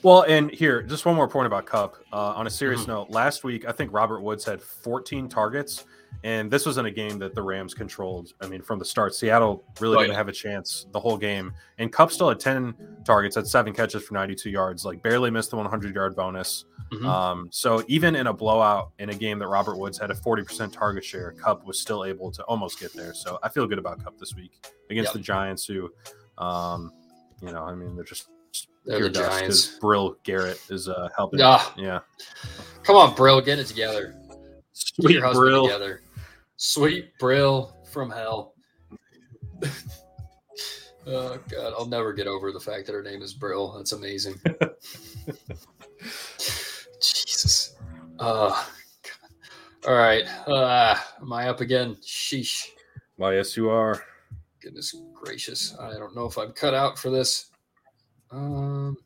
Well, 0.03 0.23
and 0.23 0.49
here, 0.51 0.81
just 0.81 1.05
one 1.05 1.15
more 1.15 1.27
point 1.27 1.47
about 1.47 1.65
Kupp. 1.65 1.95
Uh, 2.13 2.33
on 2.35 2.47
a 2.47 2.49
serious 2.49 2.81
Mm-hmm. 2.81 2.91
note, 2.91 3.09
last 3.09 3.43
week 3.43 3.67
I 3.67 3.71
think 3.71 3.91
Robert 3.91 4.21
Woods 4.21 4.45
had 4.45 4.61
14 4.61 5.27
targets, 5.27 5.83
and 6.23 6.49
this 6.49 6.65
was 6.65 6.77
in 6.77 6.85
a 6.85 6.91
game 6.91 7.19
that 7.19 7.35
the 7.35 7.41
Rams 7.41 7.73
controlled. 7.73 8.33
I 8.41 8.47
mean, 8.47 8.61
from 8.61 8.79
the 8.79 8.85
start, 8.85 9.13
Seattle 9.13 9.63
really 9.79 9.95
Oh, 9.97 9.99
didn't 9.99 10.11
yeah. 10.11 10.17
have 10.17 10.27
a 10.27 10.31
chance 10.33 10.87
the 10.91 10.99
whole 10.99 11.17
game, 11.17 11.53
and 11.79 11.91
Kupp 11.91 12.11
still 12.11 12.29
had 12.29 12.39
10 12.39 12.73
targets, 13.03 13.35
had 13.35 13.47
seven 13.47 13.73
catches 13.73 14.03
for 14.03 14.13
92 14.13 14.49
yards, 14.49 14.85
like 14.85 15.01
barely 15.03 15.29
missed 15.31 15.49
the 15.51 15.57
100 15.57 15.93
yard 15.93 16.15
bonus. 16.15 16.65
Mhm. 16.93 17.05
Um, 17.05 17.47
so 17.51 17.83
even 17.87 18.15
in 18.15 18.27
a 18.27 18.33
blowout 18.33 18.91
in 18.99 19.09
a 19.09 19.13
game 19.15 19.37
that 19.39 19.47
Robert 19.47 19.77
Woods 19.77 19.97
had 19.97 20.09
a 20.11 20.15
40% 20.15 20.71
target 20.73 21.03
share, 21.03 21.33
Kupp 21.33 21.65
was 21.65 21.79
still 21.79 22.03
able 22.05 22.31
to 22.31 22.43
almost 22.45 22.79
get 22.79 22.93
there. 22.93 23.13
So 23.13 23.37
I 23.43 23.49
feel 23.49 23.67
good 23.67 23.77
about 23.79 24.03
Kupp 24.03 24.17
this 24.17 24.33
week 24.35 24.65
against 24.89 25.09
Yep. 25.09 25.13
the 25.13 25.19
Giants, 25.19 25.65
who, 25.65 25.91
um, 26.39 26.91
you 27.41 27.51
know, 27.51 27.63
I 27.63 27.75
mean, 27.75 27.95
they're 27.95 28.03
just 28.05 28.27
They're 28.85 29.01
the 29.01 29.09
Giants. 29.09 29.77
Brill 29.79 30.15
Garrett 30.23 30.59
is 30.69 30.87
uh, 30.87 31.09
helping. 31.15 31.41
Ah, 31.41 31.73
Yeah, 31.77 31.99
come 32.83 32.95
on, 32.95 33.15
Brill, 33.15 33.41
get 33.41 33.59
it 33.59 33.67
together. 33.67 34.15
Get 34.27 34.37
sweet 34.73 35.13
your 35.13 35.25
husband 35.25 35.43
Brill. 35.43 35.63
together. 35.65 36.01
Sweet 36.57 37.17
Brill 37.19 37.75
from 37.91 38.09
hell. 38.09 38.53
oh 41.07 41.39
God, 41.49 41.73
I'll 41.77 41.85
never 41.85 42.13
get 42.13 42.27
over 42.27 42.51
the 42.51 42.59
fact 42.59 42.87
that 42.87 42.93
her 42.93 43.03
name 43.03 43.21
is 43.21 43.33
Brill. 43.33 43.73
That's 43.77 43.91
amazing. 43.91 44.39
Jesus. 47.01 47.75
Uh, 48.19 48.49
God. 48.49 49.87
All 49.87 49.95
right. 49.95 50.25
Uh, 50.47 50.97
am 51.21 51.31
I 51.31 51.47
up 51.49 51.61
again? 51.61 51.95
Sheesh. 52.01 52.67
Why, 53.15 53.35
yes, 53.35 53.55
you 53.55 53.69
are. 53.69 54.03
Goodness 54.61 54.95
gracious. 55.13 55.75
I 55.79 55.93
don't 55.93 56.15
know 56.15 56.25
if 56.25 56.37
I'm 56.37 56.51
cut 56.51 56.73
out 56.73 56.97
for 56.97 57.09
this. 57.09 57.48
Um. 58.31 58.97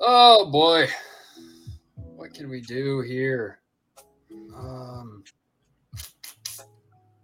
Oh 0.00 0.50
boy. 0.50 0.88
What 1.94 2.34
can 2.34 2.48
we 2.48 2.60
do 2.60 3.00
here? 3.00 3.60
Um. 4.54 5.24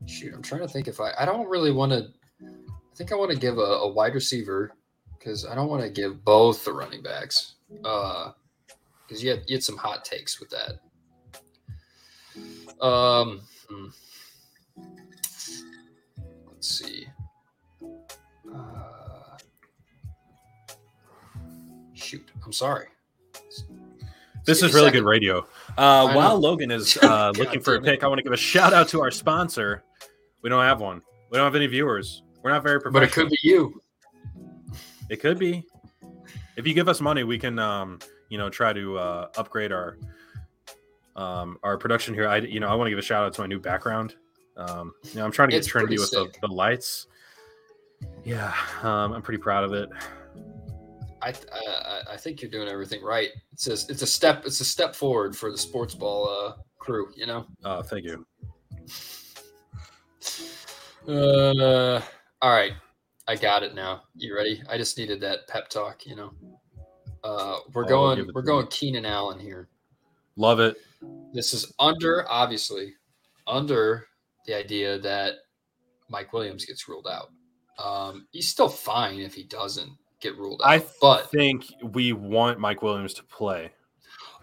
Shoot, 0.06 0.34
I'm 0.34 0.42
trying 0.42 0.62
to 0.62 0.68
think 0.68 0.88
if 0.88 1.00
I. 1.00 1.12
I 1.18 1.24
don't 1.24 1.48
really 1.48 1.72
want 1.72 1.92
to. 1.92 2.08
I 2.42 2.96
think 2.96 3.12
I 3.12 3.16
want 3.16 3.30
to 3.30 3.38
give 3.38 3.58
a, 3.58 3.60
a 3.60 3.88
wide 3.88 4.14
receiver 4.14 4.72
because 5.18 5.46
I 5.46 5.54
don't 5.54 5.68
want 5.68 5.82
to 5.82 5.90
give 5.90 6.24
both 6.24 6.64
the 6.64 6.72
running 6.72 7.02
backs. 7.02 7.54
Uh, 7.84 8.32
because 9.06 9.22
you 9.22 9.30
had 9.30 9.42
you 9.46 9.56
had 9.56 9.62
some 9.64 9.76
hot 9.76 10.04
takes 10.04 10.40
with 10.40 10.50
that. 10.50 10.80
Um. 12.84 13.42
hmm. 13.68 13.86
Let's 16.46 16.78
see. 16.78 17.06
Shoot, 22.10 22.28
I'm 22.44 22.52
sorry. 22.52 22.86
This 24.44 24.62
is 24.62 24.74
really 24.74 24.86
second. 24.86 25.02
good 25.02 25.08
radio. 25.08 25.46
Uh, 25.78 26.12
while. 26.12 26.38
Logan 26.38 26.70
is 26.70 26.96
uh, 26.96 27.32
looking 27.36 27.60
for 27.60 27.74
a 27.74 27.76
damn 27.76 27.84
it. 27.84 27.90
pick, 27.90 28.04
I 28.04 28.08
want 28.08 28.18
to 28.18 28.22
give 28.22 28.32
a 28.32 28.36
shout 28.36 28.72
out 28.72 28.88
to 28.88 29.00
our 29.00 29.10
sponsor. 29.10 29.84
We 30.42 30.50
don't 30.50 30.64
have 30.64 30.80
one. 30.80 31.02
We 31.30 31.38
don't 31.38 31.44
have 31.44 31.54
any 31.54 31.66
viewers. 31.66 32.22
We're 32.42 32.50
not 32.50 32.62
very 32.62 32.80
professional. 32.80 33.00
But 33.00 33.08
it 33.08 33.12
could 33.12 33.28
be 33.28 33.38
you. 33.42 33.82
It 35.08 35.20
could 35.20 35.38
be. 35.38 35.64
If 36.56 36.66
you 36.66 36.74
give 36.74 36.88
us 36.88 37.00
money, 37.00 37.22
we 37.22 37.38
can, 37.38 37.58
um, 37.58 38.00
you 38.28 38.38
know, 38.38 38.48
try 38.48 38.72
to 38.72 38.98
uh, 38.98 39.28
upgrade 39.36 39.72
our 39.72 39.96
um, 41.16 41.58
our 41.62 41.76
production 41.76 42.14
here. 42.14 42.26
I, 42.26 42.38
you 42.38 42.60
know, 42.60 42.68
I 42.68 42.74
want 42.74 42.86
to 42.86 42.90
give 42.90 42.98
a 42.98 43.02
shout 43.02 43.24
out 43.24 43.34
to 43.34 43.40
my 43.42 43.46
new 43.46 43.60
background. 43.60 44.16
Um, 44.56 44.94
you 45.04 45.16
know, 45.16 45.24
I'm 45.24 45.32
trying 45.32 45.48
to 45.48 45.52
get 45.52 45.58
It's 45.58 45.68
trendy 45.68 45.98
with 45.98 46.10
the, 46.10 46.32
the 46.40 46.48
lights. 46.48 47.06
Yeah, 48.24 48.54
um, 48.82 49.12
I'm 49.12 49.22
pretty 49.22 49.40
proud 49.40 49.64
of 49.64 49.74
it. 49.74 49.90
I, 51.22 51.28
I 51.52 52.00
I- 52.12 52.16
think 52.16 52.42
you're 52.42 52.50
doing 52.50 52.68
everything 52.68 53.02
right. 53.02 53.30
It's 53.52 53.66
a, 53.66 53.72
it's 53.72 54.02
a 54.02 54.06
step 54.06 54.44
it's 54.46 54.60
a 54.60 54.64
step 54.64 54.94
forward 54.94 55.36
for 55.36 55.50
the 55.50 55.58
sports 55.58 55.94
ball 55.94 56.28
uh, 56.28 56.60
crew. 56.78 57.10
You 57.16 57.26
know. 57.26 57.46
Uh, 57.64 57.82
thank 57.82 58.04
you. 58.04 58.26
Uh, 61.08 62.00
all 62.42 62.50
right, 62.52 62.72
I 63.26 63.36
got 63.36 63.62
it 63.62 63.74
now. 63.74 64.02
You 64.16 64.34
ready? 64.36 64.62
I 64.68 64.76
just 64.76 64.98
needed 64.98 65.20
that 65.22 65.48
pep 65.48 65.68
talk. 65.68 66.06
You 66.06 66.16
know. 66.16 66.32
Uh, 67.24 67.58
we're 67.74 67.84
I'll 67.84 67.88
going 67.88 68.30
we're 68.34 68.42
going. 68.42 68.66
Keenan 68.68 69.04
Allen 69.06 69.38
here. 69.38 69.68
Love 70.36 70.60
it. 70.60 70.76
This 71.32 71.52
is 71.54 71.72
under, 71.78 72.26
obviously, 72.30 72.94
under 73.46 74.06
the 74.46 74.54
idea 74.56 74.98
that 75.00 75.34
Mike 76.08 76.32
Williams 76.32 76.64
gets 76.64 76.88
ruled 76.88 77.06
out. 77.06 77.30
Um, 77.82 78.26
he's 78.30 78.48
still 78.48 78.68
fine 78.68 79.20
if 79.20 79.34
he 79.34 79.44
doesn't 79.44 79.90
get 80.20 80.36
ruled 80.38 80.60
out. 80.64 80.68
I 80.70 80.84
but 81.00 81.30
think 81.30 81.64
we 81.82 82.12
want 82.12 82.58
Mike 82.58 82.82
Williams 82.82 83.14
to 83.14 83.24
play. 83.24 83.72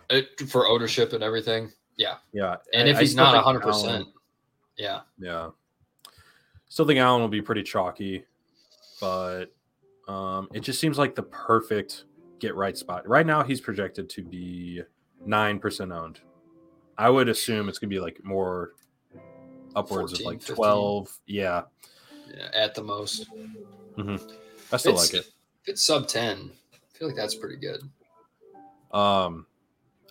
it, 0.10 0.40
for 0.50 0.68
ownership 0.68 1.14
and 1.14 1.24
everything, 1.24 1.72
yeah. 1.98 2.16
Yeah, 2.34 2.56
And 2.74 2.88
I- 2.88 2.92
if 2.92 3.00
he's 3.00 3.16
not 3.16 3.34
think 3.34 3.44
hundred 3.44 3.64
Allen- 3.64 3.74
percent, 3.74 4.08
yeah, 4.78 5.02
Yeah. 5.20 5.50
Still 6.70 6.86
think 6.86 7.00
Allen 7.00 7.22
will 7.22 7.30
be 7.30 7.42
pretty 7.42 7.64
chalky, 7.64 8.26
but 9.00 9.46
um, 10.08 10.48
it 10.54 10.60
just 10.62 10.80
seems 10.80 10.98
like 10.98 11.16
the 11.16 11.24
perfect 11.24 12.06
get 12.40 12.56
right 12.56 12.78
spot. 12.78 13.08
Right 13.08 13.26
now, 13.26 13.42
he's 13.44 13.60
projected 13.62 14.10
to 14.12 14.22
be 14.24 14.82
9% 15.26 15.92
owned. 15.94 16.20
I 16.98 17.10
would 17.10 17.30
assume 17.30 17.68
it's 17.70 17.80
going 17.80 17.90
to 17.90 17.96
be 17.96 18.00
like 18.00 18.24
more 18.24 18.74
upwards 19.76 20.12
14, 20.14 20.28
of 20.28 20.32
like 20.34 20.40
15. 20.40 20.56
12. 20.56 21.20
Yeah. 21.26 21.62
yeah, 22.36 22.50
at 22.54 22.76
the 22.76 22.84
most. 22.84 23.28
I 23.98 24.78
still 24.78 24.94
It's- 24.94 25.14
like 25.14 25.26
it. 25.26 25.32
If 25.68 25.74
it's 25.74 25.86
sub 25.86 26.08
ten, 26.08 26.50
I 26.74 26.98
feel 26.98 27.10
like 27.10 27.18
that's 27.18 27.36
pretty 27.36 27.58
good. 27.58 27.82
Um, 28.94 29.46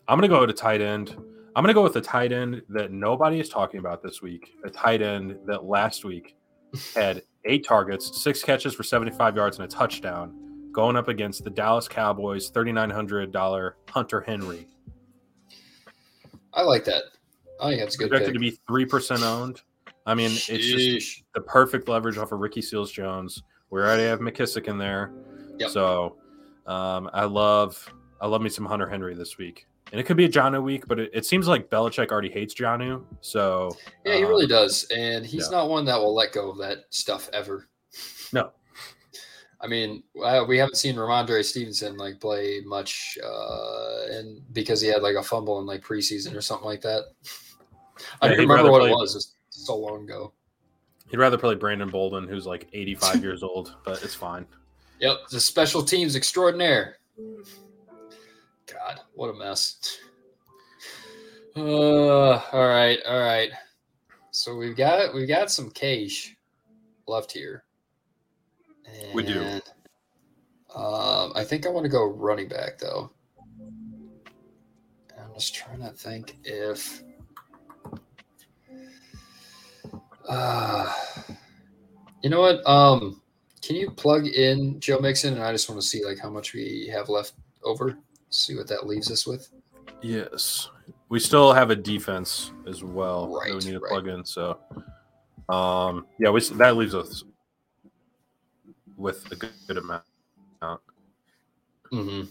I'm 0.06 0.18
going 0.18 0.28
to 0.30 0.36
go 0.36 0.44
to 0.44 0.52
tight 0.52 0.82
end. 0.82 1.16
I'm 1.56 1.62
going 1.62 1.68
to 1.68 1.74
go 1.74 1.82
with 1.82 1.94
the 1.94 2.00
tight 2.02 2.30
end 2.30 2.60
that 2.68 2.92
nobody 2.92 3.40
is 3.40 3.48
talking 3.48 3.80
about 3.80 4.02
this 4.02 4.20
week. 4.20 4.52
A 4.64 4.70
tight 4.70 5.00
end 5.00 5.38
that 5.46 5.64
last 5.64 6.04
week 6.04 6.36
had 6.94 7.22
eight 7.46 7.66
targets, 7.66 8.22
six 8.22 8.42
catches 8.42 8.74
for 8.74 8.82
75 8.82 9.34
yards, 9.34 9.56
and 9.58 9.64
a 9.64 9.68
touchdown, 9.68 10.70
going 10.72 10.94
up 10.94 11.08
against 11.08 11.42
the 11.42 11.48
Dallas 11.48 11.88
Cowboys' 11.88 12.50
$3,900 12.50 13.72
Hunter 13.88 14.20
Henry. 14.20 14.66
I 16.52 16.60
like 16.60 16.84
that. 16.84 17.04
I 17.62 17.70
think 17.70 17.80
that's 17.80 17.94
a 17.94 17.98
good. 17.98 18.10
Projected 18.10 18.34
Pick. 18.34 18.52
to 18.52 18.74
be 18.76 18.84
3% 18.84 19.22
owned. 19.22 19.62
I 20.04 20.14
mean, 20.14 20.32
it's 20.32 20.46
just 20.46 21.22
the 21.34 21.40
perfect 21.40 21.88
leverage 21.88 22.18
off 22.18 22.32
of 22.32 22.40
Ricky 22.40 22.60
Seals 22.60 22.92
Jones. 22.92 23.42
We 23.70 23.80
already 23.80 24.04
have 24.04 24.20
McKissic 24.20 24.68
in 24.68 24.76
there. 24.76 25.12
Yep. 25.58 25.70
So 25.70 26.16
um, 26.66 27.08
I 27.12 27.24
love 27.24 27.92
I 28.20 28.26
love 28.26 28.42
me 28.42 28.48
some 28.48 28.64
Hunter 28.66 28.88
Henry 28.88 29.14
this 29.14 29.38
week. 29.38 29.66
And 29.92 30.00
it 30.00 30.04
could 30.04 30.16
be 30.16 30.24
a 30.24 30.28
Jonnu 30.28 30.62
week, 30.64 30.88
but 30.88 30.98
it, 30.98 31.10
it 31.14 31.24
seems 31.24 31.46
like 31.46 31.70
Belichick 31.70 32.10
already 32.10 32.28
hates 32.30 32.54
Jonnu. 32.54 33.04
So 33.20 33.70
Yeah, 34.04 34.16
he 34.16 34.24
um, 34.24 34.28
really 34.30 34.48
does, 34.48 34.84
and 34.94 35.24
he's 35.24 35.44
yeah. 35.50 35.58
not 35.58 35.68
one 35.68 35.84
that 35.84 35.96
will 35.98 36.14
let 36.14 36.32
go 36.32 36.50
of 36.50 36.58
that 36.58 36.86
stuff 36.90 37.30
ever. 37.32 37.68
No. 38.32 38.50
I 39.60 39.68
mean, 39.68 40.02
we 40.48 40.58
haven't 40.58 40.76
seen 40.76 40.96
Rhamondre 40.96 41.44
Stevenson 41.44 41.96
like 41.96 42.20
play 42.20 42.60
much, 42.66 43.16
uh, 43.24 44.06
and 44.10 44.42
because 44.52 44.80
he 44.80 44.88
had 44.88 45.02
like 45.02 45.14
a 45.16 45.22
fumble 45.22 45.60
in 45.60 45.66
like 45.66 45.82
preseason 45.82 46.34
or 46.36 46.40
something 46.40 46.66
like 46.66 46.82
that. 46.82 47.04
I 48.20 48.26
Yeah, 48.26 48.36
don't 48.36 48.48
remember 48.48 48.70
what 48.72 48.80
play- 48.80 48.90
it 48.90 48.94
was. 48.94 49.14
It's 49.14 49.36
so 49.48 49.76
long 49.76 50.02
ago. 50.04 50.32
He'd 51.10 51.18
rather 51.18 51.38
play 51.38 51.54
Brandon 51.54 51.88
Bolden, 51.88 52.26
who's 52.26 52.44
like 52.46 52.66
85 52.72 53.22
years 53.22 53.42
old, 53.44 53.76
but 53.84 54.02
it's 54.02 54.14
fine. 54.14 54.44
Yep, 55.00 55.28
the 55.30 55.40
special 55.40 55.82
teams 55.82 56.16
extraordinaire. 56.16 56.96
God, 58.66 59.00
what 59.14 59.28
a 59.28 59.34
mess. 59.34 59.98
Uh, 61.56 61.62
all 62.52 62.68
right, 62.68 62.98
all 63.06 63.20
right. 63.20 63.50
So 64.30 64.54
we've 64.54 64.76
got 64.76 65.14
we've 65.14 65.28
got 65.28 65.50
some 65.50 65.70
cash 65.70 66.36
left 67.06 67.32
here. 67.32 67.64
We 69.14 69.22
do. 69.22 69.60
Um, 70.74 71.32
I 71.34 71.44
think 71.44 71.66
I 71.66 71.70
want 71.70 71.84
to 71.84 71.90
go 71.90 72.06
running 72.06 72.48
back 72.48 72.78
though. 72.78 73.10
I'm 75.18 75.32
just 75.34 75.54
trying 75.54 75.80
to 75.80 75.90
think 75.90 76.36
if. 76.44 77.02
Uh, 80.28 80.92
you 82.22 82.28
know 82.28 82.40
what? 82.40 82.66
Um, 82.66 83.22
can 83.66 83.74
you 83.74 83.90
plug 83.90 84.26
in 84.28 84.78
Joe 84.78 85.00
Mixon? 85.00 85.34
And 85.34 85.42
I 85.42 85.50
just 85.50 85.68
want 85.68 85.80
to 85.80 85.86
see 85.86 86.04
like 86.04 86.20
how 86.20 86.30
much 86.30 86.54
we 86.54 86.88
have 86.92 87.08
left 87.08 87.32
over. 87.64 87.98
See 88.30 88.54
what 88.54 88.68
that 88.68 88.86
leaves 88.86 89.10
us 89.10 89.26
with. 89.26 89.48
Yes. 90.02 90.70
We 91.08 91.18
still 91.18 91.52
have 91.52 91.70
a 91.70 91.76
defense 91.76 92.52
as 92.68 92.84
well 92.84 93.40
that 93.44 93.54
we 93.54 93.64
need 93.64 93.72
to 93.72 93.80
right. 93.80 93.90
plug 93.90 94.06
in. 94.06 94.24
So, 94.24 94.58
um, 95.48 96.06
yeah, 96.20 96.30
we, 96.30 96.40
that 96.40 96.76
leaves 96.76 96.94
us 96.94 97.24
with 98.96 99.30
a 99.32 99.36
good, 99.36 99.50
good 99.66 99.78
amount. 99.78 100.04
Mm-hmm. 101.92 102.22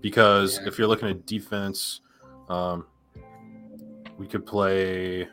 because 0.00 0.58
Yeah. 0.60 0.68
if 0.68 0.78
you're 0.78 0.86
looking 0.86 1.08
at 1.08 1.26
defense, 1.26 2.00
um, 2.48 2.86
we 4.18 4.26
could 4.28 4.46
play. 4.46 5.28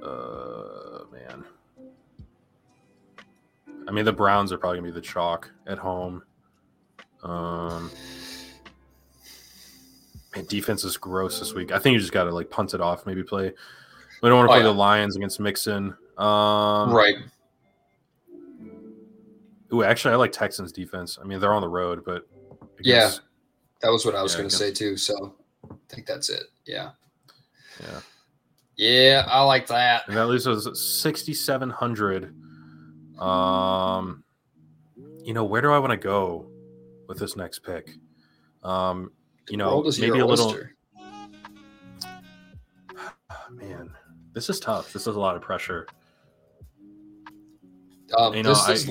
Uh, 0.00 0.75
I 3.88 3.92
mean, 3.92 4.04
the 4.04 4.12
Browns 4.12 4.52
are 4.52 4.58
probably 4.58 4.78
gonna 4.78 4.88
be 4.92 4.94
the 4.94 5.00
chalk 5.00 5.50
at 5.66 5.78
home. 5.78 6.22
Um, 7.22 7.90
man, 10.34 10.44
defense 10.46 10.84
is 10.84 10.96
gross 10.96 11.38
this 11.38 11.54
week. 11.54 11.72
I 11.72 11.78
think 11.78 11.94
you 11.94 12.00
just 12.00 12.12
gotta 12.12 12.30
like 12.30 12.50
punt 12.50 12.74
it 12.74 12.80
off. 12.80 13.06
Maybe 13.06 13.22
play. 13.22 13.52
We 14.22 14.28
don't 14.28 14.38
want 14.38 14.48
to 14.48 14.52
Oh, 14.52 14.56
play 14.56 14.64
yeah. 14.66 14.72
the 14.72 14.78
Lions 14.78 15.16
against 15.16 15.38
Mixon. 15.40 15.94
Um, 16.16 16.90
right. 16.92 17.16
Ooh, 19.72 19.82
actually, 19.82 20.14
I 20.14 20.16
like 20.16 20.32
Texans 20.32 20.72
defense. 20.72 21.18
I 21.20 21.24
mean, 21.26 21.38
they're 21.40 21.52
on 21.52 21.60
the 21.60 21.68
road, 21.68 22.02
but 22.04 22.26
Yeah. 22.80 23.10
That 23.82 23.90
was 23.90 24.06
what 24.06 24.14
I 24.14 24.22
was 24.22 24.32
Yeah, 24.32 24.38
going 24.38 24.48
to 24.50 24.56
say 24.56 24.72
too. 24.72 24.96
So 24.96 25.34
I 25.70 25.74
think 25.88 26.06
that's 26.06 26.30
it. 26.30 26.44
Yeah. 26.64 26.90
yeah. 27.80 28.00
Yeah, 28.76 29.26
I 29.28 29.42
like 29.42 29.66
that. 29.68 30.06
and 30.08 30.16
that 30.16 30.26
leaves 30.26 30.46
us 30.46 30.66
6700 31.02 32.34
um 33.18 34.22
you 35.22 35.32
know 35.32 35.44
where 35.44 35.62
do 35.62 35.70
i 35.70 35.78
want 35.78 35.90
to 35.90 35.96
go 35.96 36.50
with 37.08 37.18
this 37.18 37.36
next 37.36 37.60
pick? 37.60 37.94
Um 38.62 39.10
you 39.48 39.56
know 39.56 39.82
maybe 39.98 40.18
a 40.18 40.26
little 40.26 40.54
man 43.50 43.90
this 44.32 44.50
is 44.50 44.60
tough. 44.60 44.92
This 44.92 45.06
is 45.06 45.16
a 45.16 45.18
lot 45.18 45.34
of 45.34 45.40
pressure. 45.40 45.86
Um, 48.18 48.34
You 48.34 48.42
know, 48.42 48.50
this 48.50 48.68
I- 48.68 48.72
is 48.72 48.90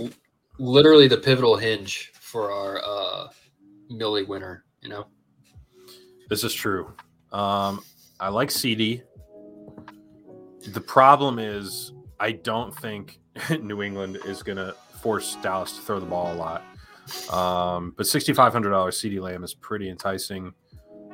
literally 0.57 1.07
the 1.07 1.17
pivotal 1.17 1.55
hinge 1.55 2.11
for 2.19 2.51
our 2.51 2.81
uh, 2.83 3.27
Millie 3.91 4.23
winner. 4.23 4.65
You 4.81 4.89
know, 4.89 5.05
this 6.29 6.43
is 6.43 6.51
true. 6.53 6.91
Um 7.31 7.81
i 8.19 8.27
like 8.29 8.49
CeeDee 8.49 9.03
the 10.69 10.81
problem 10.81 11.37
is 11.37 11.91
i 12.19 12.31
don't 12.31 12.73
think 12.75 13.19
new 13.61 13.81
england 13.81 14.17
is 14.25 14.41
gonna 14.43 14.73
force 15.01 15.37
dallas 15.41 15.73
to 15.73 15.81
throw 15.81 15.99
the 15.99 16.05
ball 16.05 16.33
a 16.33 16.35
lot. 16.35 16.63
Um 17.31 17.93
but 17.95 18.07
$6500 18.07 18.63
CeeDee 18.63 19.21
Lamb 19.21 19.43
is 19.43 19.53
pretty 19.53 19.89
enticing. 19.89 20.51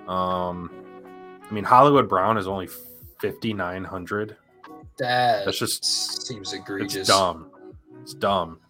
Um 0.08 0.72
i 1.50 1.54
mean 1.54 1.64
hollywood 1.66 2.08
brown 2.08 2.38
is 2.38 2.48
only 2.48 2.68
5900 3.22 4.38
that 4.98 5.46
That's 5.46 5.58
just- 5.60 6.26
seems 6.28 6.54
egregious. 6.54 6.96
it's 6.96 7.10
dumb. 7.10 7.50
It's 8.02 8.14
dumb. 8.14 8.60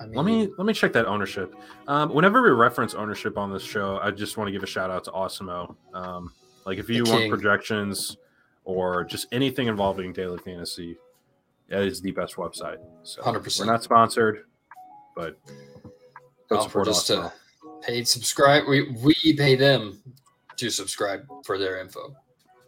I 0.00 0.06
mean, 0.06 0.14
let 0.16 0.24
me 0.26 0.48
let 0.58 0.66
me 0.66 0.72
check 0.72 0.92
that 0.94 1.06
ownership. 1.06 1.54
Um 1.86 2.12
whenever 2.12 2.42
we 2.42 2.50
reference 2.50 2.94
ownership 2.94 3.38
on 3.38 3.52
this 3.52 3.62
show 3.62 3.98
i 4.02 4.10
just 4.10 4.36
want 4.36 4.48
to 4.48 4.52
give 4.52 4.62
a 4.62 4.66
shout 4.66 4.90
out 4.90 5.04
to 5.04 5.10
Awesemo 5.12 5.74
um 5.94 6.32
like 6.66 6.78
if 6.78 6.88
you 6.88 7.04
want 7.04 7.20
king. 7.22 7.30
projections 7.30 8.16
or 8.64 9.04
just 9.04 9.26
anything 9.32 9.66
involving 9.68 10.12
daily 10.12 10.38
fantasy 10.38 10.96
that 11.68 11.82
is 11.82 12.00
the 12.00 12.10
best 12.12 12.36
website 12.36 12.78
so 13.02 13.22
100%. 13.22 13.58
we're 13.60 13.66
not 13.66 13.82
sponsored 13.82 14.44
but 15.16 15.38
go 16.48 16.56
offer 16.58 16.68
support 16.68 16.86
just 16.86 17.06
to 17.08 17.32
paid 17.82 18.08
subscribe. 18.08 18.64
We 18.68 18.90
we 19.02 19.14
pay 19.36 19.56
them 19.56 20.00
to 20.56 20.70
subscribe 20.70 21.26
for 21.44 21.58
their 21.58 21.80
info. 21.80 22.14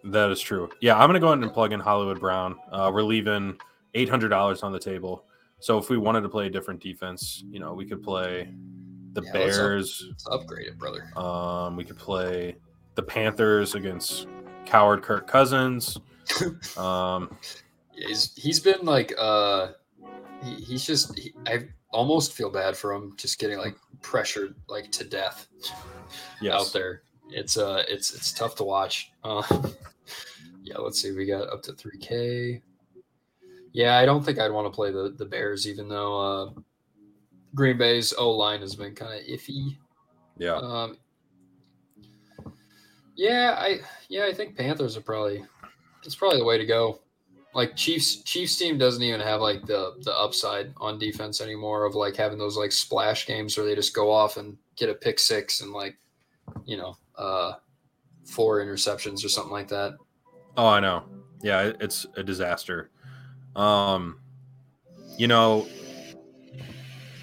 That 0.05 0.31
is 0.31 0.41
true. 0.41 0.69
Yeah, 0.81 0.95
I'm 0.97 1.09
gonna 1.09 1.21
go 1.21 1.29
ahead 1.29 1.43
and 1.43 1.53
plug 1.53 1.73
in 1.73 1.81
Hollywood 1.81 2.21
Brown. 2.21 2.57
Uh, 2.71 2.91
we're 2.93 3.03
leaving 3.03 3.59
eight 3.95 4.09
hundred 4.09 4.29
dollars 4.29 4.63
on 4.63 4.73
the 4.73 4.79
table. 4.79 5.25
So 5.59 5.79
if 5.79 5.89
we 5.89 5.97
wanted 5.97 6.21
to 6.21 6.29
play 6.29 6.47
a 6.47 6.51
different 6.51 6.81
defense, 6.81 7.43
you 7.49 7.59
know, 7.59 7.73
we 7.73 7.87
could 7.87 8.03
play 8.03 8.53
the 9.15 9.23
Yeah, 9.23 9.31
let's 9.33 9.57
up- 9.59 9.63
Bears. 9.65 10.05
Let's 10.11 10.27
upgrade 10.31 10.67
it, 10.67 10.79
brother. 10.79 11.09
Um, 11.17 11.77
we 11.77 11.85
could 11.85 11.99
play 11.99 12.57
the 12.95 13.03
Panthers 13.03 13.75
against 13.75 14.27
coward 14.67 15.03
Kirk 15.03 15.27
Cousins. 15.27 15.99
Um, 16.77 17.37
he's 17.93 18.35
he's 18.35 18.61
been 18.61 18.85
like 18.85 19.15
uh 19.17 19.69
he, 20.43 20.55
he's 20.57 20.85
just 20.85 21.17
he, 21.19 21.33
I 21.47 21.69
almost 21.91 22.33
feel 22.33 22.51
bad 22.51 22.77
for 22.77 22.93
him 22.93 23.15
just 23.17 23.39
getting 23.39 23.59
like 23.59 23.77
pressured 24.03 24.55
like 24.69 24.91
to 24.93 25.05
death 25.05 25.47
yes, 26.41 26.55
out 26.55 26.73
there. 26.73 27.03
It's 27.31 27.57
uh 27.57 27.85
it's 27.89 28.15
it's 28.15 28.33
tough 28.33 28.55
to 28.57 28.65
watch. 28.65 29.13
Uh, 29.25 29.43
yeah, 30.63 30.79
let's 30.79 31.01
see. 31.01 31.13
We 31.13 31.27
got 31.27 31.49
up 31.49 31.63
to 31.63 31.73
3k. 31.73 32.61
Yeah, 33.73 33.97
I 33.97 34.05
don't 34.07 34.25
think 34.25 34.39
I'd 34.39 34.53
want 34.53 34.67
to 34.67 34.75
play 34.75 34.91
the 34.91 35.15
the 35.17 35.27
Bears 35.27 35.67
even 35.69 35.89
though 35.89 36.21
uh 36.21 36.51
Green 37.55 37.79
Bay's 37.79 38.13
O 38.19 38.31
line 38.33 38.61
has 38.61 38.77
been 38.77 38.95
kind 38.95 39.15
of 39.19 39.27
iffy. 39.27 39.77
yeah, 40.39 40.57
Um 40.57 40.99
Yeah, 43.17 43.57
I 43.59 43.81
yeah, 44.09 44.27
I 44.27 44.33
think 44.33 44.57
Panthers 44.57 44.97
are 44.97 45.01
probably 45.01 45.45
it's 46.05 46.15
probably 46.15 46.39
the 46.39 46.45
way 46.45 46.59
to 46.59 46.67
go. 46.67 47.01
Like 47.55 47.75
Chiefs 47.75 48.23
Chiefs 48.23 48.57
team 48.57 48.77
doesn't 48.77 49.03
even 49.03 49.21
have 49.21 49.41
like 49.41 49.65
the 49.65 49.95
the 50.03 50.17
upside 50.17 50.73
on 50.77 50.99
defense 50.99 51.41
anymore 51.41 51.85
of 51.85 51.95
like 51.95 52.15
having 52.15 52.39
those 52.39 52.59
like 52.59 52.73
splash 52.73 53.27
games 53.27 53.57
where 53.57 53.67
they 53.67 53.75
just 53.75 53.95
go 53.95 54.13
off 54.13 54.37
and 54.37 54.59
get 54.77 54.91
a 54.91 54.95
pick 54.95 55.19
six 55.19 55.63
and 55.63 55.73
like 55.73 55.97
you 56.67 56.77
know 56.77 56.97
uh 57.17 57.55
four 58.27 58.63
interceptions 58.63 59.25
or 59.25 59.29
something 59.31 59.53
like 59.53 59.69
that. 59.69 59.97
Oh, 60.59 60.67
I 60.67 60.81
know. 60.81 61.05
Yeah, 61.43 61.73
it's 61.81 62.07
a 62.17 62.23
disaster. 62.23 62.91
Um, 63.55 64.21
you 65.17 65.29
know, 65.29 65.67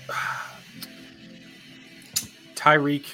Tyreek. 2.56 3.06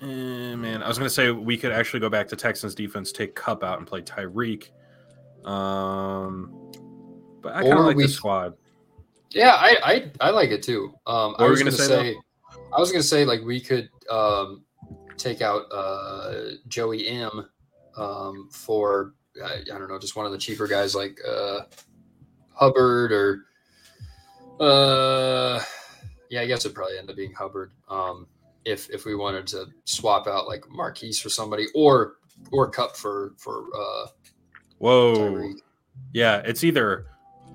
Eh, 0.00 0.54
man, 0.54 0.82
I 0.82 0.88
was 0.88 0.96
gonna 0.96 1.10
say 1.10 1.30
we 1.30 1.56
could 1.56 1.72
actually 1.72 2.00
go 2.00 2.08
back 2.08 2.28
to 2.28 2.36
Texans 2.36 2.74
defense, 2.74 3.10
take 3.10 3.34
Kupp 3.34 3.64
out, 3.64 3.78
and 3.78 3.86
play 3.86 4.00
Tyreek. 4.00 4.70
Um, 5.44 6.70
but 7.40 7.54
I 7.54 7.62
kind 7.62 7.78
of 7.78 7.84
like 7.86 7.96
we- 7.96 8.04
the 8.04 8.08
squad. 8.08 8.54
Yeah, 9.30 9.54
I 9.54 9.76
I, 9.82 10.10
I 10.20 10.30
like 10.30 10.50
it 10.50 10.62
too. 10.62 10.94
Um, 11.06 11.34
I 11.38 11.46
was 11.46 11.58
gonna, 11.58 11.70
gonna 11.70 11.82
say, 11.82 12.12
say, 12.12 12.16
I 12.74 12.80
was 12.80 12.90
gonna 12.90 13.02
say 13.02 13.24
like 13.24 13.42
we 13.42 13.60
could 13.60 13.90
um, 14.10 14.64
take 15.16 15.42
out 15.42 15.64
uh, 15.72 16.52
Joey 16.68 17.08
M 17.08 17.46
um, 17.96 18.48
for 18.50 19.14
I, 19.44 19.60
I 19.60 19.78
don't 19.78 19.88
know 19.88 19.98
just 19.98 20.16
one 20.16 20.24
of 20.26 20.32
the 20.32 20.38
cheaper 20.38 20.66
guys 20.66 20.94
like 20.94 21.18
uh, 21.28 21.60
Hubbard 22.52 23.12
or 23.12 23.44
uh, 24.60 25.62
yeah 26.30 26.40
I 26.40 26.46
guess 26.46 26.64
it'd 26.64 26.74
probably 26.74 26.98
end 26.98 27.10
up 27.10 27.16
being 27.16 27.32
Hubbard 27.32 27.72
um, 27.88 28.26
if 28.68 28.88
if 28.90 29.04
we 29.04 29.14
wanted 29.14 29.46
to 29.48 29.66
swap 29.84 30.26
out 30.26 30.46
like 30.46 30.68
Marquise 30.68 31.20
for 31.20 31.28
somebody 31.30 31.66
or 31.74 32.16
or 32.52 32.70
Kupp 32.70 32.96
for 32.96 33.32
for 33.38 33.64
uh, 33.74 34.06
Whoa, 34.78 35.14
Tyreek. 35.16 35.54
yeah, 36.12 36.42
it's 36.44 36.62
either 36.62 37.06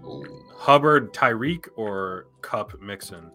Ooh. 0.03 0.26
Hubbard, 0.55 1.14
Tyreek, 1.14 1.68
or 1.78 2.26
Kupp 2.41 2.82
Mixon. 2.82 3.32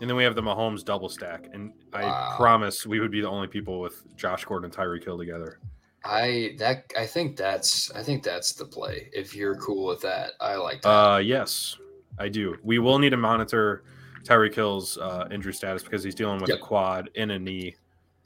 And 0.00 0.08
then 0.08 0.16
we 0.16 0.22
have 0.22 0.36
the 0.36 0.42
Mahomes 0.42 0.84
double 0.84 1.08
stack. 1.08 1.48
And 1.52 1.72
I 1.92 2.04
Wow. 2.04 2.34
promise 2.36 2.86
we 2.86 3.00
would 3.00 3.10
be 3.10 3.20
the 3.20 3.28
only 3.28 3.48
people 3.48 3.80
with 3.80 4.04
Josh 4.16 4.44
Gordon 4.44 4.66
and 4.66 4.74
Tyreek 4.74 5.04
Hill 5.04 5.18
together. 5.18 5.58
I 6.04 6.54
that 6.58 6.84
I 6.96 7.04
think 7.04 7.36
that's 7.36 7.90
I 7.92 8.02
think 8.04 8.22
that's 8.22 8.52
the 8.52 8.64
play. 8.64 9.10
If 9.12 9.34
you're 9.34 9.56
cool 9.56 9.86
with 9.86 10.00
that, 10.02 10.32
I 10.40 10.54
like 10.54 10.82
that. 10.82 10.88
Uh, 10.88 11.18
yes, 11.18 11.76
I 12.18 12.28
do. 12.28 12.56
We 12.62 12.78
will 12.78 12.98
need 13.00 13.10
to 13.10 13.16
monitor 13.16 13.82
Tyreek 14.28 14.54
Hill's 14.54 14.98
uh, 14.98 15.26
injury 15.30 15.54
status 15.54 15.82
because 15.82 16.02
he's 16.04 16.14
dealing 16.14 16.40
with 16.40 16.50
Yep. 16.50 16.58
a 16.58 16.62
quad 16.62 17.10
and 17.16 17.30
a 17.32 17.38
knee. 17.38 17.74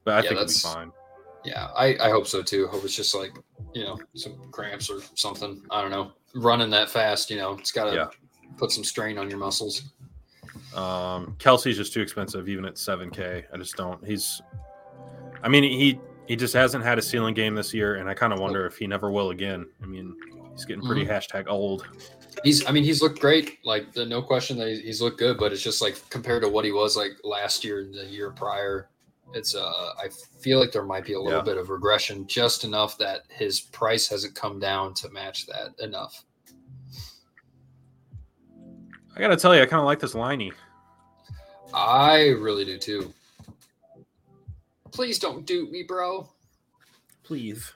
But 0.05 0.14
I 0.14 0.16
Yeah, 0.18 0.28
think 0.30 0.38
he'll 0.40 0.48
be 0.48 0.53
fine. 0.55 0.92
yeah, 1.44 1.68
I 1.76 1.96
I 2.00 2.11
hope 2.11 2.26
so 2.26 2.42
too. 2.42 2.66
Hope 2.68 2.84
it's 2.84 2.96
just 2.96 3.14
like 3.14 3.32
you 3.72 3.84
know 3.84 3.98
some 4.14 4.50
cramps 4.50 4.90
or 4.90 5.00
something. 5.14 5.62
I 5.70 5.80
don't 5.80 5.90
know. 5.90 6.12
Running 6.34 6.70
that 6.70 6.90
fast, 6.90 7.30
you 7.30 7.36
know, 7.36 7.53
it's 7.55 7.70
got 7.72 7.84
to 7.90 7.94
Yeah. 7.94 8.07
put 8.57 8.72
some 8.72 8.84
strain 8.84 9.18
on 9.18 9.28
your 9.30 9.38
muscles. 9.38 9.92
Um, 10.74 11.36
Kelce's 11.38 11.76
just 11.76 11.92
too 11.92 12.00
expensive, 12.00 12.48
even 12.48 12.64
at 12.64 12.74
7K. 12.74 13.44
I 13.53 13.57
just 13.57 13.76
don't. 13.76 14.05
He's, 14.05 14.40
I 15.42 15.48
mean, 15.48 15.62
he 15.62 16.00
he 16.26 16.36
just 16.36 16.55
hasn't 16.55 16.82
had 16.84 16.98
a 16.98 17.03
ceiling 17.03 17.34
game 17.34 17.55
this 17.55 17.72
year, 17.74 17.96
and 17.96 18.09
I 18.09 18.14
kind 18.14 18.32
of 18.32 18.38
wonder 18.40 18.64
if 18.66 18.76
he 18.78 18.86
never 18.86 19.11
will 19.11 19.30
again. 19.30 19.66
I 19.82 19.86
mean, 19.86 20.14
he's 20.53 20.64
getting 20.64 20.82
pretty 20.82 21.05
Mm-hmm. 21.05 21.12
hashtag 21.12 21.48
old. 21.48 21.86
He's 22.44 22.66
I 22.66 22.72
mean 22.72 22.84
he's 22.84 23.02
looked 23.02 23.20
great. 23.20 23.58
Like 23.64 23.92
the 23.92 24.04
no 24.06 24.22
question 24.22 24.58
that 24.58 24.68
he's, 24.68 24.80
he's 24.80 25.02
looked 25.02 25.18
good, 25.18 25.38
but 25.38 25.52
it's 25.52 25.62
just 25.62 25.82
like 25.82 26.00
compared 26.10 26.42
to 26.42 26.48
what 26.48 26.64
he 26.64 26.72
was 26.72 26.96
like 26.96 27.12
last 27.24 27.64
year 27.64 27.80
and 27.80 27.94
the 27.94 28.04
year 28.06 28.30
prior. 28.30 28.88
It's 29.34 29.54
uh 29.54 29.92
I 29.98 30.08
feel 30.40 30.58
like 30.58 30.72
there 30.72 30.84
might 30.84 31.04
be 31.04 31.12
a 31.14 31.20
little 31.20 31.38
Yeah. 31.40 31.44
bit 31.44 31.56
of 31.58 31.70
regression, 31.70 32.26
just 32.26 32.64
enough 32.64 32.98
that 32.98 33.22
his 33.28 33.60
price 33.60 34.08
hasn't 34.08 34.34
come 34.34 34.58
down 34.58 34.94
to 34.94 35.08
match 35.10 35.46
that 35.46 35.74
enough. 35.78 36.24
I 39.14 39.20
gotta 39.20 39.36
tell 39.36 39.54
you, 39.54 39.62
I 39.62 39.66
kind 39.66 39.80
of 39.80 39.86
like 39.86 40.00
this 40.00 40.14
liney. 40.14 40.52
I 41.74 42.28
really 42.38 42.64
do 42.64 42.78
too. 42.78 43.12
Please 44.90 45.18
don't 45.18 45.46
dupe 45.46 45.70
me, 45.70 45.82
bro. 45.82 46.28
Please. 47.22 47.72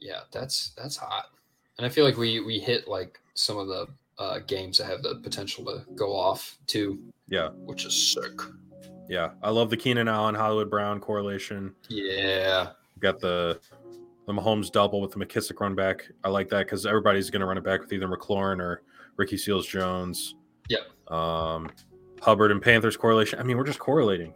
Yeah, 0.00 0.20
that's 0.32 0.70
that's 0.76 0.96
hot. 0.96 1.26
And 1.78 1.86
I 1.86 1.88
feel 1.88 2.04
like 2.04 2.16
we 2.16 2.40
we 2.40 2.58
hit 2.58 2.88
like 2.88 3.20
some 3.34 3.58
of 3.58 3.66
the 3.68 3.86
uh, 4.18 4.38
games 4.46 4.78
that 4.78 4.86
have 4.86 5.02
the 5.02 5.16
potential 5.16 5.64
to 5.66 5.82
go 5.94 6.14
off 6.16 6.56
too. 6.66 6.98
Yeah. 7.28 7.48
which 7.50 7.84
is 7.84 8.12
sick. 8.14 8.40
Yeah, 9.08 9.30
I 9.42 9.50
love 9.50 9.70
the 9.70 9.76
Keenan 9.76 10.08
Allen 10.08 10.34
Hollywood 10.34 10.70
Brown 10.70 11.00
correlation. 11.00 11.74
Yeah, 11.88 12.70
Got 12.98 13.20
the 13.20 13.60
the 14.26 14.32
Mahomes 14.32 14.72
double 14.72 15.00
with 15.00 15.12
the 15.12 15.18
McKissic 15.18 15.60
run 15.60 15.74
back. 15.76 16.10
I 16.24 16.28
like 16.28 16.48
that 16.48 16.66
because 16.66 16.84
everybody's 16.86 17.30
going 17.30 17.40
to 17.40 17.46
run 17.46 17.56
it 17.58 17.62
back 17.62 17.80
with 17.80 17.92
either 17.92 18.08
McLaurin 18.08 18.58
or 18.60 18.82
Ricky 19.16 19.36
Seals 19.36 19.66
Jones. 19.66 20.34
Yeah. 20.68 20.78
Um, 21.06 21.70
Hubbard 22.20 22.50
and 22.50 22.60
Panthers 22.60 22.96
correlation. 22.96 23.38
I 23.38 23.44
mean, 23.44 23.56
we're 23.56 23.62
just 23.64 23.78
correlating. 23.78 24.34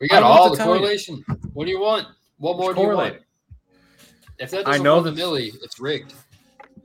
we 0.00 0.08
got 0.08 0.22
what 0.22 0.30
all 0.30 0.50
the 0.50 0.56
tell 0.56 0.72
you. 0.72 0.78
correlation. 0.80 1.22
What 1.52 1.66
do 1.66 1.70
you 1.70 1.80
want? 1.80 2.06
What 2.38 2.56
more 2.56 2.70
Just 2.72 2.76
do 2.76 2.82
you 2.90 2.96
want? 2.96 3.16
If 4.38 4.50
that 4.52 4.60
I 4.66 4.70
doesn't 4.70 4.84
know 4.84 5.02
the 5.02 5.12
millie, 5.12 5.52
it's 5.62 5.78
rigged. 5.78 6.14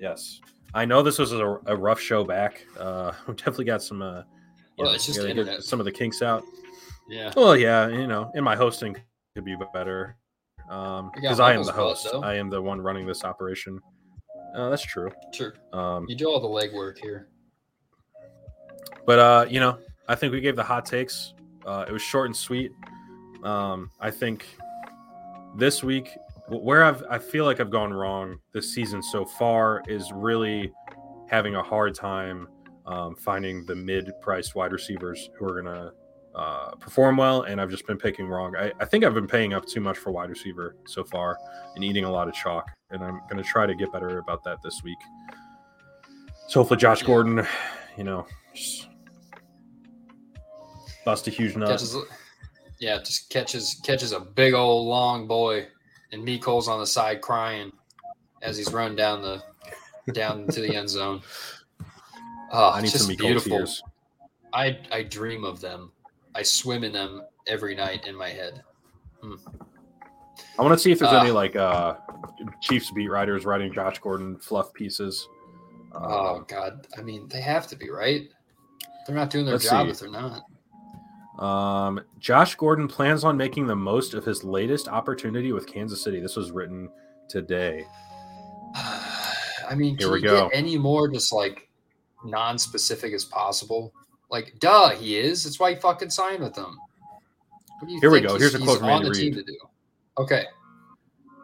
Yes, 0.04 0.41
I 0.74 0.84
know 0.84 1.01
this 1.01 1.18
was 1.18 1.32
a, 1.32 1.60
a 1.66 1.76
rough 1.78 1.99
show 1.99 2.26
back. 2.26 2.66
Uh, 2.78 3.14
we 3.28 3.36
definitely 3.36 3.64
got 3.64 3.82
some. 3.82 4.01
Uh, 4.01 4.24
Well, 4.78 4.91
it's 4.93 5.06
just 5.06 5.20
internet. 5.20 5.64
Some 5.64 5.80
of 5.80 5.86
the 5.86 5.91
kinks 5.93 6.22
out. 6.22 6.43
Yeah, 7.10 7.32
Well, 7.38 7.56
yeah, 7.56 7.88
you 7.88 8.06
know, 8.06 8.30
in 8.36 8.43
my 8.43 8.56
hosting 8.58 8.97
could 9.34 9.45
be 9.45 9.56
better 9.74 10.18
um, 10.70 11.10
because 11.16 11.39
I 11.39 11.54
am 11.54 11.64
the 11.64 11.72
host. 11.72 12.08
I 12.22 12.36
am 12.36 12.49
the 12.49 12.62
one 12.62 12.82
running 12.82 13.06
this 13.08 13.24
operation. 13.24 13.80
Uh, 14.54 14.70
that's 14.70 14.84
true. 14.84 15.10
sure. 15.34 15.54
Um, 15.72 16.06
You 16.10 16.16
do 16.18 16.28
all 16.30 16.41
the 16.41 16.47
legwork 16.47 16.97
here. 16.97 17.30
But 19.06 19.20
uh, 19.20 19.45
you 19.49 19.60
know, 19.62 19.78
I 20.10 20.16
think 20.16 20.34
we 20.34 20.41
gave 20.41 20.56
the 20.58 20.64
hot 20.64 20.86
takes. 20.86 21.34
Uh, 21.66 21.86
it 21.88 21.93
was 21.93 22.01
short 22.01 22.26
and 22.28 22.36
sweet. 22.36 22.72
Um, 23.43 23.89
I 24.01 24.12
think 24.12 24.45
this 25.58 25.82
week, 25.84 26.10
where 26.62 26.84
I've 26.84 27.04
I 27.10 27.18
feel 27.18 27.45
like 27.45 27.60
I've 27.60 27.70
gone 27.72 27.93
wrong 27.93 28.38
this 28.54 28.74
season 28.74 29.01
so 29.01 29.26
far 29.26 29.82
is 29.88 30.12
really 30.14 30.72
having 31.28 31.56
a 31.56 31.64
hard 31.64 31.95
time 31.95 32.47
um, 32.86 33.16
finding 33.16 33.66
the 33.66 33.76
mid-priced 33.76 34.56
wide 34.56 34.72
receivers 34.72 35.30
who 35.38 35.45
are 35.45 35.62
gonna 35.62 35.91
uh, 36.36 36.72
perform 36.76 37.18
well, 37.18 37.43
and 37.43 37.62
I've 37.62 37.70
just 37.70 37.86
been 37.88 37.97
picking 37.97 38.28
wrong. 38.28 38.56
I, 38.58 38.72
I 38.80 38.86
think 38.86 39.04
I've 39.04 39.14
been 39.14 39.28
paying 39.28 39.54
up 39.54 39.66
too 39.66 39.80
much 39.82 39.97
for 39.97 40.12
wide 40.12 40.30
receiver 40.30 40.76
so 40.86 41.04
far 41.04 41.38
and 41.76 41.84
eating 41.84 42.06
a 42.06 42.12
lot 42.12 42.28
of 42.28 42.34
chalk, 42.34 42.70
and 42.89 43.04
I'm 43.04 43.22
gonna 43.30 43.43
try 43.43 43.66
to 43.66 43.76
get 43.76 43.91
better 43.91 44.18
about 44.18 44.43
that 44.43 44.62
this 44.62 44.82
week. 44.84 44.97
So 46.47 46.60
hopefully, 46.60 46.80
Josh 46.80 47.01
Yeah. 47.01 47.08
Gordon, 47.08 47.47
you 47.97 48.04
know, 48.04 48.26
just 48.54 48.88
bust 51.06 51.28
a 51.28 51.32
huge 51.32 51.56
nut. 51.56 51.70
Catches, 51.70 51.95
yeah, 52.80 52.97
just 52.97 53.30
catches 53.30 53.80
catches 53.84 54.12
a 54.12 54.20
big 54.20 54.54
old 54.54 54.88
long 54.88 55.28
boy, 55.28 55.68
and 56.14 56.41
Cole's 56.41 56.68
on 56.68 56.80
the 56.80 56.88
side 56.88 57.22
crying 57.22 57.72
as 58.41 58.57
he's 58.57 58.72
running 58.72 58.95
down 58.95 59.22
the 59.22 59.41
down 60.14 60.47
to 60.47 60.61
the 60.61 60.76
end 60.76 60.89
zone. 60.89 61.22
Oh, 62.51 62.70
I 62.74 62.82
need 62.82 62.91
just 62.91 63.07
some 63.07 63.16
beautiful. 63.16 63.57
tears. 63.57 63.82
I 64.53 64.78
I 64.91 65.03
dream 65.03 65.43
of 65.43 65.59
them. 65.61 65.91
I 66.36 66.43
swim 66.43 66.84
in 66.84 66.91
them 66.93 67.24
every 67.47 67.76
night 67.76 68.05
in 68.07 68.16
my 68.16 68.30
head. 68.30 68.61
I 70.57 70.61
want 70.61 70.74
to 70.74 70.80
see 70.80 70.91
if 70.91 70.99
there's 70.99 71.11
Ah. 71.14 71.22
any 71.22 71.32
like 71.32 71.55
uh 71.55 71.95
Chiefs 72.61 72.91
beat 72.91 73.07
writers 73.09 73.45
writing 73.45 73.74
Josh 73.74 73.99
Gordon 73.99 74.38
fluff 74.38 74.74
pieces. 74.74 75.28
Um, 75.95 76.03
Oh 76.03 76.45
God, 76.47 76.88
I 76.97 77.01
mean 77.01 77.28
they 77.30 77.41
have 77.41 77.68
to 77.68 77.76
be 77.76 77.89
right. 77.89 78.28
They're 79.07 79.16
not 79.16 79.30
doing 79.30 79.45
their 79.45 79.57
job 79.57 79.88
see. 79.88 79.91
if 79.91 79.99
they're 79.99 80.09
not. 80.09 80.43
Um, 81.40 82.00
Josh 82.20 82.56
Gordon 82.56 82.88
plans 82.88 83.24
on 83.24 83.36
making 83.38 83.66
the 83.68 83.76
most 83.76 84.14
of 84.14 84.24
his 84.24 84.44
latest 84.44 84.88
opportunity 84.88 85.52
with 85.52 85.66
Kansas 85.66 86.02
City. 86.04 86.20
This 86.20 86.36
was 86.36 86.52
written 86.52 86.90
today. 87.28 87.86
I 88.76 89.76
mean, 89.76 89.98
Here 89.98 90.08
can 90.08 90.12
we 90.14 90.22
go. 90.22 90.50
get 90.50 90.58
any 90.58 90.78
more 90.78 91.08
just 91.08 91.34
like 91.34 91.70
non-specific 92.24 93.14
as 93.14 93.26
possible? 93.26 93.94
Like, 94.30 94.54
duh, 94.60 94.92
he 94.92 95.18
is. 95.18 95.44
That's 95.44 95.60
why 95.60 95.74
he 95.74 95.80
fucking 95.80 96.10
signed 96.10 96.44
with 96.44 96.54
them. 96.54 96.78
What 97.80 97.88
do 97.88 97.94
you 97.94 98.00
Here 98.00 98.12
we 98.12 98.22
go. 98.22 98.38
Here's 98.38 98.56
a 98.56 98.60
quote 98.60 98.80
from 98.80 98.90
Andy 98.90 99.10
the 99.10 99.14
team 99.16 99.34
Reid. 99.36 99.46
to 99.46 99.52
do. 99.52 99.58
Okay, 100.20 100.42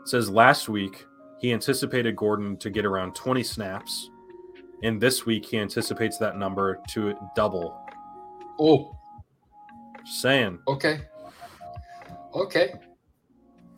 It 0.01 0.07
says 0.07 0.29
last 0.29 0.69
week 0.69 1.05
he 1.39 1.51
anticipated 1.53 2.15
Gordon 2.15 2.55
to 2.57 2.69
get 2.69 2.85
around 2.85 3.15
20 3.15 3.41
snaps, 3.43 4.09
and 4.83 5.01
this 5.01 5.25
week 5.25 5.45
he 5.45 5.57
anticipates 5.57 6.17
that 6.19 6.37
number 6.37 6.79
to 6.89 7.15
double. 7.35 7.75
oh, 8.59 8.95
saying, 10.09 10.59
okay, 10.67 11.01
okay. 12.33 12.73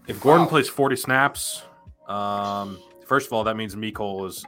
if 0.08 0.20
Gordon 0.22 0.46
Wow. 0.46 0.50
plays 0.50 0.70
40 0.70 0.96
snaps, 0.96 1.64
um, 2.08 2.80
first 3.06 3.28
of 3.28 3.34
all, 3.34 3.44
that 3.44 3.56
means 3.56 3.76
Mecole 3.76 4.28
is 4.28 4.44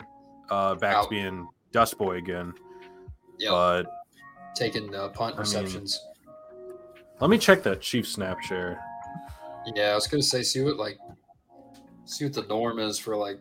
uh, 0.49 0.75
back 0.75 0.95
Out. 0.95 1.03
to 1.05 1.09
being 1.09 1.47
dust 1.71 1.97
boy 1.97 2.17
again. 2.17 2.53
Yeah, 3.39 3.49
But 3.51 3.84
taking 4.55 4.93
uh, 4.95 5.09
punt 5.09 5.34
I 5.36 5.38
mean- 5.38 5.39
receptions. 5.39 5.99
let 7.19 7.29
me 7.29 7.38
check 7.38 7.63
the 7.63 7.75
Chief 7.77 8.07
snap 8.07 8.41
share. 8.41 8.79
yeah, 9.75 9.89
I 9.91 9.95
was 9.95 10.07
gonna 10.07 10.21
say, 10.23 10.43
see 10.43 10.61
what 10.61 10.77
like, 10.77 10.97
see 12.05 12.25
what 12.25 12.34
the 12.34 12.43
norm 12.43 12.79
is 12.79 12.99
for 12.99 13.15
like 13.15 13.39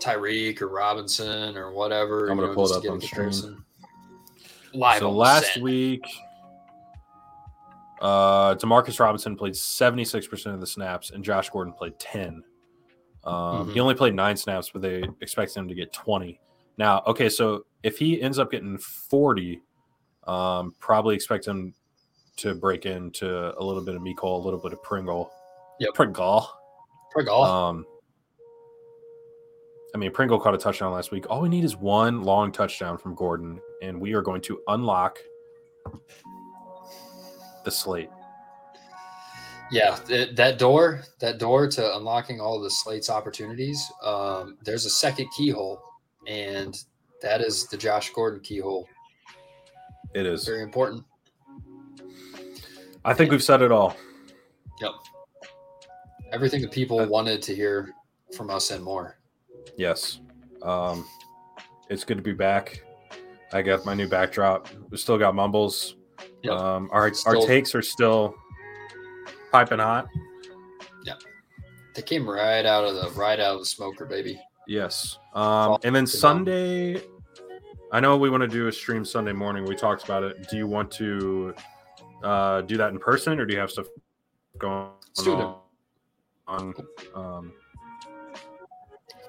Tyreek 0.00 0.60
or 0.62 0.68
Robinson 0.68 1.56
or 1.56 1.72
whatever. 1.72 2.28
I'm 2.28 2.36
gonna 2.36 2.48
know, 2.48 2.54
pull 2.54 2.70
it 2.72 2.76
up 2.86 2.90
on 2.92 3.00
stream. 3.00 3.64
Live 4.74 4.98
so 5.00 5.08
on 5.10 5.16
last 5.16 5.54
Send. 5.54 5.64
week, 5.64 6.04
uh, 8.00 8.54
Demarcus 8.56 9.00
Robinson 9.00 9.36
played 9.36 9.54
76% 9.54 10.54
of 10.54 10.60
the 10.60 10.66
snaps, 10.66 11.10
and 11.10 11.24
Josh 11.24 11.50
Gordon 11.50 11.72
played 11.72 11.98
10. 11.98 12.42
Um, 13.24 13.68
He 13.68 13.74
Mhm. 13.78 13.82
only 13.82 13.94
played 13.94 14.14
nine 14.14 14.36
snaps, 14.36 14.70
but 14.70 14.82
they 14.82 15.04
expect 15.20 15.54
him 15.56 15.68
to 15.68 15.74
get 15.74 15.92
20. 15.92 16.40
Now, 16.76 17.02
okay, 17.06 17.28
so 17.28 17.64
if 17.82 17.98
he 17.98 18.22
ends 18.22 18.38
up 18.38 18.50
getting 18.50 18.78
40, 18.78 19.60
um, 20.24 20.74
probably 20.78 21.14
expect 21.14 21.46
him 21.46 21.74
to 22.36 22.54
break 22.54 22.86
into 22.86 23.58
a 23.58 23.62
little 23.62 23.82
bit 23.82 23.96
of 23.96 24.02
Mecole, 24.02 24.40
a 24.40 24.44
little 24.44 24.60
bit 24.60 24.72
of 24.72 24.82
Pringle. 24.82 25.30
Yeah, 25.80 25.88
Pringle. 25.94 26.48
Pringle. 27.10 27.42
Um, 27.42 27.84
I 29.94 29.98
mean, 29.98 30.12
Pringle 30.12 30.38
caught 30.38 30.54
a 30.54 30.58
touchdown 30.58 30.92
last 30.92 31.10
week. 31.10 31.28
All 31.30 31.40
we 31.40 31.48
need 31.48 31.64
is 31.64 31.76
one 31.76 32.22
long 32.22 32.52
touchdown 32.52 32.98
from 32.98 33.14
Gordon, 33.14 33.60
and 33.82 34.00
we 34.00 34.12
are 34.12 34.22
going 34.22 34.42
to 34.42 34.60
unlock 34.68 35.18
the 37.68 37.72
slate. 37.72 38.08
Yeah, 39.70 39.96
th- 39.96 40.34
that 40.36 40.58
door, 40.58 41.02
that 41.20 41.38
door 41.38 41.68
to 41.68 41.96
unlocking 41.96 42.40
all 42.40 42.58
the 42.58 42.70
slate's 42.70 43.10
opportunities. 43.10 43.86
Um, 44.02 44.56
there's 44.64 44.86
a 44.86 44.90
second 44.90 45.28
keyhole, 45.36 45.82
and 46.26 46.74
that 47.20 47.42
is 47.42 47.66
the 47.66 47.76
Josh 47.76 48.10
Gordon 48.14 48.40
keyhole. 48.40 48.88
It 50.14 50.24
is. 50.24 50.46
Very 50.46 50.62
important. 50.62 51.04
I 53.04 53.12
think 53.12 53.30
we've 53.30 53.42
said 53.42 53.60
it 53.60 53.70
all. 53.70 53.94
Yep. 54.80 54.92
Everything 56.32 56.62
that 56.62 56.72
people 56.72 57.04
wanted 57.06 57.42
to 57.42 57.54
hear 57.54 57.90
from 58.34 58.48
us 58.48 58.70
and 58.70 58.82
more. 58.82 59.18
Yes. 59.76 60.20
Um, 60.62 61.06
it's 61.90 62.04
good 62.04 62.16
to 62.16 62.22
be 62.22 62.32
back. 62.32 62.82
I 63.52 63.60
got 63.60 63.84
my 63.84 63.92
new 63.92 64.08
backdrop. 64.08 64.68
We 64.88 64.96
still 64.96 65.18
got 65.18 65.34
mumbles. 65.34 65.97
Yep. 66.42 66.52
Um, 66.52 66.88
our 66.92 67.10
our 67.26 67.36
takes 67.46 67.74
are 67.74 67.82
still 67.82 68.34
piping 69.50 69.78
hot. 69.78 70.06
Yeah, 71.04 71.14
they 71.94 72.02
came 72.02 72.28
right 72.28 72.64
out 72.64 72.84
of 72.84 72.94
the 72.94 73.10
right 73.18 73.40
out 73.40 73.54
of 73.54 73.60
the 73.60 73.66
smoker, 73.66 74.04
baby. 74.06 74.40
Yes. 74.66 75.18
Um, 75.34 75.78
and 75.84 75.94
then 75.96 76.06
Sunday, 76.06 77.02
I 77.90 78.00
know 78.00 78.16
we 78.16 78.30
want 78.30 78.42
to 78.42 78.48
do 78.48 78.68
a 78.68 78.72
stream 78.72 79.04
Sunday 79.04 79.32
morning. 79.32 79.64
We 79.64 79.74
talked 79.74 80.04
about 80.04 80.22
it. 80.22 80.48
Do 80.50 80.56
you 80.56 80.66
want 80.66 80.90
to 80.92 81.54
uh, 82.22 82.60
do 82.62 82.76
that 82.76 82.90
in 82.90 82.98
person, 82.98 83.40
or 83.40 83.46
do 83.46 83.54
you 83.54 83.60
have 83.60 83.70
stuff 83.70 83.86
going 84.58 84.90
Let's 85.08 85.22
do 85.22 85.32
it. 85.32 85.36
on? 85.40 85.54
on 86.46 86.74
um, 87.14 87.52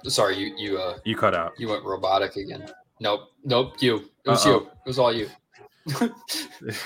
Sorry, 0.06 0.38
you 0.38 0.56
you 0.58 0.78
uh 0.78 0.98
you 1.06 1.16
cut 1.16 1.34
out. 1.36 1.54
you 1.58 1.68
went 1.70 1.84
robotic 1.84 2.36
again. 2.36 2.66
Nope, 3.02 3.22
nope, 3.44 3.74
you. 3.82 4.10
It 4.26 4.30
was 4.30 4.46
Uh-oh. 4.46 4.52
you. 4.52 4.58
It 4.68 4.88
was 4.88 5.00
all 5.00 5.14
you. 5.14 5.30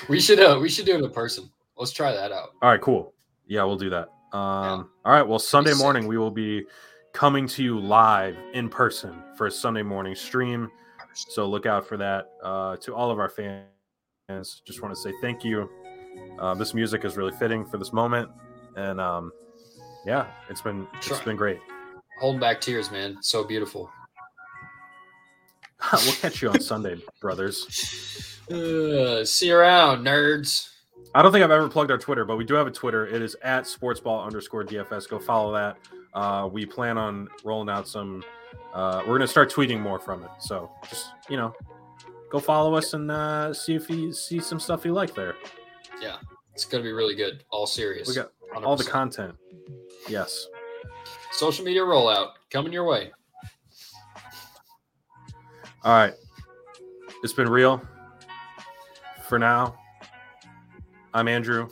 We 0.08 0.20
should 0.20 0.40
uh 0.40 0.58
we 0.60 0.68
should 0.68 0.86
do 0.86 0.96
it 0.96 1.04
in 1.04 1.10
person. 1.10 1.50
Let's 1.76 1.92
try 1.92 2.12
that 2.12 2.32
out. 2.32 2.50
All 2.62 2.70
right, 2.70 2.80
cool. 2.80 3.14
Yeah, 3.46 3.64
we'll 3.64 3.76
do 3.76 3.90
that. 3.90 4.08
Um, 4.32 4.90
All 5.04 5.12
right. 5.12 5.22
Well, 5.22 5.38
Sunday 5.38 5.74
morning 5.74 6.06
we 6.06 6.18
will 6.18 6.30
be 6.30 6.64
coming 7.12 7.46
to 7.46 7.62
you 7.62 7.78
live 7.78 8.36
in 8.52 8.68
person 8.68 9.22
for 9.36 9.46
a 9.46 9.50
Sunday 9.50 9.82
morning 9.82 10.14
stream. 10.14 10.70
So 11.14 11.46
look 11.46 11.66
out 11.66 11.86
for 11.86 11.96
that. 11.96 12.30
Uh, 12.42 12.76
to 12.78 12.94
all 12.94 13.10
of 13.10 13.18
our 13.18 13.28
fans, 13.28 14.62
just 14.66 14.82
want 14.82 14.94
to 14.94 15.00
say 15.00 15.12
thank 15.20 15.44
you. 15.44 15.70
Uh, 16.38 16.54
this 16.54 16.74
music 16.74 17.04
is 17.04 17.16
really 17.16 17.32
fitting 17.32 17.64
for 17.64 17.78
this 17.78 17.92
moment, 17.92 18.28
and 18.76 19.00
um, 19.00 19.32
yeah, 20.04 20.26
it's 20.48 20.62
been 20.62 20.86
it's 20.94 21.20
been 21.20 21.36
great. 21.36 21.60
Holding 22.18 22.40
back 22.40 22.60
tears, 22.60 22.90
man. 22.90 23.16
So 23.20 23.44
beautiful. 23.44 23.90
we'll 25.92 26.12
catch 26.14 26.42
you 26.42 26.50
on 26.50 26.60
Sunday, 26.60 27.00
brothers. 27.20 28.30
Uh, 28.50 29.24
see 29.24 29.48
you 29.48 29.56
around, 29.56 30.04
nerds. 30.04 30.70
I 31.14 31.22
don't 31.22 31.32
think 31.32 31.44
I've 31.44 31.50
ever 31.50 31.68
plugged 31.68 31.90
our 31.90 31.98
Twitter, 31.98 32.24
but 32.24 32.36
we 32.36 32.44
do 32.44 32.54
have 32.54 32.66
a 32.66 32.70
Twitter. 32.70 33.06
It 33.06 33.22
is 33.22 33.36
at 33.42 33.64
sportsball 33.64 34.24
underscore 34.26 34.64
DFS. 34.64 35.08
Go 35.08 35.18
follow 35.18 35.52
that. 35.52 35.76
Uh, 36.12 36.48
we 36.52 36.66
plan 36.66 36.98
on 36.98 37.28
rolling 37.44 37.68
out 37.68 37.88
some 37.88 38.22
uh, 38.74 39.02
we're 39.06 39.16
gonna 39.16 39.26
start 39.28 39.52
tweeting 39.52 39.80
more 39.80 39.98
from 39.98 40.22
it. 40.24 40.30
So 40.40 40.70
just 40.88 41.10
you 41.28 41.36
know, 41.36 41.54
go 42.30 42.40
follow 42.40 42.74
us 42.74 42.92
and 42.92 43.10
uh, 43.10 43.54
see 43.54 43.74
if 43.74 43.88
you 43.88 44.12
see 44.12 44.40
some 44.40 44.58
stuff 44.58 44.84
you 44.84 44.92
like 44.92 45.14
there. 45.14 45.36
Yeah, 46.02 46.16
it's 46.52 46.64
gonna 46.64 46.82
be 46.82 46.92
really 46.92 47.14
good. 47.14 47.44
All 47.50 47.66
serious. 47.66 48.08
We 48.08 48.14
got 48.14 48.32
100%. 48.54 48.64
all 48.64 48.76
the 48.76 48.84
content. 48.84 49.34
Yes. 50.08 50.48
social 51.32 51.64
media 51.64 51.82
rollout 51.82 52.30
coming 52.50 52.72
your 52.72 52.84
way. 52.84 53.12
All 55.84 55.92
right. 55.92 56.14
It's 57.22 57.32
been 57.32 57.48
real. 57.48 57.80
For 59.28 59.38
now, 59.38 59.76
I'm 61.12 61.28
Andrew. 61.28 61.68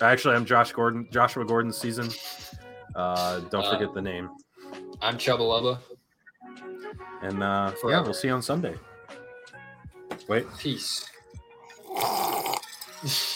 Actually, 0.00 0.34
I'm 0.36 0.44
Josh 0.44 0.72
Gordon, 0.72 1.08
Joshua 1.10 1.44
Gordon 1.44 1.72
season. 1.72 2.10
Uh, 2.94 3.40
don't 3.50 3.64
Uh, 3.64 3.72
forget 3.72 3.94
the 3.94 4.02
name. 4.02 4.30
I'm 5.02 5.16
Chubba 5.18 5.40
Lubba. 5.40 5.78
And 7.22 7.42
uh, 7.42 7.70
yeah, 7.72 7.80
forever. 7.80 8.04
we'll 8.04 8.14
see 8.14 8.28
you 8.28 8.34
on 8.34 8.42
Sunday. 8.42 8.74
Wait. 10.28 10.46
Peace. 10.58 11.06